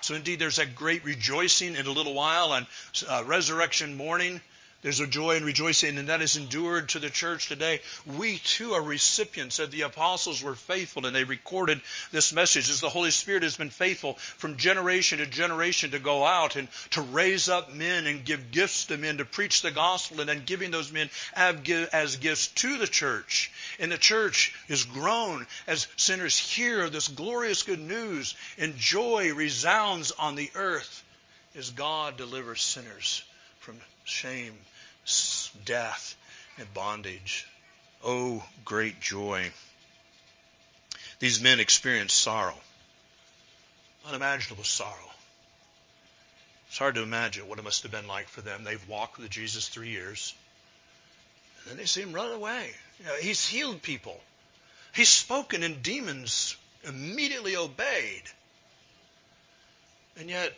So 0.03 0.15
indeed, 0.15 0.39
there's 0.39 0.59
a 0.59 0.67
great 0.67 1.05
rejoicing 1.05 1.77
in 1.77 1.87
a 1.87 1.91
little 1.91 2.15
while 2.15 2.53
on 2.53 2.67
uh, 3.09 3.25
resurrection 3.27 3.97
morning. 3.97 4.41
There's 4.83 5.01
a 5.01 5.07
joy 5.07 5.37
and 5.37 5.45
rejoicing, 5.45 5.99
and 5.99 6.09
that 6.09 6.23
is 6.23 6.37
endured 6.37 6.89
to 6.91 6.99
the 6.99 7.11
church 7.11 7.49
today. 7.49 7.83
We 8.07 8.39
too 8.39 8.73
are 8.73 8.83
recipients 8.83 9.59
of 9.59 9.71
the 9.71 9.83
apostles 9.83 10.43
were 10.43 10.55
faithful, 10.55 11.05
and 11.05 11.15
they 11.15 11.25
recorded 11.25 11.83
this 12.13 12.33
message 12.33 12.71
as 12.71 12.81
the 12.81 12.89
Holy 12.89 13.11
Spirit 13.11 13.43
has 13.43 13.59
been 13.59 13.69
faithful 13.69 14.15
from 14.15 14.57
generation 14.57 15.19
to 15.19 15.27
generation 15.27 15.91
to 15.91 15.99
go 15.99 16.25
out 16.25 16.57
and 16.57 16.67
to 16.93 17.03
raise 17.03 17.51
up 17.51 17.75
men 17.75 18.07
and 18.07 18.25
give 18.25 18.53
gifts 18.53 18.87
to 18.87 18.97
men 18.97 19.19
to 19.19 19.27
preach 19.27 19.61
the 19.61 19.71
gospel, 19.71 20.21
and 20.21 20.31
then 20.31 20.45
giving 20.47 20.71
those 20.71 20.91
men 20.91 21.11
as 21.35 22.17
gifts 22.17 22.49
to 22.49 22.79
the 22.79 22.87
church. 22.87 23.53
And 23.79 23.93
the 23.93 23.99
church 23.99 24.55
is 24.69 24.85
grown 24.85 25.47
as 25.67 25.89
sinners 25.97 26.39
hear 26.39 26.89
this 26.89 27.09
glorious 27.09 27.65
good 27.65 27.81
news, 27.81 28.35
and 28.57 28.79
joy 28.79 29.35
resounds 29.35 30.11
on 30.13 30.37
the 30.37 30.51
earth 30.55 31.05
as 31.55 31.69
God 31.69 32.17
delivers 32.17 32.63
sinners 32.63 33.23
from 33.59 33.79
shame 34.11 34.55
death, 35.65 36.17
and 36.59 36.73
bondage. 36.75 37.47
Oh, 38.05 38.45
great 38.65 39.01
joy. 39.01 39.51
These 41.19 41.43
men 41.43 41.61
experienced 41.61 42.17
sorrow, 42.17 42.57
unimaginable 44.07 44.65
sorrow. 44.65 45.11
It's 46.69 46.79
hard 46.79 46.95
to 46.95 47.03
imagine 47.03 47.49
what 47.49 47.59
it 47.59 47.65
must 47.65 47.83
have 47.83 47.93
been 47.93 48.07
like 48.07 48.29
for 48.29 48.43
them. 48.43 48.65
They've 48.65 48.89
walked 48.89 49.19
with 49.19 49.29
Jesus 49.31 49.69
three 49.69 49.89
years, 49.89 50.35
and 51.59 51.71
then 51.71 51.77
they 51.79 51.87
see 51.87 52.03
him 52.03 52.13
run 52.13 52.33
away. 52.33 52.71
You 52.99 53.07
know, 53.07 53.17
he's 53.17 53.47
healed 53.47 53.83
people. 53.83 54.19
He's 54.95 55.09
spoken, 55.09 55.63
and 55.63 55.83
demons 55.83 56.57
immediately 56.85 57.57
obeyed. 57.57 58.23
And 60.19 60.29
yet, 60.29 60.53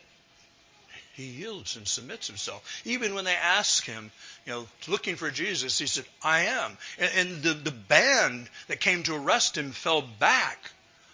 he 1.15 1.25
yields 1.25 1.77
and 1.77 1.87
submits 1.87 2.27
himself. 2.27 2.83
Even 2.85 3.15
when 3.15 3.25
they 3.25 3.35
ask 3.35 3.85
him, 3.85 4.11
you 4.47 4.53
know, 4.53 4.67
looking 4.89 5.17
for 5.17 5.31
Jesus, 5.31 5.79
he 5.79 5.87
said, 5.87 6.07
I 6.23 6.45
am. 6.45 6.79
And, 6.99 7.43
the, 7.43 7.53
the 7.53 7.71
band 7.71 8.49
that 8.69 8.81
came 8.81 9.03
to 9.05 9.15
arrest 9.15 9.59
him 9.59 9.73
fell 9.73 10.03
back 10.03 10.71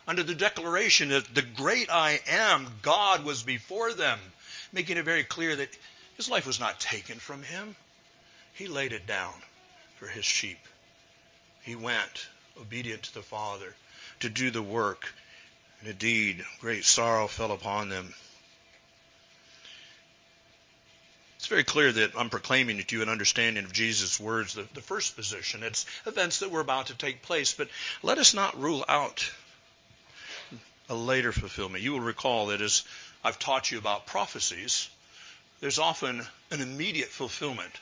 under 0.06 0.22
the 0.22 0.34
declaration 0.34 1.08
that 1.08 1.34
the 1.34 1.42
great 1.42 1.90
I 1.90 2.20
am, 2.28 2.66
God, 2.82 3.24
was 3.24 3.42
before 3.42 3.92
them, 3.92 4.18
making 4.72 4.96
it 4.96 5.04
very 5.04 5.24
clear 5.24 5.56
that 5.56 5.76
his 6.16 6.30
life 6.30 6.46
was 6.46 6.61
not 6.61 6.80
taken 6.80 7.18
from 7.18 7.42
him. 7.42 7.74
He 8.54 8.68
laid 8.68 8.92
it 8.92 9.06
down 9.06 9.34
for 9.96 10.06
his 10.06 10.24
sheep. 10.24 10.58
He 11.62 11.74
went, 11.74 12.28
obedient 12.61 13.02
to 13.04 13.14
the 13.14 13.22
Father, 13.22 13.74
to 14.20 14.28
do 14.28 14.50
the 14.50 14.62
work. 14.62 15.12
And 15.80 15.90
indeed, 15.90 16.44
great 16.61 16.84
sorrow 16.84 17.26
fell 17.26 17.52
upon 17.52 17.88
them. 17.88 18.14
It's 21.48 21.50
very 21.54 21.64
clear 21.64 21.90
that 21.90 22.12
I'm 22.14 22.28
proclaiming 22.28 22.76
to 22.76 22.96
you 22.96 23.00
an 23.00 23.08
understanding 23.08 23.64
of 23.64 23.72
Jesus' 23.72 24.20
words, 24.20 24.52
the, 24.52 24.66
the 24.74 24.82
first 24.82 25.16
position. 25.16 25.62
It's 25.62 25.87
events 26.04 26.40
that 26.40 26.50
were 26.50 26.61
about 26.61 26.88
to 26.88 26.94
take 26.94 27.22
place, 27.22 27.54
but 27.54 27.70
let 28.02 28.18
us 28.18 28.34
not 28.34 28.61
rule 28.61 28.84
out 28.87 29.30
a 30.90 30.94
later 30.94 31.32
fulfillment. 31.32 31.82
You 31.82 31.92
will 31.92 32.00
recall 32.00 32.48
that 32.48 32.61
as 32.61 32.82
I've 33.24 33.38
taught 33.38 33.70
you 33.70 33.78
about 33.78 34.04
prophecies, 34.04 34.90
there's 35.61 35.78
often 35.78 36.26
an 36.50 36.61
immediate 36.61 37.08
fulfillment 37.08 37.72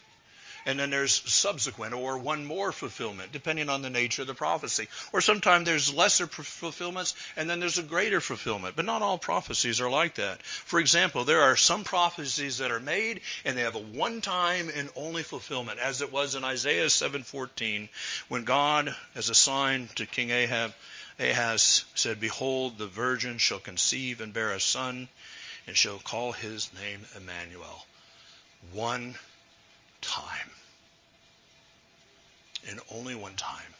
and 0.67 0.81
then 0.81 0.91
there's 0.91 1.13
subsequent 1.13 1.95
or 1.95 2.19
one 2.19 2.45
more 2.45 2.73
fulfillment, 2.73 3.31
depending 3.31 3.69
on 3.69 3.83
the 3.83 3.89
nature 3.89 4.23
of 4.23 4.29
the 4.29 4.35
prophecy. 4.35 4.89
Or 5.13 5.21
sometimes 5.21 5.65
there's 5.65 5.95
lesser 5.95 6.27
fulfillments, 6.27 7.15
and 7.37 7.49
then 7.49 7.61
there's 7.61 7.79
a 7.79 7.85
greater 7.85 8.21
fulfillment. 8.21 8.75
But 8.75 8.85
not 8.85 9.01
all 9.01 9.17
prophecies 9.17 9.81
are 9.81 9.89
like 9.89 10.17
that. 10.17 10.43
For 10.43 10.81
example, 10.81 11.25
there 11.25 11.43
are 11.43 11.57
some 11.57 11.85
prophecies 11.85 12.59
that 12.59 12.73
are 12.73 12.81
made, 12.81 13.21
and 13.45 13.57
they 13.57 13.63
have 13.63 13.77
a 13.77 13.79
one-time 13.79 14.69
and 14.75 14.91
only 14.97 15.23
fulfillment, 15.23 15.79
as 15.79 16.03
it 16.03 16.11
was 16.13 16.35
in 16.35 16.43
Isaiah 16.45 16.87
7:14, 16.87 17.89
when 18.27 18.43
God, 18.43 18.95
as 19.15 19.31
a 19.31 19.35
sign 19.35 19.89
to 19.95 20.05
King 20.05 20.31
Ahab, 20.31 20.75
Ahaz 21.21 21.85
said, 21.95 22.21
Behold, 22.21 22.77
the 22.77 22.89
virgin 22.89 23.39
shall 23.39 23.61
conceive 23.61 24.21
and 24.21 24.35
bear 24.35 24.51
a 24.51 24.61
son, 24.61 25.09
and 25.67 25.77
shall 25.77 25.99
call 25.99 26.33
his 26.33 26.71
name 26.75 27.07
Emmanuel. 27.17 27.87
One 28.73 29.17
time. 30.03 30.51
And 32.69 32.81
only 32.91 33.15
one 33.15 33.35
time. 33.35 33.75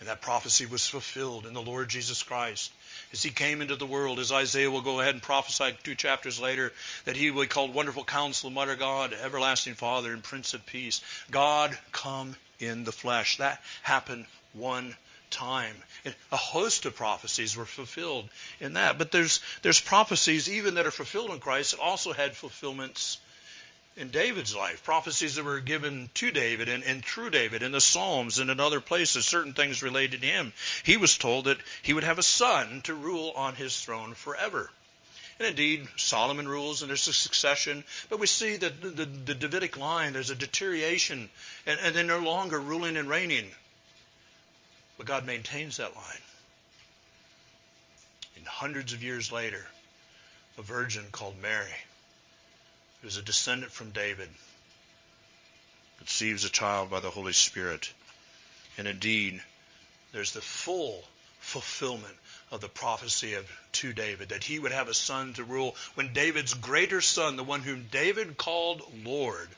And 0.00 0.08
that 0.08 0.20
prophecy 0.20 0.64
was 0.66 0.86
fulfilled 0.86 1.44
in 1.46 1.54
the 1.54 1.62
Lord 1.62 1.88
Jesus 1.88 2.22
Christ. 2.22 2.70
As 3.12 3.22
he 3.22 3.30
came 3.30 3.60
into 3.60 3.74
the 3.74 3.86
world, 3.86 4.20
as 4.20 4.30
Isaiah 4.30 4.70
will 4.70 4.80
go 4.80 5.00
ahead 5.00 5.14
and 5.14 5.22
prophesy 5.22 5.76
two 5.82 5.96
chapters 5.96 6.38
later, 6.38 6.72
that 7.04 7.16
he 7.16 7.30
will 7.30 7.42
be 7.42 7.48
called 7.48 7.74
Wonderful 7.74 8.04
Counselor, 8.04 8.52
Mighty 8.52 8.76
God, 8.76 9.12
Everlasting 9.12 9.74
Father, 9.74 10.12
and 10.12 10.22
Prince 10.22 10.54
of 10.54 10.64
Peace. 10.66 11.00
God 11.32 11.76
come 11.90 12.36
in 12.60 12.84
the 12.84 12.92
flesh. 12.92 13.38
That 13.38 13.60
happened 13.82 14.26
one 14.52 14.94
time. 15.30 15.74
And 16.04 16.14
a 16.30 16.36
host 16.36 16.86
of 16.86 16.94
prophecies 16.94 17.56
were 17.56 17.66
fulfilled 17.66 18.28
in 18.60 18.74
that. 18.74 18.98
But 18.98 19.10
there's 19.10 19.40
there's 19.62 19.80
prophecies 19.80 20.48
even 20.48 20.74
that 20.74 20.86
are 20.86 20.92
fulfilled 20.92 21.30
in 21.30 21.40
Christ 21.40 21.72
that 21.72 21.80
also 21.80 22.12
had 22.12 22.36
fulfillments 22.36 23.18
in 23.98 24.10
David's 24.10 24.54
life, 24.54 24.84
prophecies 24.84 25.34
that 25.34 25.44
were 25.44 25.58
given 25.58 26.08
to 26.14 26.30
David 26.30 26.68
and, 26.68 26.84
and 26.84 27.04
through 27.04 27.30
David 27.30 27.62
in 27.62 27.72
the 27.72 27.80
Psalms 27.80 28.38
and 28.38 28.48
in 28.48 28.60
other 28.60 28.80
places, 28.80 29.26
certain 29.26 29.54
things 29.54 29.82
related 29.82 30.20
to 30.20 30.26
him. 30.26 30.52
He 30.84 30.96
was 30.96 31.18
told 31.18 31.46
that 31.46 31.58
he 31.82 31.92
would 31.92 32.04
have 32.04 32.18
a 32.18 32.22
son 32.22 32.80
to 32.84 32.94
rule 32.94 33.32
on 33.34 33.56
his 33.56 33.78
throne 33.80 34.14
forever. 34.14 34.70
And 35.38 35.48
indeed, 35.48 35.88
Solomon 35.96 36.46
rules 36.46 36.82
and 36.82 36.88
there's 36.88 37.08
a 37.08 37.12
succession, 37.12 37.82
but 38.08 38.20
we 38.20 38.28
see 38.28 38.56
that 38.56 38.80
the, 38.80 38.88
the, 38.88 39.04
the 39.04 39.34
Davidic 39.34 39.76
line, 39.76 40.12
there's 40.12 40.30
a 40.30 40.36
deterioration, 40.36 41.28
and, 41.66 41.80
and 41.82 41.94
they're 41.94 42.04
no 42.04 42.20
longer 42.20 42.60
ruling 42.60 42.96
and 42.96 43.08
reigning. 43.08 43.50
But 44.96 45.06
God 45.06 45.26
maintains 45.26 45.76
that 45.78 45.94
line. 45.96 46.22
And 48.36 48.46
hundreds 48.46 48.92
of 48.92 49.02
years 49.02 49.32
later, 49.32 49.66
a 50.56 50.62
virgin 50.62 51.04
called 51.10 51.34
Mary 51.42 51.74
who's 53.02 53.16
a 53.16 53.22
descendant 53.22 53.72
from 53.72 53.90
David, 53.90 54.28
conceives 55.98 56.44
a 56.44 56.50
child 56.50 56.90
by 56.90 57.00
the 57.00 57.10
Holy 57.10 57.32
Spirit. 57.32 57.92
And 58.76 58.88
indeed, 58.88 59.42
there's 60.12 60.32
the 60.32 60.40
full 60.40 61.04
fulfillment 61.40 62.16
of 62.50 62.60
the 62.60 62.68
prophecy 62.68 63.34
of 63.34 63.50
to 63.72 63.92
David 63.92 64.30
that 64.30 64.44
he 64.44 64.58
would 64.58 64.72
have 64.72 64.88
a 64.88 64.94
son 64.94 65.34
to 65.34 65.44
rule 65.44 65.76
when 65.94 66.12
David's 66.12 66.54
greater 66.54 67.00
son, 67.00 67.36
the 67.36 67.44
one 67.44 67.62
whom 67.62 67.88
David 67.90 68.36
called 68.36 68.82
Lord, 69.04 69.48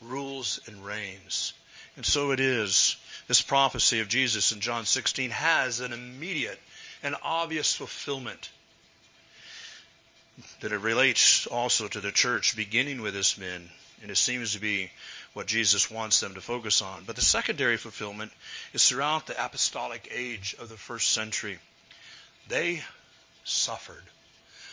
rules 0.00 0.60
and 0.66 0.84
reigns. 0.84 1.52
And 1.96 2.04
so 2.04 2.30
it 2.30 2.40
is. 2.40 2.96
This 3.26 3.42
prophecy 3.42 4.00
of 4.00 4.08
Jesus 4.08 4.52
in 4.52 4.60
John 4.60 4.84
16 4.84 5.30
has 5.30 5.80
an 5.80 5.92
immediate 5.92 6.60
and 7.02 7.16
obvious 7.22 7.74
fulfillment 7.74 8.48
that 10.60 10.72
it 10.72 10.78
relates 10.78 11.46
also 11.46 11.88
to 11.88 12.00
the 12.00 12.12
church 12.12 12.56
beginning 12.56 13.02
with 13.02 13.14
this 13.14 13.38
men 13.38 13.70
and 14.02 14.10
it 14.10 14.16
seems 14.16 14.52
to 14.52 14.60
be 14.60 14.90
what 15.32 15.46
Jesus 15.46 15.90
wants 15.90 16.20
them 16.20 16.34
to 16.34 16.40
focus 16.40 16.82
on. 16.82 17.04
But 17.06 17.16
the 17.16 17.22
secondary 17.22 17.76
fulfillment 17.76 18.32
is 18.72 18.88
throughout 18.88 19.26
the 19.26 19.44
apostolic 19.44 20.08
age 20.12 20.54
of 20.58 20.68
the 20.68 20.76
first 20.76 21.12
century. 21.12 21.58
They 22.48 22.82
suffered. 23.44 24.02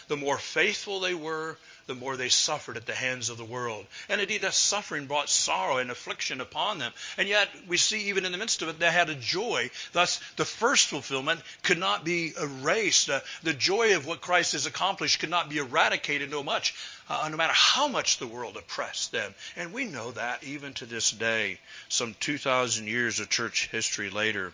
The 0.08 0.18
more 0.18 0.38
faithful 0.38 1.00
they 1.00 1.14
were, 1.14 1.58
the 1.88 1.96
more 1.96 2.16
they 2.16 2.30
suffered 2.30 2.78
at 2.78 2.86
the 2.86 2.96
hands 2.96 3.30
of 3.30 3.38
the 3.38 3.44
world. 3.44 3.86
And 4.08 4.22
indeed, 4.22 4.42
that 4.42 4.54
suffering 4.54 5.06
brought 5.06 5.30
sorrow 5.30 5.78
and 5.78 5.92
affliction 5.92 6.42
upon 6.42 6.80
them. 6.80 6.94
And 7.18 7.28
yet, 7.28 7.50
we 7.68 7.78
see 7.78 8.10
even 8.10 8.26
in 8.26 8.32
the 8.32 8.38
midst 8.38 8.62
of 8.62 8.70
it, 8.70 8.80
they 8.80 8.92
had 8.92 9.10
a 9.10 9.16
joy. 9.16 9.70
Thus, 9.92 10.20
the 10.38 10.46
first 10.46 10.88
fulfillment 10.88 11.42
could 11.62 11.78
not 11.78 12.06
be 12.06 12.34
erased. 12.40 13.10
Uh, 13.10 13.20
the 13.44 13.54
joy 13.54 13.96
of 13.96 14.06
what 14.06 14.22
Christ 14.22 14.54
has 14.54 14.66
accomplished 14.66 15.20
could 15.20 15.30
not 15.30 15.50
be 15.50 15.58
eradicated 15.58 16.32
no 16.32 16.44
much, 16.44 16.74
uh, 17.10 17.28
no 17.30 17.38
matter 17.38 17.54
how 17.54 17.88
much 17.88 18.18
the 18.18 18.28
world 18.28 18.56
oppressed 18.56 19.12
them. 19.12 19.34
And 19.56 19.74
we 19.74 19.86
know 19.86 20.12
that 20.12 20.44
even 20.44 20.74
to 20.76 20.86
this 20.86 21.12
day, 21.12 21.60
some 21.90 22.16
2,000 22.20 22.88
years 22.88 23.20
of 23.20 23.30
church 23.30 23.68
history 23.72 24.10
later. 24.10 24.54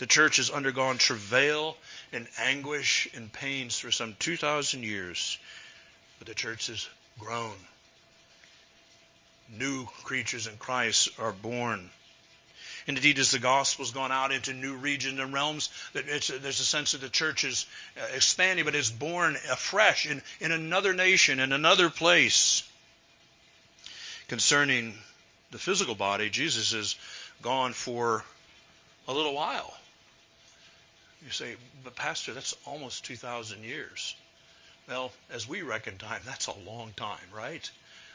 The 0.00 0.06
church 0.06 0.36
has 0.36 0.50
undergone 0.50 0.98
travail 0.98 1.76
and 2.12 2.26
anguish 2.38 3.08
and 3.14 3.32
pains 3.32 3.78
for 3.78 3.90
some 3.90 4.16
2,000 4.18 4.82
years 4.82 5.38
but 6.20 6.28
the 6.28 6.34
church 6.34 6.68
has 6.68 6.86
grown. 7.18 7.56
New 9.48 9.86
creatures 10.04 10.46
in 10.46 10.56
Christ 10.58 11.08
are 11.18 11.32
born. 11.32 11.90
And 12.86 12.96
indeed, 12.96 13.18
as 13.18 13.30
the 13.30 13.38
gospel 13.38 13.84
has 13.84 13.92
gone 13.92 14.12
out 14.12 14.30
into 14.30 14.52
new 14.52 14.74
regions 14.76 15.18
and 15.18 15.32
realms, 15.32 15.70
there's 15.92 16.30
a 16.30 16.52
sense 16.52 16.92
that 16.92 17.00
the 17.00 17.08
church 17.08 17.44
is 17.44 17.66
uh, 17.96 18.04
expanding, 18.14 18.66
but 18.66 18.74
is 18.74 18.90
born 18.90 19.36
afresh 19.50 20.06
in, 20.06 20.22
in 20.40 20.52
another 20.52 20.92
nation, 20.92 21.40
in 21.40 21.52
another 21.52 21.88
place. 21.88 22.62
Concerning 24.28 24.94
the 25.50 25.58
physical 25.58 25.94
body, 25.94 26.30
Jesus 26.30 26.72
is 26.74 26.96
gone 27.42 27.72
for 27.72 28.24
a 29.08 29.14
little 29.14 29.34
while. 29.34 29.74
You 31.24 31.30
say, 31.30 31.56
but 31.84 31.94
Pastor, 31.94 32.32
that's 32.32 32.56
almost 32.64 33.04
2,000 33.04 33.62
years. 33.62 34.14
Well, 34.88 35.12
as 35.30 35.48
we 35.48 35.62
reckon 35.62 35.98
time, 35.98 36.22
that's 36.24 36.46
a 36.46 36.54
long 36.66 36.92
time, 36.96 37.18
right? 37.34 37.70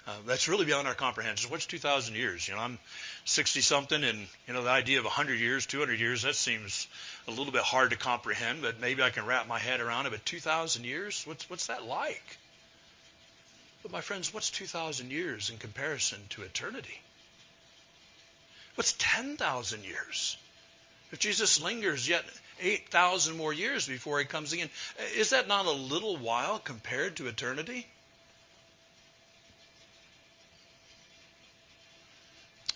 Uh, 0.07 0.13
that's 0.27 0.47
really 0.47 0.65
beyond 0.65 0.87
our 0.87 0.93
comprehension. 0.93 1.49
What's 1.49 1.65
2,000 1.65 2.15
years? 2.15 2.47
You 2.47 2.55
know, 2.55 2.61
I'm 2.61 2.79
60 3.25 3.61
something, 3.61 4.03
and 4.03 4.27
you 4.47 4.53
know 4.53 4.63
the 4.63 4.69
idea 4.69 4.99
of 4.99 5.05
100 5.05 5.39
years, 5.39 5.65
200 5.65 5.99
years, 5.99 6.23
that 6.23 6.35
seems 6.35 6.87
a 7.27 7.31
little 7.31 7.51
bit 7.51 7.61
hard 7.61 7.89
to 7.89 7.97
comprehend. 7.97 8.61
But 8.61 8.79
maybe 8.79 9.01
I 9.01 9.09
can 9.09 9.25
wrap 9.25 9.47
my 9.47 9.57
head 9.57 9.79
around 9.79 10.05
it. 10.05 10.11
But 10.11 10.25
2,000 10.25 10.83
years, 10.83 11.23
what's 11.25 11.49
what's 11.49 11.67
that 11.67 11.85
like? 11.85 12.37
But 13.81 13.91
my 13.91 14.01
friends, 14.01 14.33
what's 14.33 14.51
2,000 14.51 15.11
years 15.11 15.49
in 15.49 15.57
comparison 15.57 16.19
to 16.31 16.43
eternity? 16.43 17.01
What's 18.75 18.95
10,000 18.97 19.83
years? 19.85 20.37
If 21.11 21.19
Jesus 21.19 21.61
lingers 21.61 22.07
yet 22.07 22.25
8,000 22.61 23.35
more 23.37 23.53
years 23.53 23.87
before 23.87 24.19
he 24.19 24.25
comes 24.25 24.53
again. 24.53 24.69
Is 25.15 25.31
that 25.31 25.47
not 25.47 25.65
a 25.65 25.71
little 25.71 26.17
while 26.17 26.59
compared 26.59 27.17
to 27.17 27.27
eternity? 27.27 27.87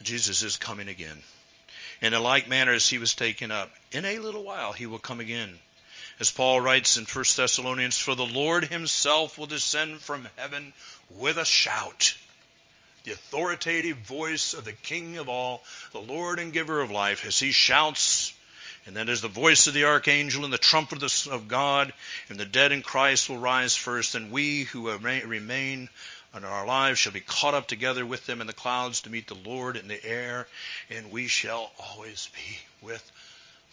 Jesus 0.02 0.44
is 0.44 0.58
coming 0.58 0.88
again. 0.88 1.22
In 2.02 2.14
a 2.14 2.20
like 2.20 2.48
manner 2.48 2.72
as 2.72 2.88
he 2.88 2.98
was 2.98 3.14
taken 3.14 3.52
up, 3.52 3.72
in 3.92 4.06
a 4.06 4.20
little 4.20 4.44
while 4.44 4.72
he 4.72 4.86
will 4.86 5.00
come 5.00 5.20
again. 5.20 5.60
As 6.20 6.32
Paul 6.32 6.62
writes 6.62 6.98
in 6.98 7.06
1 7.06 7.26
Thessalonians, 7.36 7.98
For 7.98 8.16
the 8.16 8.26
Lord 8.26 8.66
himself 8.66 9.38
will 9.38 9.46
descend 9.46 10.02
from 10.02 10.28
heaven 10.38 10.74
with 11.10 11.38
a 11.38 11.46
shout. 11.46 12.16
The 13.04 13.12
authoritative 13.12 13.98
voice 13.98 14.54
of 14.54 14.66
the 14.66 14.74
King 14.74 15.18
of 15.18 15.30
all, 15.30 15.64
the 15.92 16.02
Lord 16.02 16.40
and 16.40 16.52
giver 16.52 16.82
of 16.82 16.92
life, 16.92 17.26
as 17.26 17.40
he 17.40 17.52
shouts 17.52 18.34
and 18.90 18.98
then 18.98 19.06
there's 19.06 19.22
the 19.22 19.28
voice 19.28 19.68
of 19.68 19.76
the 19.76 19.86
archangel 19.86 20.44
and 20.46 20.52
the 20.52 20.58
trumpet 20.58 21.04
of 21.28 21.48
God, 21.48 21.94
and 22.28 22.40
the 22.40 22.46
dead 22.46 22.72
in 22.72 22.82
Christ 22.82 23.30
will 23.30 23.38
rise 23.38 23.76
first, 23.76 24.16
and 24.16 24.32
we 24.32 24.64
who 24.64 24.90
remain 24.90 25.90
and 26.34 26.44
our 26.44 26.66
lives 26.66 26.98
shall 26.98 27.12
be 27.12 27.20
caught 27.20 27.54
up 27.54 27.68
together 27.68 28.04
with 28.04 28.26
them 28.26 28.42
in 28.42 28.48
the 28.48 28.54
clouds 28.54 29.02
to 29.02 29.12
meet 29.12 29.28
the 29.28 29.36
Lord 29.36 29.78
in 29.78 29.88
the 29.88 30.04
air, 30.04 30.48
and 30.90 31.12
we 31.12 31.28
shall 31.28 31.72
always 31.80 32.30
be 32.34 32.58
with 32.82 33.12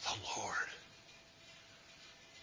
the 0.04 0.38
Lord. 0.38 0.54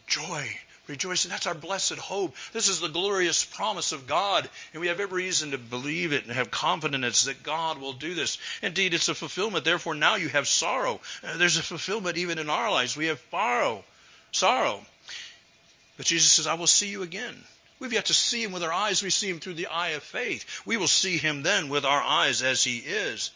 Joy 0.07 0.59
rejoicing. 0.87 1.31
That's 1.31 1.47
our 1.47 1.53
blessed 1.53 1.95
hope. 1.95 2.35
This 2.51 2.67
is 2.67 2.79
the 2.79 2.89
glorious 2.89 3.45
promise 3.45 3.91
of 3.91 4.07
God, 4.07 4.49
and 4.73 4.81
we 4.81 4.87
have 4.87 4.99
every 4.99 5.23
reason 5.23 5.51
to 5.51 5.57
believe 5.57 6.13
it 6.13 6.23
and 6.23 6.33
have 6.33 6.51
confidence 6.51 7.23
that 7.23 7.43
God 7.43 7.79
will 7.79 7.93
do 7.93 8.13
this. 8.13 8.37
Indeed, 8.61 8.93
it's 8.93 9.09
a 9.09 9.15
fulfillment. 9.15 9.65
Therefore, 9.65 9.95
now 9.95 10.15
you 10.15 10.29
have 10.29 10.47
sorrow. 10.47 10.99
Uh, 11.23 11.37
there's 11.37 11.57
a 11.57 11.63
fulfillment 11.63 12.17
even 12.17 12.39
in 12.39 12.49
our 12.49 12.71
lives. 12.71 12.97
We 12.97 13.07
have 13.07 13.21
sorrow, 13.31 13.83
sorrow. 14.31 14.85
But 15.97 16.05
Jesus 16.05 16.31
says, 16.31 16.47
"I 16.47 16.55
will 16.55 16.67
see 16.67 16.89
you 16.89 17.03
again." 17.03 17.43
We've 17.79 17.93
yet 17.93 18.05
to 18.05 18.13
see 18.13 18.41
him 18.41 18.53
with 18.53 18.63
our 18.63 18.71
eyes. 18.71 19.03
We 19.03 19.09
see 19.09 19.29
him 19.29 19.39
through 19.41 19.55
the 19.55 19.67
eye 19.67 19.89
of 19.89 20.03
faith. 20.03 20.45
We 20.65 20.77
will 20.77 20.87
see 20.87 21.17
him 21.17 21.43
then 21.43 21.67
with 21.67 21.83
our 21.83 22.01
eyes 22.01 22.41
as 22.41 22.63
he 22.63 22.77
is. 22.77 23.31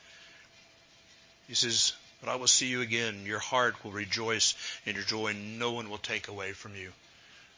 He 1.48 1.54
says, 1.54 1.94
But 2.22 2.30
I 2.30 2.36
will 2.36 2.48
see 2.48 2.68
you 2.68 2.82
again. 2.82 3.26
Your 3.26 3.40
heart 3.40 3.84
will 3.84 3.92
rejoice 3.92 4.56
in 4.86 4.96
your 4.96 5.04
joy, 5.04 5.28
and 5.28 5.60
no 5.60 5.72
one 5.72 5.90
will 5.90 5.98
take 5.98 6.30
away 6.30 6.54
from 6.54 6.76
you. 6.76 6.94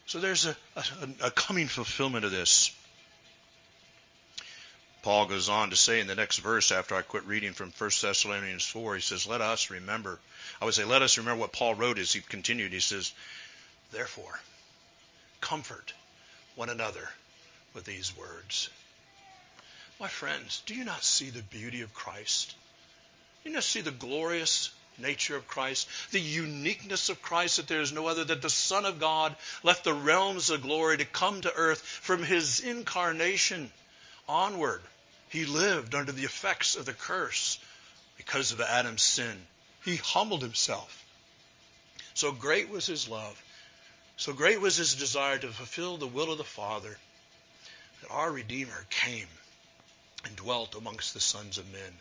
So 0.09 0.17
there's 0.19 0.47
a, 0.47 0.55
a, 0.75 0.83
a 1.25 1.29
coming 1.29 1.67
fulfillment 1.67 2.25
of 2.25 2.31
this. 2.31 2.75
Paul 5.03 5.27
goes 5.27 5.49
on 5.49 5.69
to 5.69 5.75
say 5.75 5.99
in 5.99 6.07
the 6.07 6.15
next 6.15 6.39
verse 6.39 6.71
after 6.71 6.95
I 6.95 7.03
quit 7.03 7.25
reading 7.25 7.53
from 7.53 7.71
1 7.77 7.91
Thessalonians 8.01 8.65
4, 8.65 8.95
he 8.95 9.01
says, 9.01 9.27
Let 9.27 9.41
us 9.41 9.69
remember. 9.69 10.17
I 10.59 10.65
would 10.65 10.73
say, 10.73 10.83
let 10.83 11.03
us 11.03 11.19
remember 11.19 11.41
what 11.41 11.51
Paul 11.51 11.75
wrote 11.75 11.99
as 11.99 12.11
he 12.11 12.21
continued. 12.21 12.73
He 12.73 12.79
says, 12.79 13.11
Therefore, 13.91 14.39
comfort 15.41 15.93
one 16.55 16.69
another 16.69 17.07
with 17.75 17.85
these 17.85 18.17
words. 18.17 18.71
My 19.99 20.07
friends, 20.07 20.63
do 20.65 20.73
you 20.73 20.85
not 20.85 21.03
see 21.03 21.29
the 21.29 21.43
beauty 21.43 21.83
of 21.83 21.93
Christ? 21.93 22.55
Do 23.43 23.49
you 23.51 23.53
not 23.53 23.63
see 23.63 23.81
the 23.81 23.91
glorious 23.91 24.71
nature 25.01 25.35
of 25.35 25.47
Christ, 25.47 25.87
the 26.11 26.19
uniqueness 26.19 27.09
of 27.09 27.21
Christ, 27.21 27.57
that 27.57 27.67
there 27.67 27.81
is 27.81 27.91
no 27.91 28.07
other, 28.07 28.23
that 28.23 28.41
the 28.41 28.49
Son 28.49 28.85
of 28.85 28.99
God 28.99 29.35
left 29.63 29.83
the 29.83 29.93
realms 29.93 30.49
of 30.49 30.61
glory 30.61 30.97
to 30.97 31.05
come 31.05 31.41
to 31.41 31.53
earth 31.53 31.81
from 31.81 32.23
his 32.23 32.59
incarnation 32.59 33.71
onward. 34.27 34.81
He 35.29 35.45
lived 35.45 35.95
under 35.95 36.11
the 36.11 36.25
effects 36.25 36.75
of 36.75 36.85
the 36.85 36.93
curse 36.93 37.59
because 38.17 38.51
of 38.51 38.61
Adam's 38.61 39.03
sin. 39.03 39.45
He 39.85 39.95
humbled 39.97 40.41
himself. 40.41 41.05
So 42.13 42.31
great 42.31 42.69
was 42.69 42.85
his 42.85 43.07
love. 43.07 43.41
So 44.17 44.33
great 44.33 44.59
was 44.59 44.75
his 44.75 44.95
desire 44.95 45.37
to 45.37 45.47
fulfill 45.47 45.97
the 45.97 46.07
will 46.07 46.31
of 46.31 46.37
the 46.37 46.43
Father 46.43 46.97
that 48.01 48.09
our 48.09 48.31
Redeemer 48.31 48.85
came 48.89 49.27
and 50.25 50.35
dwelt 50.35 50.75
amongst 50.75 51.13
the 51.13 51.19
sons 51.19 51.57
of 51.57 51.71
men. 51.71 51.93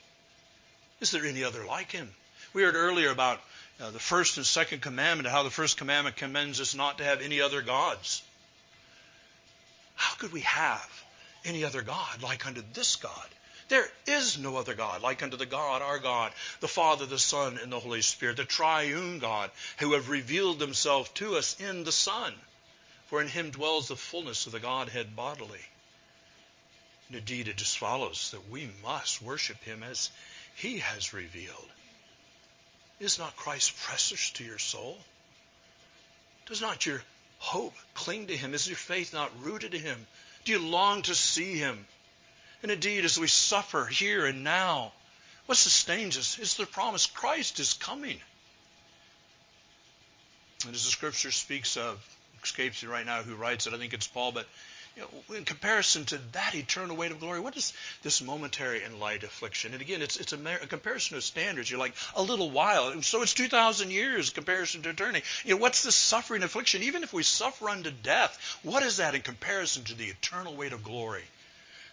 Is 1.00 1.12
there 1.12 1.24
any 1.24 1.44
other 1.44 1.64
like 1.64 1.92
him? 1.92 2.12
We 2.52 2.62
heard 2.62 2.74
earlier 2.74 3.10
about 3.10 3.40
uh, 3.80 3.90
the 3.90 3.98
first 3.98 4.36
and 4.36 4.46
second 4.46 4.82
commandment, 4.82 5.28
how 5.28 5.42
the 5.42 5.50
first 5.50 5.76
commandment 5.76 6.16
commends 6.16 6.60
us 6.60 6.74
not 6.74 6.98
to 6.98 7.04
have 7.04 7.20
any 7.20 7.40
other 7.40 7.62
gods. 7.62 8.22
How 9.94 10.14
could 10.16 10.32
we 10.32 10.40
have 10.42 11.04
any 11.44 11.64
other 11.64 11.82
God 11.82 12.22
like 12.22 12.46
unto 12.46 12.62
this 12.72 12.96
God? 12.96 13.28
There 13.68 13.88
is 14.06 14.38
no 14.38 14.56
other 14.56 14.74
God 14.74 15.02
like 15.02 15.22
unto 15.22 15.36
the 15.36 15.44
God, 15.44 15.82
our 15.82 15.98
God, 15.98 16.32
the 16.60 16.68
Father, 16.68 17.04
the 17.04 17.18
Son, 17.18 17.58
and 17.62 17.70
the 17.70 17.80
Holy 17.80 18.00
Spirit, 18.00 18.38
the 18.38 18.44
triune 18.44 19.18
God, 19.18 19.50
who 19.78 19.92
have 19.92 20.08
revealed 20.08 20.58
themselves 20.58 21.10
to 21.14 21.36
us 21.36 21.60
in 21.60 21.84
the 21.84 21.92
Son. 21.92 22.34
For 23.08 23.20
in 23.20 23.28
him 23.28 23.50
dwells 23.50 23.88
the 23.88 23.96
fullness 23.96 24.46
of 24.46 24.52
the 24.52 24.60
Godhead 24.60 25.14
bodily. 25.14 25.60
And 27.08 27.18
indeed, 27.18 27.48
it 27.48 27.56
just 27.56 27.78
follows 27.78 28.30
that 28.30 28.50
we 28.50 28.70
must 28.82 29.20
worship 29.20 29.62
him 29.64 29.82
as 29.82 30.10
he 30.54 30.78
has 30.78 31.12
revealed. 31.12 31.68
Is 33.00 33.18
not 33.18 33.36
Christ 33.36 33.76
precious 33.82 34.30
to 34.32 34.44
your 34.44 34.58
soul? 34.58 34.98
Does 36.46 36.60
not 36.60 36.84
your 36.84 37.02
hope 37.38 37.74
cling 37.94 38.26
to 38.28 38.36
him? 38.36 38.54
Is 38.54 38.66
your 38.66 38.76
faith 38.76 39.12
not 39.12 39.30
rooted 39.42 39.74
in 39.74 39.82
him? 39.82 40.06
Do 40.44 40.52
you 40.52 40.58
long 40.58 41.02
to 41.02 41.14
see 41.14 41.56
him? 41.56 41.86
And 42.62 42.72
indeed, 42.72 43.04
as 43.04 43.18
we 43.18 43.28
suffer 43.28 43.86
here 43.86 44.26
and 44.26 44.42
now, 44.42 44.92
what 45.46 45.58
sustains 45.58 46.18
us 46.18 46.38
is 46.38 46.56
the 46.56 46.66
promise 46.66 47.06
Christ 47.06 47.60
is 47.60 47.74
coming. 47.74 48.20
And 50.66 50.74
as 50.74 50.84
the 50.84 50.90
scripture 50.90 51.30
speaks 51.30 51.76
of 51.76 52.04
escapes 52.42 52.82
me 52.82 52.88
right 52.88 53.06
now 53.06 53.22
who 53.22 53.34
writes 53.34 53.66
it. 53.66 53.74
I 53.74 53.78
think 53.78 53.94
it's 53.94 54.06
Paul, 54.06 54.32
but 54.32 54.46
in 55.34 55.44
comparison 55.44 56.04
to 56.06 56.18
that 56.32 56.54
eternal 56.54 56.96
weight 56.96 57.10
of 57.10 57.20
glory, 57.20 57.40
what 57.40 57.56
is 57.56 57.72
this 58.02 58.22
momentary 58.22 58.82
and 58.82 58.98
light 59.00 59.22
affliction? 59.22 59.72
And 59.72 59.82
again, 59.82 60.02
it's 60.02 60.16
it's 60.16 60.32
a, 60.32 60.38
a 60.62 60.66
comparison 60.66 61.16
of 61.16 61.24
standards. 61.24 61.70
You're 61.70 61.80
like 61.80 61.94
a 62.16 62.22
little 62.22 62.50
while, 62.50 63.00
so 63.02 63.22
it's 63.22 63.34
2,000 63.34 63.90
years 63.90 64.28
in 64.28 64.34
comparison 64.34 64.82
to 64.82 64.90
eternity. 64.90 65.24
You 65.44 65.54
know, 65.54 65.60
what's 65.60 65.82
this 65.82 65.94
suffering 65.94 66.42
affliction? 66.42 66.82
Even 66.82 67.02
if 67.02 67.12
we 67.12 67.22
suffer 67.22 67.68
unto 67.68 67.90
death, 67.90 68.58
what 68.62 68.82
is 68.82 68.98
that 68.98 69.14
in 69.14 69.22
comparison 69.22 69.84
to 69.84 69.94
the 69.94 70.06
eternal 70.06 70.54
weight 70.54 70.72
of 70.72 70.84
glory 70.84 71.24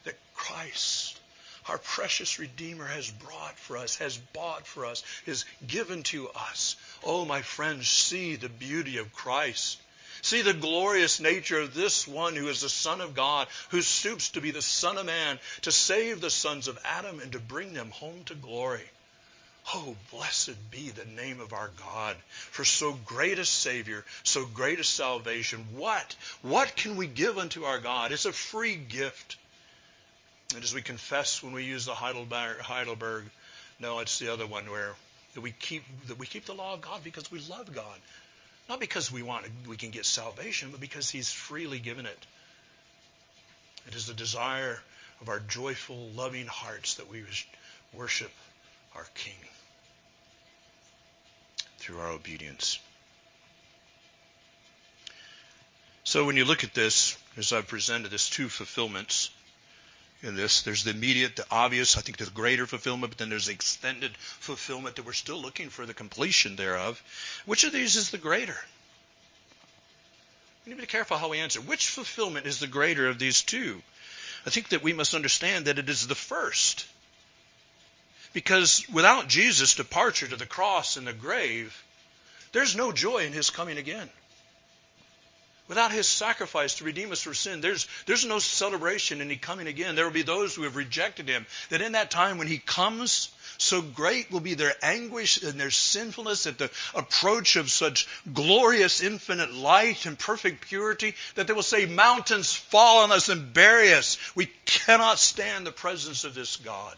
that 0.03 0.15
Christ? 0.33 1.19
Our 1.67 1.79
precious 1.79 2.37
Redeemer 2.37 2.85
has 2.85 3.09
brought 3.09 3.57
for 3.57 3.77
us, 3.77 3.95
has 3.95 4.17
bought 4.17 4.67
for 4.67 4.85
us, 4.85 5.03
is 5.25 5.45
given 5.65 6.03
to 6.03 6.29
us. 6.29 6.75
Oh, 7.03 7.25
my 7.25 7.41
friends, 7.41 7.87
see 7.87 8.35
the 8.35 8.49
beauty 8.49 8.97
of 8.97 9.11
Christ. 9.13 9.79
See 10.21 10.41
the 10.41 10.53
glorious 10.53 11.19
nature 11.19 11.59
of 11.59 11.73
this 11.73 12.07
one 12.07 12.35
who 12.35 12.47
is 12.47 12.61
the 12.61 12.69
Son 12.69 13.01
of 13.01 13.15
God, 13.15 13.47
who 13.69 13.81
stoops 13.81 14.29
to 14.31 14.41
be 14.41 14.51
the 14.51 14.61
Son 14.61 14.97
of 14.97 15.05
Man, 15.05 15.39
to 15.61 15.71
save 15.71 16.21
the 16.21 16.29
sons 16.29 16.67
of 16.67 16.79
Adam 16.83 17.19
and 17.19 17.31
to 17.33 17.39
bring 17.39 17.73
them 17.73 17.91
home 17.91 18.23
to 18.25 18.35
glory. 18.35 18.89
Oh, 19.73 19.95
blessed 20.11 20.69
be 20.69 20.91
the 20.91 21.05
name 21.05 21.39
of 21.41 21.51
our 21.53 21.71
God 21.77 22.15
for 22.27 22.63
so 22.63 22.93
great 22.93 23.39
a 23.39 23.45
Savior, 23.45 24.05
so 24.23 24.45
great 24.45 24.79
a 24.79 24.83
salvation. 24.83 25.65
What? 25.73 26.15
What 26.43 26.75
can 26.75 26.97
we 26.97 27.07
give 27.07 27.39
unto 27.39 27.63
our 27.63 27.79
God? 27.79 28.11
It's 28.11 28.25
a 28.25 28.31
free 28.31 28.75
gift. 28.75 29.37
And 30.53 30.63
as 30.63 30.73
we 30.73 30.83
confess 30.83 31.41
when 31.41 31.53
we 31.53 31.63
use 31.63 31.85
the 31.85 31.95
Heidelberg, 31.95 32.59
Heidelberg 32.59 33.25
no, 33.79 33.99
it's 33.99 34.19
the 34.19 34.31
other 34.31 34.47
one 34.47 34.69
where 34.69 34.93
that 35.33 35.41
we 35.41 35.51
keep 35.51 35.83
that 36.07 36.17
we 36.17 36.25
keep 36.25 36.45
the 36.45 36.53
law 36.53 36.73
of 36.73 36.81
God 36.81 37.03
because 37.03 37.29
we 37.31 37.39
love 37.49 37.73
God. 37.73 37.99
Not 38.67 38.79
because 38.79 39.11
we 39.11 39.21
want 39.21 39.45
we 39.67 39.77
can 39.77 39.91
get 39.91 40.05
salvation, 40.05 40.71
but 40.71 40.79
because 40.79 41.09
He's 41.09 41.31
freely 41.31 41.79
given 41.79 42.05
it. 42.05 42.25
It 43.87 43.95
is 43.95 44.07
the 44.07 44.13
desire 44.13 44.81
of 45.21 45.29
our 45.29 45.39
joyful, 45.39 46.09
loving 46.15 46.47
hearts 46.47 46.95
that 46.95 47.09
we 47.09 47.23
worship 47.93 48.31
our 48.95 49.05
King 49.13 49.33
through 51.77 51.99
our 51.99 52.09
obedience. 52.09 52.79
So 56.03 56.25
when 56.25 56.35
you 56.35 56.45
look 56.45 56.63
at 56.63 56.73
this, 56.73 57.17
as 57.37 57.53
I've 57.53 57.67
presented, 57.67 58.11
there's 58.11 58.29
two 58.29 58.49
fulfillments 58.49 59.29
in 60.25 60.35
this. 60.35 60.61
There's 60.61 60.83
the 60.83 60.91
immediate, 60.91 61.35
the 61.35 61.45
obvious, 61.49 61.97
I 61.97 62.01
think 62.01 62.17
the 62.17 62.25
greater 62.25 62.65
fulfillment, 62.65 63.11
but 63.11 63.17
then 63.17 63.29
there's 63.29 63.47
the 63.47 63.53
extended 63.53 64.15
fulfillment 64.17 64.95
that 64.95 65.05
we're 65.05 65.13
still 65.13 65.41
looking 65.41 65.69
for 65.69 65.85
the 65.85 65.93
completion 65.93 66.55
thereof. 66.55 67.01
Which 67.45 67.63
of 67.63 67.71
these 67.71 67.95
is 67.95 68.11
the 68.11 68.17
greater? 68.17 68.57
We 70.65 70.71
need 70.71 70.77
to 70.77 70.81
be 70.81 70.87
careful 70.87 71.17
how 71.17 71.29
we 71.29 71.39
answer. 71.39 71.61
Which 71.61 71.87
fulfillment 71.87 72.47
is 72.47 72.59
the 72.59 72.67
greater 72.67 73.07
of 73.07 73.19
these 73.19 73.43
two? 73.43 73.81
I 74.45 74.49
think 74.49 74.69
that 74.69 74.83
we 74.83 74.93
must 74.93 75.13
understand 75.13 75.65
that 75.65 75.79
it 75.79 75.89
is 75.89 76.07
the 76.07 76.15
first. 76.15 76.85
Because 78.33 78.85
without 78.89 79.27
Jesus' 79.27 79.75
departure 79.75 80.27
to 80.27 80.35
the 80.35 80.45
cross 80.45 80.97
and 80.97 81.07
the 81.07 81.13
grave, 81.13 81.83
there's 82.51 82.75
no 82.75 82.91
joy 82.91 83.25
in 83.25 83.33
his 83.33 83.49
coming 83.49 83.77
again. 83.77 84.09
Without 85.67 85.91
his 85.91 86.07
sacrifice 86.07 86.75
to 86.75 86.83
redeem 86.83 87.11
us 87.11 87.21
from 87.23 87.33
sin, 87.33 87.59
there's, 87.59 87.87
there's 88.05 88.23
no 88.23 88.37
celebration 88.37 89.19
in 89.19 89.31
he 89.31 89.35
coming 89.35 89.65
again. 89.65 89.95
There 89.95 90.05
will 90.05 90.11
be 90.11 90.21
those 90.21 90.53
who 90.53 90.61
have 90.61 90.75
rejected 90.75 91.27
him. 91.27 91.47
That 91.69 91.81
in 91.81 91.93
that 91.93 92.11
time 92.11 92.37
when 92.37 92.47
he 92.47 92.59
comes, 92.59 93.29
so 93.57 93.81
great 93.81 94.29
will 94.29 94.41
be 94.41 94.53
their 94.53 94.75
anguish 94.83 95.41
and 95.41 95.59
their 95.59 95.71
sinfulness 95.71 96.45
at 96.45 96.59
the 96.59 96.69
approach 96.93 97.55
of 97.55 97.71
such 97.71 98.07
glorious 98.31 99.01
infinite 99.01 99.53
light 99.53 100.05
and 100.05 100.19
perfect 100.19 100.67
purity 100.67 101.15
that 101.33 101.47
they 101.47 101.53
will 101.53 101.63
say, 101.63 101.87
Mountains 101.87 102.53
fall 102.53 102.99
on 102.99 103.11
us 103.11 103.29
and 103.29 103.51
bury 103.51 103.91
us. 103.91 104.19
We 104.35 104.51
cannot 104.65 105.17
stand 105.17 105.65
the 105.65 105.71
presence 105.71 106.25
of 106.25 106.35
this 106.35 106.57
God. 106.57 106.95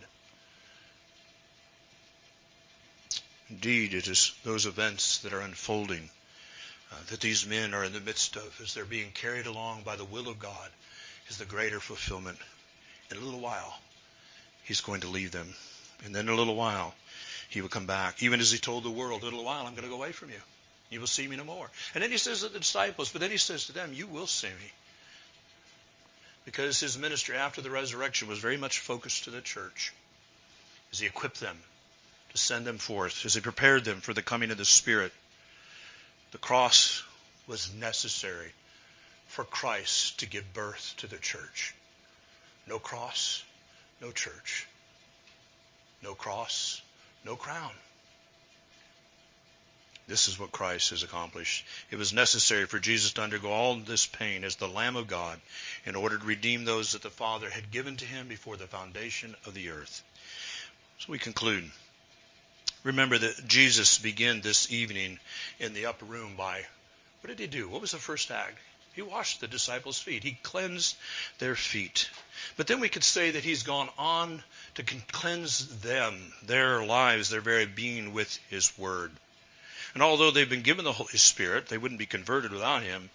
Indeed, 3.49 3.93
it 3.93 4.09
is 4.09 4.33
those 4.43 4.65
events 4.65 5.19
that 5.19 5.31
are 5.31 5.39
unfolding 5.39 6.09
uh, 6.91 6.95
that 7.09 7.19
these 7.19 7.45
men 7.45 7.73
are 7.73 7.83
in 7.83 7.93
the 7.93 7.99
midst 7.99 8.35
of 8.35 8.59
as 8.61 8.73
they're 8.73 8.85
being 8.85 9.11
carried 9.11 9.45
along 9.45 9.83
by 9.83 9.95
the 9.95 10.05
will 10.05 10.27
of 10.27 10.39
God 10.39 10.69
is 11.29 11.37
the 11.37 11.45
greater 11.45 11.79
fulfillment. 11.79 12.37
In 13.11 13.17
a 13.17 13.21
little 13.21 13.39
while, 13.39 13.77
he's 14.63 14.81
going 14.81 15.01
to 15.01 15.07
leave 15.07 15.31
them. 15.31 15.53
And 16.05 16.15
then 16.15 16.27
in 16.27 16.33
a 16.33 16.37
little 16.37 16.55
while, 16.55 16.93
he 17.49 17.61
will 17.61 17.69
come 17.69 17.85
back. 17.85 18.21
Even 18.21 18.39
as 18.39 18.51
he 18.51 18.57
told 18.57 18.83
the 18.83 18.89
world, 18.89 19.21
in 19.21 19.27
a 19.27 19.31
little 19.31 19.45
while, 19.45 19.65
I'm 19.65 19.73
going 19.73 19.83
to 19.83 19.89
go 19.89 19.95
away 19.95 20.11
from 20.11 20.29
you. 20.29 20.41
You 20.89 20.99
will 20.99 21.07
see 21.07 21.27
me 21.27 21.35
no 21.35 21.43
more. 21.43 21.69
And 21.93 22.03
then 22.03 22.11
he 22.11 22.17
says 22.17 22.41
to 22.41 22.49
the 22.49 22.59
disciples, 22.59 23.11
but 23.11 23.21
then 23.21 23.31
he 23.31 23.37
says 23.37 23.65
to 23.65 23.73
them, 23.73 23.91
you 23.93 24.07
will 24.07 24.27
see 24.27 24.47
me. 24.47 24.71
Because 26.45 26.79
his 26.79 26.97
ministry 26.97 27.35
after 27.35 27.61
the 27.61 27.69
resurrection 27.69 28.29
was 28.29 28.39
very 28.39 28.55
much 28.55 28.79
focused 28.79 29.25
to 29.25 29.31
the 29.31 29.41
church 29.41 29.91
as 30.93 30.99
he 30.99 31.05
equipped 31.05 31.41
them 31.41 31.57
to 32.31 32.37
send 32.37 32.65
them 32.65 32.77
forth, 32.77 33.25
as 33.25 33.33
he 33.33 33.41
prepared 33.41 33.83
them 33.83 33.99
for 33.99 34.13
the 34.13 34.21
coming 34.21 34.51
of 34.51 34.57
the 34.57 34.65
Spirit. 34.65 35.11
The 36.31 36.37
cross 36.37 37.03
was 37.47 37.73
necessary 37.73 38.51
for 39.27 39.43
Christ 39.45 40.19
to 40.19 40.25
give 40.25 40.53
birth 40.53 40.93
to 40.97 41.07
the 41.07 41.17
church. 41.17 41.73
No 42.67 42.79
cross, 42.79 43.43
no 44.01 44.11
church. 44.11 44.67
No 46.03 46.13
cross, 46.15 46.81
no 47.23 47.35
crown. 47.35 47.71
This 50.07 50.29
is 50.29 50.39
what 50.39 50.53
Christ 50.53 50.91
has 50.91 51.03
accomplished. 51.03 51.65
It 51.91 51.97
was 51.97 52.13
necessary 52.13 52.65
for 52.65 52.79
Jesus 52.79 53.11
to 53.13 53.21
undergo 53.21 53.51
all 53.51 53.75
this 53.75 54.05
pain 54.05 54.45
as 54.45 54.55
the 54.55 54.67
Lamb 54.67 54.95
of 54.95 55.07
God 55.07 55.39
in 55.85 55.95
order 55.95 56.17
to 56.17 56.25
redeem 56.25 56.63
those 56.63 56.93
that 56.93 57.01
the 57.01 57.09
Father 57.09 57.49
had 57.49 57.71
given 57.71 57.97
to 57.97 58.05
him 58.05 58.29
before 58.29 58.55
the 58.55 58.67
foundation 58.67 59.35
of 59.45 59.53
the 59.53 59.69
earth. 59.69 60.03
So 60.99 61.11
we 61.11 61.19
conclude. 61.19 61.69
Remember 62.87 63.17
that 63.17 63.45
Jesus 63.49 63.97
began 63.97 64.39
this 64.39 64.71
evening 64.71 65.19
in 65.59 65.73
the 65.73 65.87
upper 65.87 66.05
room 66.05 66.35
by, 66.37 66.65
what 67.19 67.27
did 67.27 67.39
he 67.39 67.45
do? 67.45 67.67
What 67.67 67.81
was 67.81 67.91
the 67.91 67.97
first 67.97 68.31
act? 68.31 68.57
He 68.93 69.01
washed 69.01 69.41
the 69.41 69.47
disciples' 69.49 69.99
feet. 69.99 70.23
He 70.23 70.39
cleansed 70.41 70.95
their 71.39 71.53
feet. 71.53 72.09
But 72.55 72.67
then 72.67 72.79
we 72.79 72.87
could 72.87 73.03
say 73.03 73.31
that 73.31 73.43
he's 73.43 73.63
gone 73.63 73.89
on 73.97 74.41
to 74.75 74.83
cleanse 74.83 75.67
them, 75.81 76.31
their 76.43 76.81
lives, 76.81 77.29
their 77.29 77.41
very 77.41 77.65
being 77.65 78.13
with 78.13 78.39
his 78.49 78.71
word. 78.77 79.11
And 79.93 80.01
although 80.01 80.31
they've 80.31 80.49
been 80.49 80.61
given 80.61 80.85
the 80.85 80.93
Holy 80.93 81.17
Spirit, 81.17 81.67
they 81.67 81.77
wouldn't 81.77 81.99
be 81.99 82.05
converted 82.05 82.53
without 82.53 82.83
him. 82.83 83.09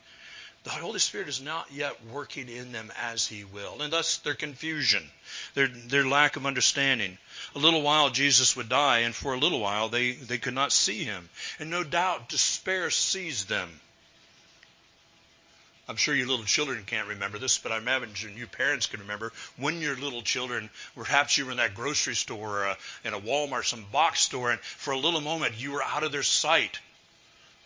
The 0.64 0.70
Holy 0.70 1.00
Spirit 1.00 1.28
is 1.28 1.40
not 1.40 1.72
yet 1.72 2.04
working 2.06 2.48
in 2.48 2.70
them 2.70 2.92
as 2.96 3.26
He 3.26 3.42
will, 3.42 3.82
and 3.82 3.92
thus 3.92 4.18
their 4.18 4.34
confusion, 4.34 5.10
their, 5.54 5.66
their 5.66 6.06
lack 6.06 6.36
of 6.36 6.46
understanding. 6.46 7.18
A 7.56 7.58
little 7.58 7.82
while 7.82 8.10
Jesus 8.10 8.54
would 8.54 8.68
die, 8.68 8.98
and 9.00 9.14
for 9.14 9.34
a 9.34 9.38
little 9.38 9.58
while 9.58 9.88
they, 9.88 10.12
they 10.12 10.38
could 10.38 10.54
not 10.54 10.70
see 10.70 11.02
Him. 11.02 11.28
And 11.58 11.68
no 11.68 11.82
doubt 11.82 12.28
despair 12.28 12.90
seized 12.90 13.48
them. 13.48 13.80
I'm 15.88 15.96
sure 15.96 16.14
your 16.14 16.28
little 16.28 16.44
children 16.44 16.84
can't 16.86 17.08
remember 17.08 17.38
this, 17.38 17.58
but 17.58 17.72
I 17.72 17.78
imagine 17.78 18.36
you 18.36 18.46
parents 18.46 18.86
can 18.86 19.00
remember 19.00 19.32
when 19.56 19.80
your 19.80 19.96
little 19.96 20.22
children, 20.22 20.70
perhaps 20.94 21.36
you 21.36 21.44
were 21.44 21.50
in 21.50 21.56
that 21.56 21.74
grocery 21.74 22.14
store 22.14 22.60
or 22.60 22.64
a, 22.66 22.76
in 23.04 23.14
a 23.14 23.20
Walmart, 23.20 23.64
some 23.64 23.84
box 23.90 24.20
store, 24.20 24.52
and 24.52 24.60
for 24.60 24.92
a 24.92 24.98
little 24.98 25.20
moment 25.20 25.60
you 25.60 25.72
were 25.72 25.82
out 25.82 26.04
of 26.04 26.12
their 26.12 26.22
sight. 26.22 26.78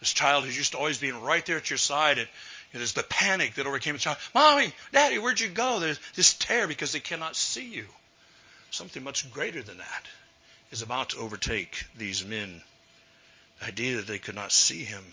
This 0.01 0.15
child 0.15 0.45
who's 0.45 0.57
used 0.57 0.73
to 0.73 0.79
always 0.79 0.99
being 0.99 1.21
right 1.21 1.45
there 1.45 1.59
at 1.59 1.69
your 1.71 1.79
side, 1.79 2.19
and 2.19 2.29
it 2.77 2.83
is 2.83 2.93
the 2.93 3.03
panic 3.03 3.55
that 3.55 3.67
overcame 3.67 3.95
the 3.95 3.99
child. 3.99 4.19
Mommy, 4.35 4.73
Daddy, 4.93 5.19
where'd 5.19 5.41
you 5.41 5.49
go? 5.49 5.81
There's 5.81 5.99
this 6.15 6.35
terror 6.35 6.67
because 6.67 6.93
they 6.93 7.01
cannot 7.01 7.35
see 7.35 7.67
you. 7.67 7.87
Something 8.71 9.03
much 9.03 9.31
greater 9.33 9.63
than 9.63 9.79
that 9.79 10.07
is 10.71 10.83
about 10.83 11.11
to 11.11 11.19
overtake 11.19 11.87
these 11.97 12.25
men. 12.25 12.63
The 13.61 13.67
idea 13.67 13.97
that 13.97 14.07
they 14.07 14.19
could 14.19 14.35
not 14.35 14.53
see 14.53 14.85
him. 14.85 15.05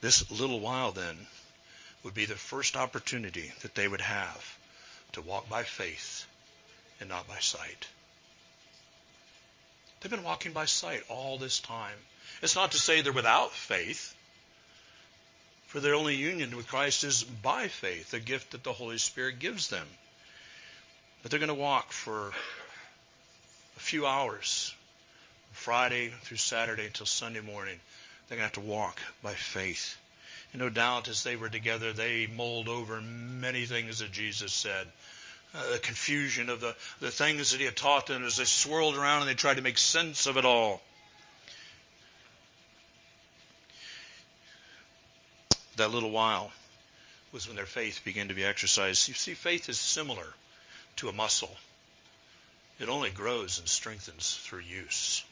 This 0.00 0.28
little 0.30 0.60
while 0.60 0.92
then 0.92 1.16
would 2.02 2.14
be 2.14 2.24
the 2.24 2.34
first 2.34 2.76
opportunity 2.76 3.52
that 3.62 3.74
they 3.74 3.86
would 3.86 4.00
have 4.00 4.58
to 5.12 5.20
walk 5.20 5.48
by 5.48 5.62
faith 5.62 6.26
and 6.98 7.08
not 7.08 7.28
by 7.28 7.38
sight. 7.38 7.86
They've 10.00 10.10
been 10.10 10.24
walking 10.24 10.52
by 10.52 10.64
sight 10.64 11.02
all 11.08 11.36
this 11.36 11.60
time. 11.60 11.96
It's 12.42 12.56
not 12.56 12.72
to 12.72 12.78
say 12.78 13.02
they're 13.02 13.12
without 13.12 13.52
faith. 13.52 14.14
For 15.70 15.78
their 15.78 15.94
only 15.94 16.16
union 16.16 16.56
with 16.56 16.66
Christ 16.66 17.04
is 17.04 17.22
by 17.22 17.68
faith, 17.68 18.12
a 18.12 18.18
gift 18.18 18.50
that 18.50 18.64
the 18.64 18.72
Holy 18.72 18.98
Spirit 18.98 19.38
gives 19.38 19.68
them. 19.68 19.86
But 21.22 21.30
they're 21.30 21.38
going 21.38 21.46
to 21.46 21.54
walk 21.54 21.92
for 21.92 22.32
a 23.76 23.80
few 23.80 24.04
hours, 24.04 24.74
Friday 25.52 26.12
through 26.22 26.38
Saturday 26.38 26.86
until 26.86 27.06
Sunday 27.06 27.38
morning. 27.38 27.78
They're 28.28 28.36
going 28.36 28.50
to 28.50 28.56
have 28.56 28.64
to 28.64 28.68
walk 28.68 28.98
by 29.22 29.34
faith. 29.34 29.96
And 30.52 30.60
no 30.60 30.70
doubt 30.70 31.06
as 31.06 31.22
they 31.22 31.36
were 31.36 31.48
together, 31.48 31.92
they 31.92 32.26
mulled 32.26 32.68
over 32.68 33.00
many 33.00 33.64
things 33.64 34.00
that 34.00 34.10
Jesus 34.10 34.52
said. 34.52 34.88
Uh, 35.54 35.74
the 35.74 35.78
confusion 35.78 36.48
of 36.48 36.60
the, 36.60 36.74
the 36.98 37.12
things 37.12 37.52
that 37.52 37.60
he 37.60 37.66
had 37.66 37.76
taught 37.76 38.08
them 38.08 38.24
as 38.24 38.38
they 38.38 38.44
swirled 38.44 38.96
around 38.96 39.20
and 39.20 39.30
they 39.30 39.34
tried 39.34 39.58
to 39.58 39.62
make 39.62 39.78
sense 39.78 40.26
of 40.26 40.36
it 40.36 40.44
all. 40.44 40.82
That 45.80 45.90
little 45.90 46.10
while 46.10 46.52
was 47.32 47.46
when 47.46 47.56
their 47.56 47.66
faith 47.66 48.02
began 48.04 48.28
to 48.28 48.34
be 48.34 48.44
exercised. 48.44 49.08
You 49.08 49.14
see, 49.14 49.34
faith 49.34 49.68
is 49.68 49.78
similar 49.78 50.26
to 50.96 51.08
a 51.08 51.12
muscle. 51.12 51.56
It 52.78 52.88
only 52.88 53.10
grows 53.10 53.58
and 53.58 53.68
strengthens 53.68 54.38
through 54.42 54.60
use. 54.60 55.24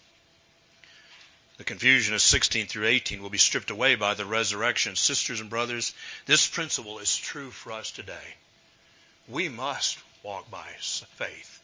The 1.58 1.64
confusion 1.64 2.14
of 2.14 2.22
16 2.22 2.66
through 2.66 2.86
18 2.86 3.20
will 3.20 3.30
be 3.30 3.38
stripped 3.38 3.70
away 3.70 3.94
by 3.96 4.14
the 4.14 4.24
resurrection. 4.24 4.96
Sisters 4.96 5.40
and 5.40 5.50
brothers, 5.50 5.92
this 6.26 6.46
principle 6.46 6.98
is 6.98 7.16
true 7.16 7.50
for 7.50 7.72
us 7.72 7.90
today. 7.90 8.34
We 9.28 9.48
must 9.48 9.98
walk 10.22 10.50
by 10.50 10.66
faith. 10.78 11.57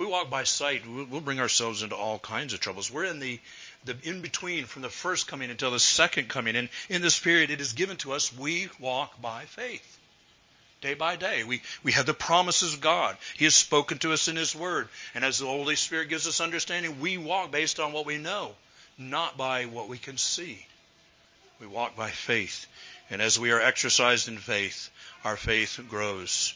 We 0.00 0.06
walk 0.06 0.30
by 0.30 0.44
sight, 0.44 0.86
we'll 0.88 1.20
bring 1.20 1.40
ourselves 1.40 1.82
into 1.82 1.94
all 1.94 2.18
kinds 2.18 2.54
of 2.54 2.60
troubles. 2.60 2.90
We're 2.90 3.04
in 3.04 3.20
the, 3.20 3.38
the 3.84 3.98
in 4.02 4.22
between 4.22 4.64
from 4.64 4.80
the 4.80 4.88
first 4.88 5.26
coming 5.26 5.50
until 5.50 5.72
the 5.72 5.78
second 5.78 6.30
coming. 6.30 6.56
And 6.56 6.70
in 6.88 7.02
this 7.02 7.18
period, 7.18 7.50
it 7.50 7.60
is 7.60 7.74
given 7.74 7.98
to 7.98 8.12
us, 8.12 8.34
we 8.34 8.70
walk 8.78 9.20
by 9.20 9.44
faith. 9.44 9.98
Day 10.80 10.94
by 10.94 11.16
day. 11.16 11.44
We, 11.44 11.60
we 11.82 11.92
have 11.92 12.06
the 12.06 12.14
promises 12.14 12.72
of 12.72 12.80
God. 12.80 13.18
He 13.36 13.44
has 13.44 13.54
spoken 13.54 13.98
to 13.98 14.14
us 14.14 14.26
in 14.26 14.36
His 14.36 14.54
Word. 14.54 14.88
And 15.14 15.22
as 15.22 15.38
the 15.38 15.44
Holy 15.44 15.76
Spirit 15.76 16.08
gives 16.08 16.26
us 16.26 16.40
understanding, 16.40 17.00
we 17.00 17.18
walk 17.18 17.50
based 17.50 17.78
on 17.78 17.92
what 17.92 18.06
we 18.06 18.16
know 18.16 18.54
not 18.96 19.36
by 19.36 19.66
what 19.66 19.90
we 19.90 19.98
can 19.98 20.16
see. 20.16 20.66
We 21.60 21.66
walk 21.66 21.94
by 21.94 22.08
faith. 22.08 22.66
And 23.10 23.20
as 23.20 23.38
we 23.38 23.50
are 23.50 23.60
exercised 23.60 24.28
in 24.28 24.38
faith, 24.38 24.88
our 25.24 25.36
faith 25.36 25.78
grows. 25.90 26.54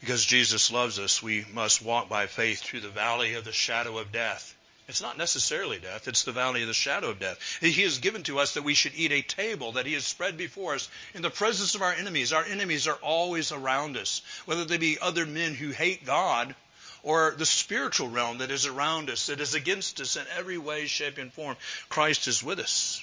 Because 0.00 0.24
Jesus 0.24 0.70
loves 0.70 0.98
us, 0.98 1.22
we 1.22 1.44
must 1.52 1.82
walk 1.82 2.08
by 2.08 2.26
faith 2.26 2.60
through 2.60 2.80
the 2.80 2.88
valley 2.88 3.34
of 3.34 3.44
the 3.44 3.52
shadow 3.52 3.98
of 3.98 4.12
death. 4.12 4.54
It's 4.86 5.02
not 5.02 5.18
necessarily 5.18 5.78
death, 5.78 6.08
it's 6.08 6.22
the 6.22 6.32
valley 6.32 6.62
of 6.62 6.68
the 6.68 6.74
shadow 6.74 7.10
of 7.10 7.18
death. 7.18 7.38
He 7.60 7.82
has 7.82 7.98
given 7.98 8.22
to 8.22 8.38
us 8.38 8.54
that 8.54 8.64
we 8.64 8.74
should 8.74 8.94
eat 8.94 9.12
a 9.12 9.20
table 9.20 9.72
that 9.72 9.84
He 9.84 9.92
has 9.92 10.06
spread 10.06 10.38
before 10.38 10.74
us 10.74 10.88
in 11.12 11.20
the 11.20 11.30
presence 11.30 11.74
of 11.74 11.82
our 11.82 11.92
enemies. 11.92 12.32
Our 12.32 12.44
enemies 12.44 12.86
are 12.86 12.94
always 12.94 13.52
around 13.52 13.98
us, 13.98 14.22
whether 14.46 14.64
they 14.64 14.78
be 14.78 14.98
other 14.98 15.26
men 15.26 15.54
who 15.54 15.70
hate 15.70 16.06
God 16.06 16.54
or 17.02 17.34
the 17.36 17.44
spiritual 17.44 18.08
realm 18.08 18.38
that 18.38 18.50
is 18.50 18.66
around 18.66 19.10
us, 19.10 19.26
that 19.26 19.40
is 19.40 19.54
against 19.54 20.00
us 20.00 20.16
in 20.16 20.24
every 20.36 20.58
way, 20.58 20.86
shape, 20.86 21.18
and 21.18 21.32
form. 21.32 21.56
Christ 21.90 22.26
is 22.26 22.42
with 22.42 22.58
us. 22.58 23.02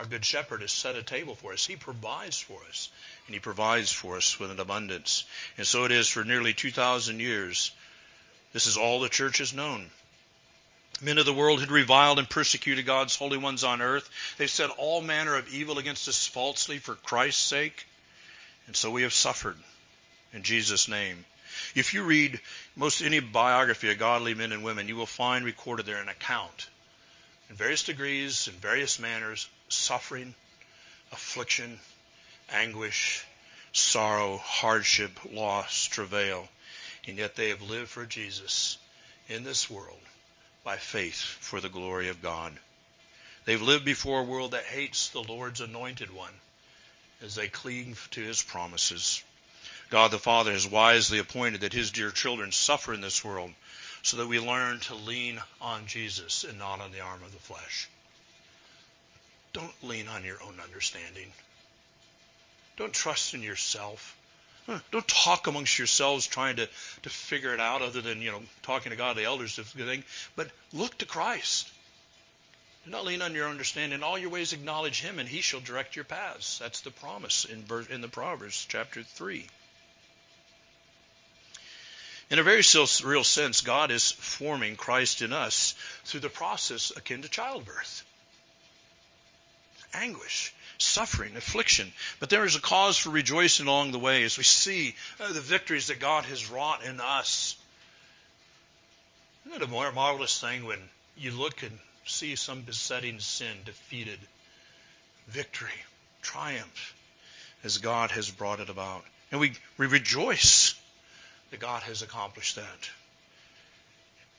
Our 0.00 0.06
good 0.06 0.24
shepherd 0.24 0.62
has 0.62 0.72
set 0.72 0.96
a 0.96 1.02
table 1.02 1.34
for 1.34 1.52
us. 1.52 1.66
He 1.66 1.76
provides 1.76 2.40
for 2.40 2.58
us, 2.70 2.88
and 3.26 3.34
he 3.34 3.38
provides 3.38 3.92
for 3.92 4.16
us 4.16 4.40
with 4.40 4.50
an 4.50 4.58
abundance. 4.58 5.24
And 5.58 5.66
so 5.66 5.84
it 5.84 5.92
is 5.92 6.08
for 6.08 6.24
nearly 6.24 6.54
2,000 6.54 7.20
years. 7.20 7.70
This 8.54 8.66
is 8.66 8.78
all 8.78 9.00
the 9.00 9.10
church 9.10 9.36
has 9.38 9.52
known. 9.52 9.90
Men 11.02 11.18
of 11.18 11.26
the 11.26 11.34
world 11.34 11.60
had 11.60 11.70
reviled 11.70 12.18
and 12.18 12.30
persecuted 12.30 12.86
God's 12.86 13.14
holy 13.14 13.36
ones 13.36 13.62
on 13.62 13.82
earth. 13.82 14.08
They've 14.38 14.48
said 14.48 14.70
all 14.78 15.02
manner 15.02 15.34
of 15.34 15.52
evil 15.52 15.76
against 15.78 16.08
us 16.08 16.26
falsely 16.26 16.78
for 16.78 16.94
Christ's 16.94 17.44
sake. 17.44 17.86
And 18.68 18.74
so 18.74 18.90
we 18.90 19.02
have 19.02 19.12
suffered 19.12 19.58
in 20.32 20.44
Jesus' 20.44 20.88
name. 20.88 21.26
If 21.74 21.92
you 21.92 22.04
read 22.04 22.40
most 22.74 23.02
any 23.02 23.20
biography 23.20 23.90
of 23.90 23.98
godly 23.98 24.32
men 24.32 24.52
and 24.52 24.64
women, 24.64 24.88
you 24.88 24.96
will 24.96 25.04
find 25.04 25.44
recorded 25.44 25.84
there 25.84 26.00
an 26.00 26.08
account 26.08 26.68
in 27.50 27.56
various 27.56 27.82
degrees, 27.82 28.48
in 28.48 28.54
various 28.54 28.98
manners, 28.98 29.46
suffering, 29.70 30.34
affliction, 31.12 31.80
anguish, 32.50 33.24
sorrow, 33.72 34.36
hardship, 34.38 35.18
loss, 35.32 35.86
travail, 35.86 36.48
and 37.06 37.16
yet 37.18 37.36
they 37.36 37.48
have 37.48 37.62
lived 37.62 37.88
for 37.88 38.04
Jesus 38.04 38.78
in 39.28 39.44
this 39.44 39.70
world 39.70 40.00
by 40.64 40.76
faith 40.76 41.14
for 41.14 41.60
the 41.60 41.68
glory 41.68 42.08
of 42.08 42.22
God. 42.22 42.58
They've 43.44 43.62
lived 43.62 43.84
before 43.84 44.20
a 44.20 44.24
world 44.24 44.52
that 44.52 44.64
hates 44.64 45.08
the 45.08 45.22
Lord's 45.22 45.60
anointed 45.60 46.12
one 46.12 46.34
as 47.22 47.34
they 47.34 47.48
cleave 47.48 48.08
to 48.12 48.20
his 48.20 48.42
promises. 48.42 49.22
God 49.88 50.10
the 50.10 50.18
Father 50.18 50.52
has 50.52 50.66
wisely 50.66 51.18
appointed 51.18 51.62
that 51.62 51.72
his 51.72 51.90
dear 51.90 52.10
children 52.10 52.52
suffer 52.52 52.92
in 52.92 53.00
this 53.00 53.24
world 53.24 53.52
so 54.02 54.18
that 54.18 54.28
we 54.28 54.38
learn 54.38 54.80
to 54.80 54.94
lean 54.94 55.40
on 55.60 55.86
Jesus 55.86 56.44
and 56.44 56.58
not 56.58 56.80
on 56.80 56.92
the 56.92 57.00
arm 57.00 57.22
of 57.22 57.32
the 57.32 57.38
flesh. 57.38 57.88
Don't 59.52 59.72
lean 59.82 60.08
on 60.08 60.24
your 60.24 60.42
own 60.42 60.60
understanding. 60.60 61.32
Don't 62.76 62.92
trust 62.92 63.34
in 63.34 63.42
yourself. 63.42 64.16
Don't 64.92 65.08
talk 65.08 65.46
amongst 65.46 65.78
yourselves 65.78 66.26
trying 66.26 66.56
to, 66.56 66.68
to 67.02 67.10
figure 67.10 67.52
it 67.52 67.60
out 67.60 67.82
other 67.82 68.00
than, 68.00 68.22
you 68.22 68.30
know, 68.30 68.42
talking 68.62 68.90
to 68.90 68.96
God, 68.96 69.16
the 69.16 69.24
elders, 69.24 69.56
the 69.56 69.64
thing. 69.64 70.04
But 70.36 70.50
look 70.72 70.96
to 70.98 71.06
Christ. 71.06 71.68
Do 72.84 72.90
not 72.92 73.04
lean 73.04 73.20
on 73.20 73.34
your 73.34 73.48
understanding. 73.48 73.98
In 73.98 74.04
all 74.04 74.18
your 74.18 74.30
ways 74.30 74.52
acknowledge 74.52 75.00
him 75.00 75.18
and 75.18 75.28
he 75.28 75.40
shall 75.40 75.60
direct 75.60 75.96
your 75.96 76.04
paths. 76.04 76.58
That's 76.58 76.80
the 76.80 76.90
promise 76.90 77.44
in, 77.44 77.64
in 77.90 78.00
the 78.00 78.08
Proverbs 78.08 78.64
chapter 78.68 79.02
3. 79.02 79.46
In 82.30 82.38
a 82.38 82.44
very 82.44 82.62
real 83.04 83.24
sense, 83.24 83.60
God 83.60 83.90
is 83.90 84.12
forming 84.12 84.76
Christ 84.76 85.20
in 85.20 85.32
us 85.32 85.74
through 86.04 86.20
the 86.20 86.28
process 86.28 86.92
akin 86.94 87.22
to 87.22 87.28
childbirth. 87.28 88.04
Anguish, 89.92 90.54
suffering, 90.78 91.36
affliction. 91.36 91.92
But 92.20 92.30
there 92.30 92.44
is 92.44 92.56
a 92.56 92.60
cause 92.60 92.96
for 92.96 93.10
rejoicing 93.10 93.66
along 93.66 93.92
the 93.92 93.98
way 93.98 94.22
as 94.22 94.38
we 94.38 94.44
see 94.44 94.94
uh, 95.18 95.32
the 95.32 95.40
victories 95.40 95.88
that 95.88 95.98
God 95.98 96.24
has 96.24 96.50
wrought 96.50 96.84
in 96.84 97.00
us. 97.00 97.56
Isn't 99.46 99.62
it 99.62 99.64
a 99.64 99.70
more 99.70 99.90
marvelous 99.92 100.40
thing 100.40 100.64
when 100.64 100.78
you 101.16 101.32
look 101.32 101.62
and 101.62 101.78
see 102.06 102.36
some 102.36 102.62
besetting 102.62 103.18
sin 103.18 103.56
defeated? 103.64 104.18
Victory, 105.28 105.70
triumph, 106.22 106.94
as 107.64 107.78
God 107.78 108.10
has 108.12 108.30
brought 108.30 108.60
it 108.60 108.70
about. 108.70 109.04
And 109.30 109.40
we, 109.40 109.52
we 109.76 109.86
rejoice 109.86 110.74
that 111.50 111.60
God 111.60 111.82
has 111.82 112.02
accomplished 112.02 112.56
that. 112.56 112.90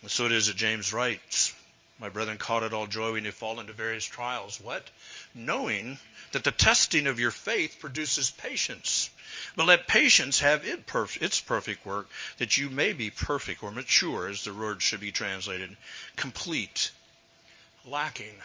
And 0.02 0.10
so 0.10 0.26
it 0.26 0.32
is 0.32 0.48
that 0.48 0.56
James 0.56 0.94
writes, 0.94 1.54
My 2.02 2.10
brethren, 2.10 2.40
count 2.40 2.64
it 2.64 2.74
all 2.74 2.88
joy 2.88 3.12
when 3.12 3.26
you 3.26 3.32
fall 3.32 3.60
into 3.60 3.74
various 3.74 4.06
trials. 4.06 4.60
What? 4.60 4.90
Knowing 5.36 6.00
that 6.32 6.44
the 6.44 6.52
testing 6.52 7.06
of 7.06 7.20
your 7.20 7.30
faith 7.30 7.78
produces 7.80 8.32
patience. 8.32 9.12
But 9.56 9.68
let 9.68 9.88
patience 9.88 10.40
have 10.40 10.66
its 10.66 11.40
perfect 11.40 11.86
work, 11.86 12.10
that 12.40 12.58
you 12.58 12.72
may 12.72 12.94
be 12.94 13.12
perfect 13.12 13.62
or 13.62 13.72
mature, 13.72 14.28
as 14.28 14.44
the 14.44 14.54
word 14.54 14.82
should 14.82 15.00
be 15.00 15.12
translated, 15.12 15.78
complete, 16.16 16.90
lacking 17.86 18.36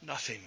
nothing. 0.00 0.40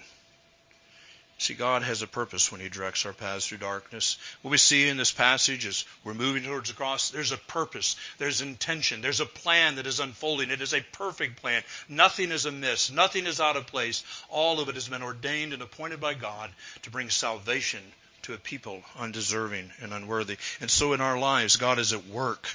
See, 1.42 1.56
God 1.56 1.82
has 1.82 2.04
a 2.04 2.08
purpose 2.08 2.52
when 2.52 2.62
He 2.62 2.70
directs 2.70 3.04
our 3.04 3.14
paths 3.14 3.48
through 3.48 3.58
darkness. 3.58 4.20
What 4.44 4.52
we 4.52 4.60
see 4.60 4.88
in 4.88 4.98
this 4.98 5.12
passage 5.12 5.66
is 5.66 5.86
we're 6.04 6.14
moving 6.14 6.44
towards 6.44 6.70
the 6.70 6.76
cross. 6.76 7.10
There's 7.10 7.32
a 7.32 7.38
purpose. 7.38 7.96
There's 8.20 8.42
intention. 8.42 9.02
There's 9.02 9.22
a 9.22 9.26
plan 9.26 9.78
that 9.78 9.88
is 9.88 10.00
unfolding. 10.00 10.52
It 10.52 10.62
is 10.62 10.76
a 10.76 10.82
perfect 10.92 11.42
plan. 11.42 11.64
Nothing 11.90 12.30
is 12.30 12.46
amiss. 12.46 12.92
Nothing 12.92 13.26
is 13.26 13.42
out 13.42 13.58
of 13.58 13.66
place. 13.66 14.04
All 14.30 14.60
of 14.60 14.70
it 14.70 14.76
has 14.76 14.88
been 14.88 15.02
ordained 15.02 15.54
and 15.54 15.64
appointed 15.64 16.00
by 16.00 16.14
God 16.14 16.52
to 16.84 16.92
bring 16.92 17.10
salvation 17.10 17.82
to 18.22 18.36
a 18.36 18.38
people 18.38 18.84
undeserving 19.00 19.72
and 19.82 19.96
unworthy. 19.96 20.38
And 20.60 20.70
so 20.70 20.94
in 20.94 21.02
our 21.02 21.18
lives, 21.18 21.58
God 21.58 21.80
is 21.80 21.92
at 21.92 22.06
work. 22.06 22.50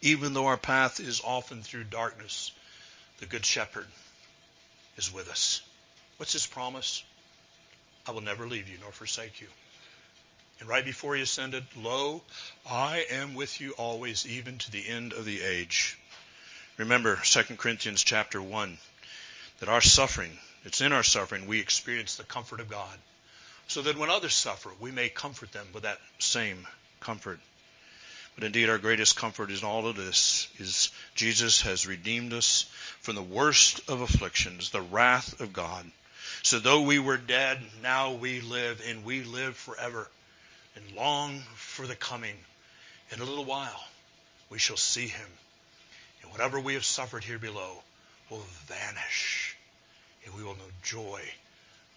Even 0.00 0.32
though 0.32 0.46
our 0.46 0.56
path 0.56 0.98
is 0.98 1.20
often 1.22 1.60
through 1.60 1.84
darkness, 1.84 2.52
the 3.18 3.26
Good 3.26 3.44
Shepherd 3.44 3.86
is 4.96 5.12
with 5.12 5.28
us. 5.28 5.60
What's 6.16 6.32
his 6.32 6.46
promise? 6.46 7.04
I 8.10 8.12
will 8.12 8.22
never 8.22 8.48
leave 8.48 8.68
you 8.68 8.76
nor 8.80 8.90
forsake 8.90 9.40
you. 9.40 9.46
And 10.58 10.68
right 10.68 10.84
before 10.84 11.14
he 11.14 11.22
ascended, 11.22 11.64
Lo, 11.76 12.22
I 12.68 13.06
am 13.08 13.36
with 13.36 13.60
you 13.60 13.70
always, 13.78 14.26
even 14.26 14.58
to 14.58 14.72
the 14.72 14.88
end 14.88 15.12
of 15.12 15.24
the 15.24 15.40
age. 15.40 15.96
Remember 16.76 17.20
2 17.22 17.54
Corinthians 17.54 18.02
chapter 18.02 18.42
1, 18.42 18.78
that 19.60 19.68
our 19.68 19.80
suffering, 19.80 20.36
it's 20.64 20.80
in 20.80 20.92
our 20.92 21.04
suffering, 21.04 21.46
we 21.46 21.60
experience 21.60 22.16
the 22.16 22.24
comfort 22.24 22.58
of 22.58 22.68
God. 22.68 22.98
So 23.68 23.80
that 23.82 23.96
when 23.96 24.10
others 24.10 24.34
suffer, 24.34 24.70
we 24.80 24.90
may 24.90 25.08
comfort 25.08 25.52
them 25.52 25.68
with 25.72 25.84
that 25.84 26.00
same 26.18 26.66
comfort. 26.98 27.38
But 28.34 28.42
indeed, 28.42 28.70
our 28.70 28.78
greatest 28.78 29.14
comfort 29.14 29.52
in 29.52 29.62
all 29.62 29.86
of 29.86 29.94
this 29.94 30.48
is 30.58 30.90
Jesus 31.14 31.60
has 31.60 31.86
redeemed 31.86 32.32
us 32.32 32.64
from 33.02 33.14
the 33.14 33.22
worst 33.22 33.88
of 33.88 34.00
afflictions, 34.00 34.70
the 34.70 34.82
wrath 34.82 35.40
of 35.40 35.52
God. 35.52 35.88
So 36.42 36.58
though 36.58 36.82
we 36.82 36.98
were 36.98 37.16
dead, 37.16 37.58
now 37.82 38.12
we 38.12 38.40
live, 38.40 38.82
and 38.88 39.04
we 39.04 39.22
live 39.22 39.56
forever, 39.56 40.08
and 40.74 40.96
long 40.96 41.40
for 41.54 41.86
the 41.86 41.96
coming. 41.96 42.36
In 43.12 43.20
a 43.20 43.24
little 43.24 43.44
while, 43.44 43.84
we 44.48 44.58
shall 44.58 44.76
see 44.76 45.08
him. 45.08 45.26
And 46.22 46.32
whatever 46.32 46.58
we 46.58 46.74
have 46.74 46.84
suffered 46.84 47.24
here 47.24 47.38
below 47.38 47.82
will 48.30 48.44
vanish, 48.66 49.56
and 50.24 50.34
we 50.34 50.42
will 50.42 50.54
know 50.54 50.70
joy, 50.82 51.20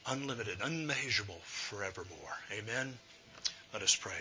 unlimited, 0.07 0.57
unmeasurable, 0.61 1.39
forevermore. 1.43 2.37
Amen. 2.51 2.97
Let 3.73 3.81
us 3.81 3.95
pray. 3.95 4.13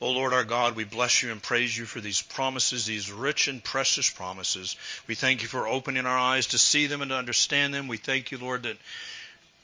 O 0.00 0.10
Lord 0.10 0.32
our 0.32 0.44
God, 0.44 0.74
we 0.74 0.84
bless 0.84 1.22
you 1.22 1.30
and 1.30 1.42
praise 1.42 1.76
you 1.76 1.84
for 1.84 2.00
these 2.00 2.22
promises, 2.22 2.86
these 2.86 3.12
rich 3.12 3.46
and 3.46 3.62
precious 3.62 4.10
promises. 4.10 4.76
We 5.06 5.14
thank 5.14 5.42
you 5.42 5.48
for 5.48 5.68
opening 5.68 6.06
our 6.06 6.18
eyes 6.18 6.48
to 6.48 6.58
see 6.58 6.86
them 6.86 7.02
and 7.02 7.10
to 7.10 7.16
understand 7.16 7.74
them. 7.74 7.86
We 7.86 7.96
thank 7.96 8.32
you, 8.32 8.38
Lord, 8.38 8.64
that 8.64 8.76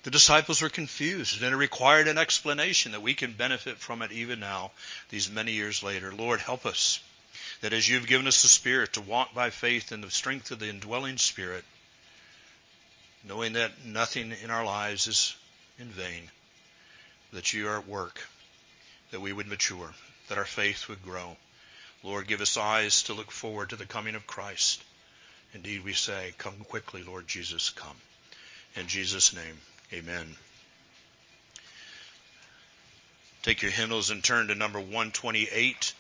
The 0.05 0.11
disciples 0.11 0.61
were 0.61 0.69
confused 0.69 1.43
and 1.43 1.55
it 1.55 1.57
required 1.57 2.09
an 2.09 2.19
explanation 2.19 2.93
that 2.93 3.01
we 3.01 3.15
can 3.15 3.33
benefit 3.33 3.79
from 3.79 4.03
it 4.03 4.13
even 4.13 4.39
now, 4.39 4.73
these 5.09 5.31
many 5.31 5.53
years 5.53 5.83
later. 5.83 6.13
Lord, 6.13 6.41
help 6.41 6.67
us 6.67 7.01
that 7.63 7.73
as 7.73 7.89
you've 7.89 8.07
given 8.07 8.27
us 8.27 8.43
the 8.43 8.49
Spirit 8.49 8.93
to 8.93 9.01
walk 9.01 9.33
by 9.33 9.49
faith 9.49 9.93
in 9.93 10.03
the 10.03 10.11
strength 10.11 10.51
of 10.51 10.59
the 10.59 10.69
indwelling 10.69 11.17
Spirit, 11.17 11.65
knowing 13.25 13.55
that 13.55 13.83
nothing 13.87 14.33
in 14.43 14.51
our 14.51 14.63
lives 14.63 15.07
is 15.07 15.35
in 15.79 15.89
vain, 15.89 16.31
that 17.33 17.55
you 17.55 17.67
are 17.69 17.79
at 17.79 17.89
work, 17.89 18.21
that 19.11 19.21
we 19.21 19.33
would 19.33 19.47
mature, 19.47 19.95
that 20.29 20.37
our 20.37 20.45
faith 20.45 20.87
would 20.87 21.03
grow. 21.03 21.35
Lord, 22.03 22.27
give 22.27 22.43
us 22.43 22.59
eyes 22.59 23.05
to 23.05 23.15
look 23.15 23.31
forward 23.31 23.71
to 23.71 23.77
the 23.77 23.87
coming 23.87 24.17
of 24.17 24.27
Christ. 24.27 24.85
Indeed, 25.55 25.83
we 25.83 25.95
say, 25.95 26.35
Come 26.37 26.59
quickly, 26.69 27.03
Lord 27.03 27.27
Jesus, 27.27 27.71
come. 27.71 27.97
In 28.77 28.87
Jesus' 28.87 29.33
name. 29.33 29.59
Amen. 29.95 30.35
Take 33.45 33.63
your 33.63 33.71
hymnals 33.71 34.11
and 34.11 34.25
turn 34.25 34.49
to 34.49 34.57
number 34.57 34.81
128. 34.81 35.94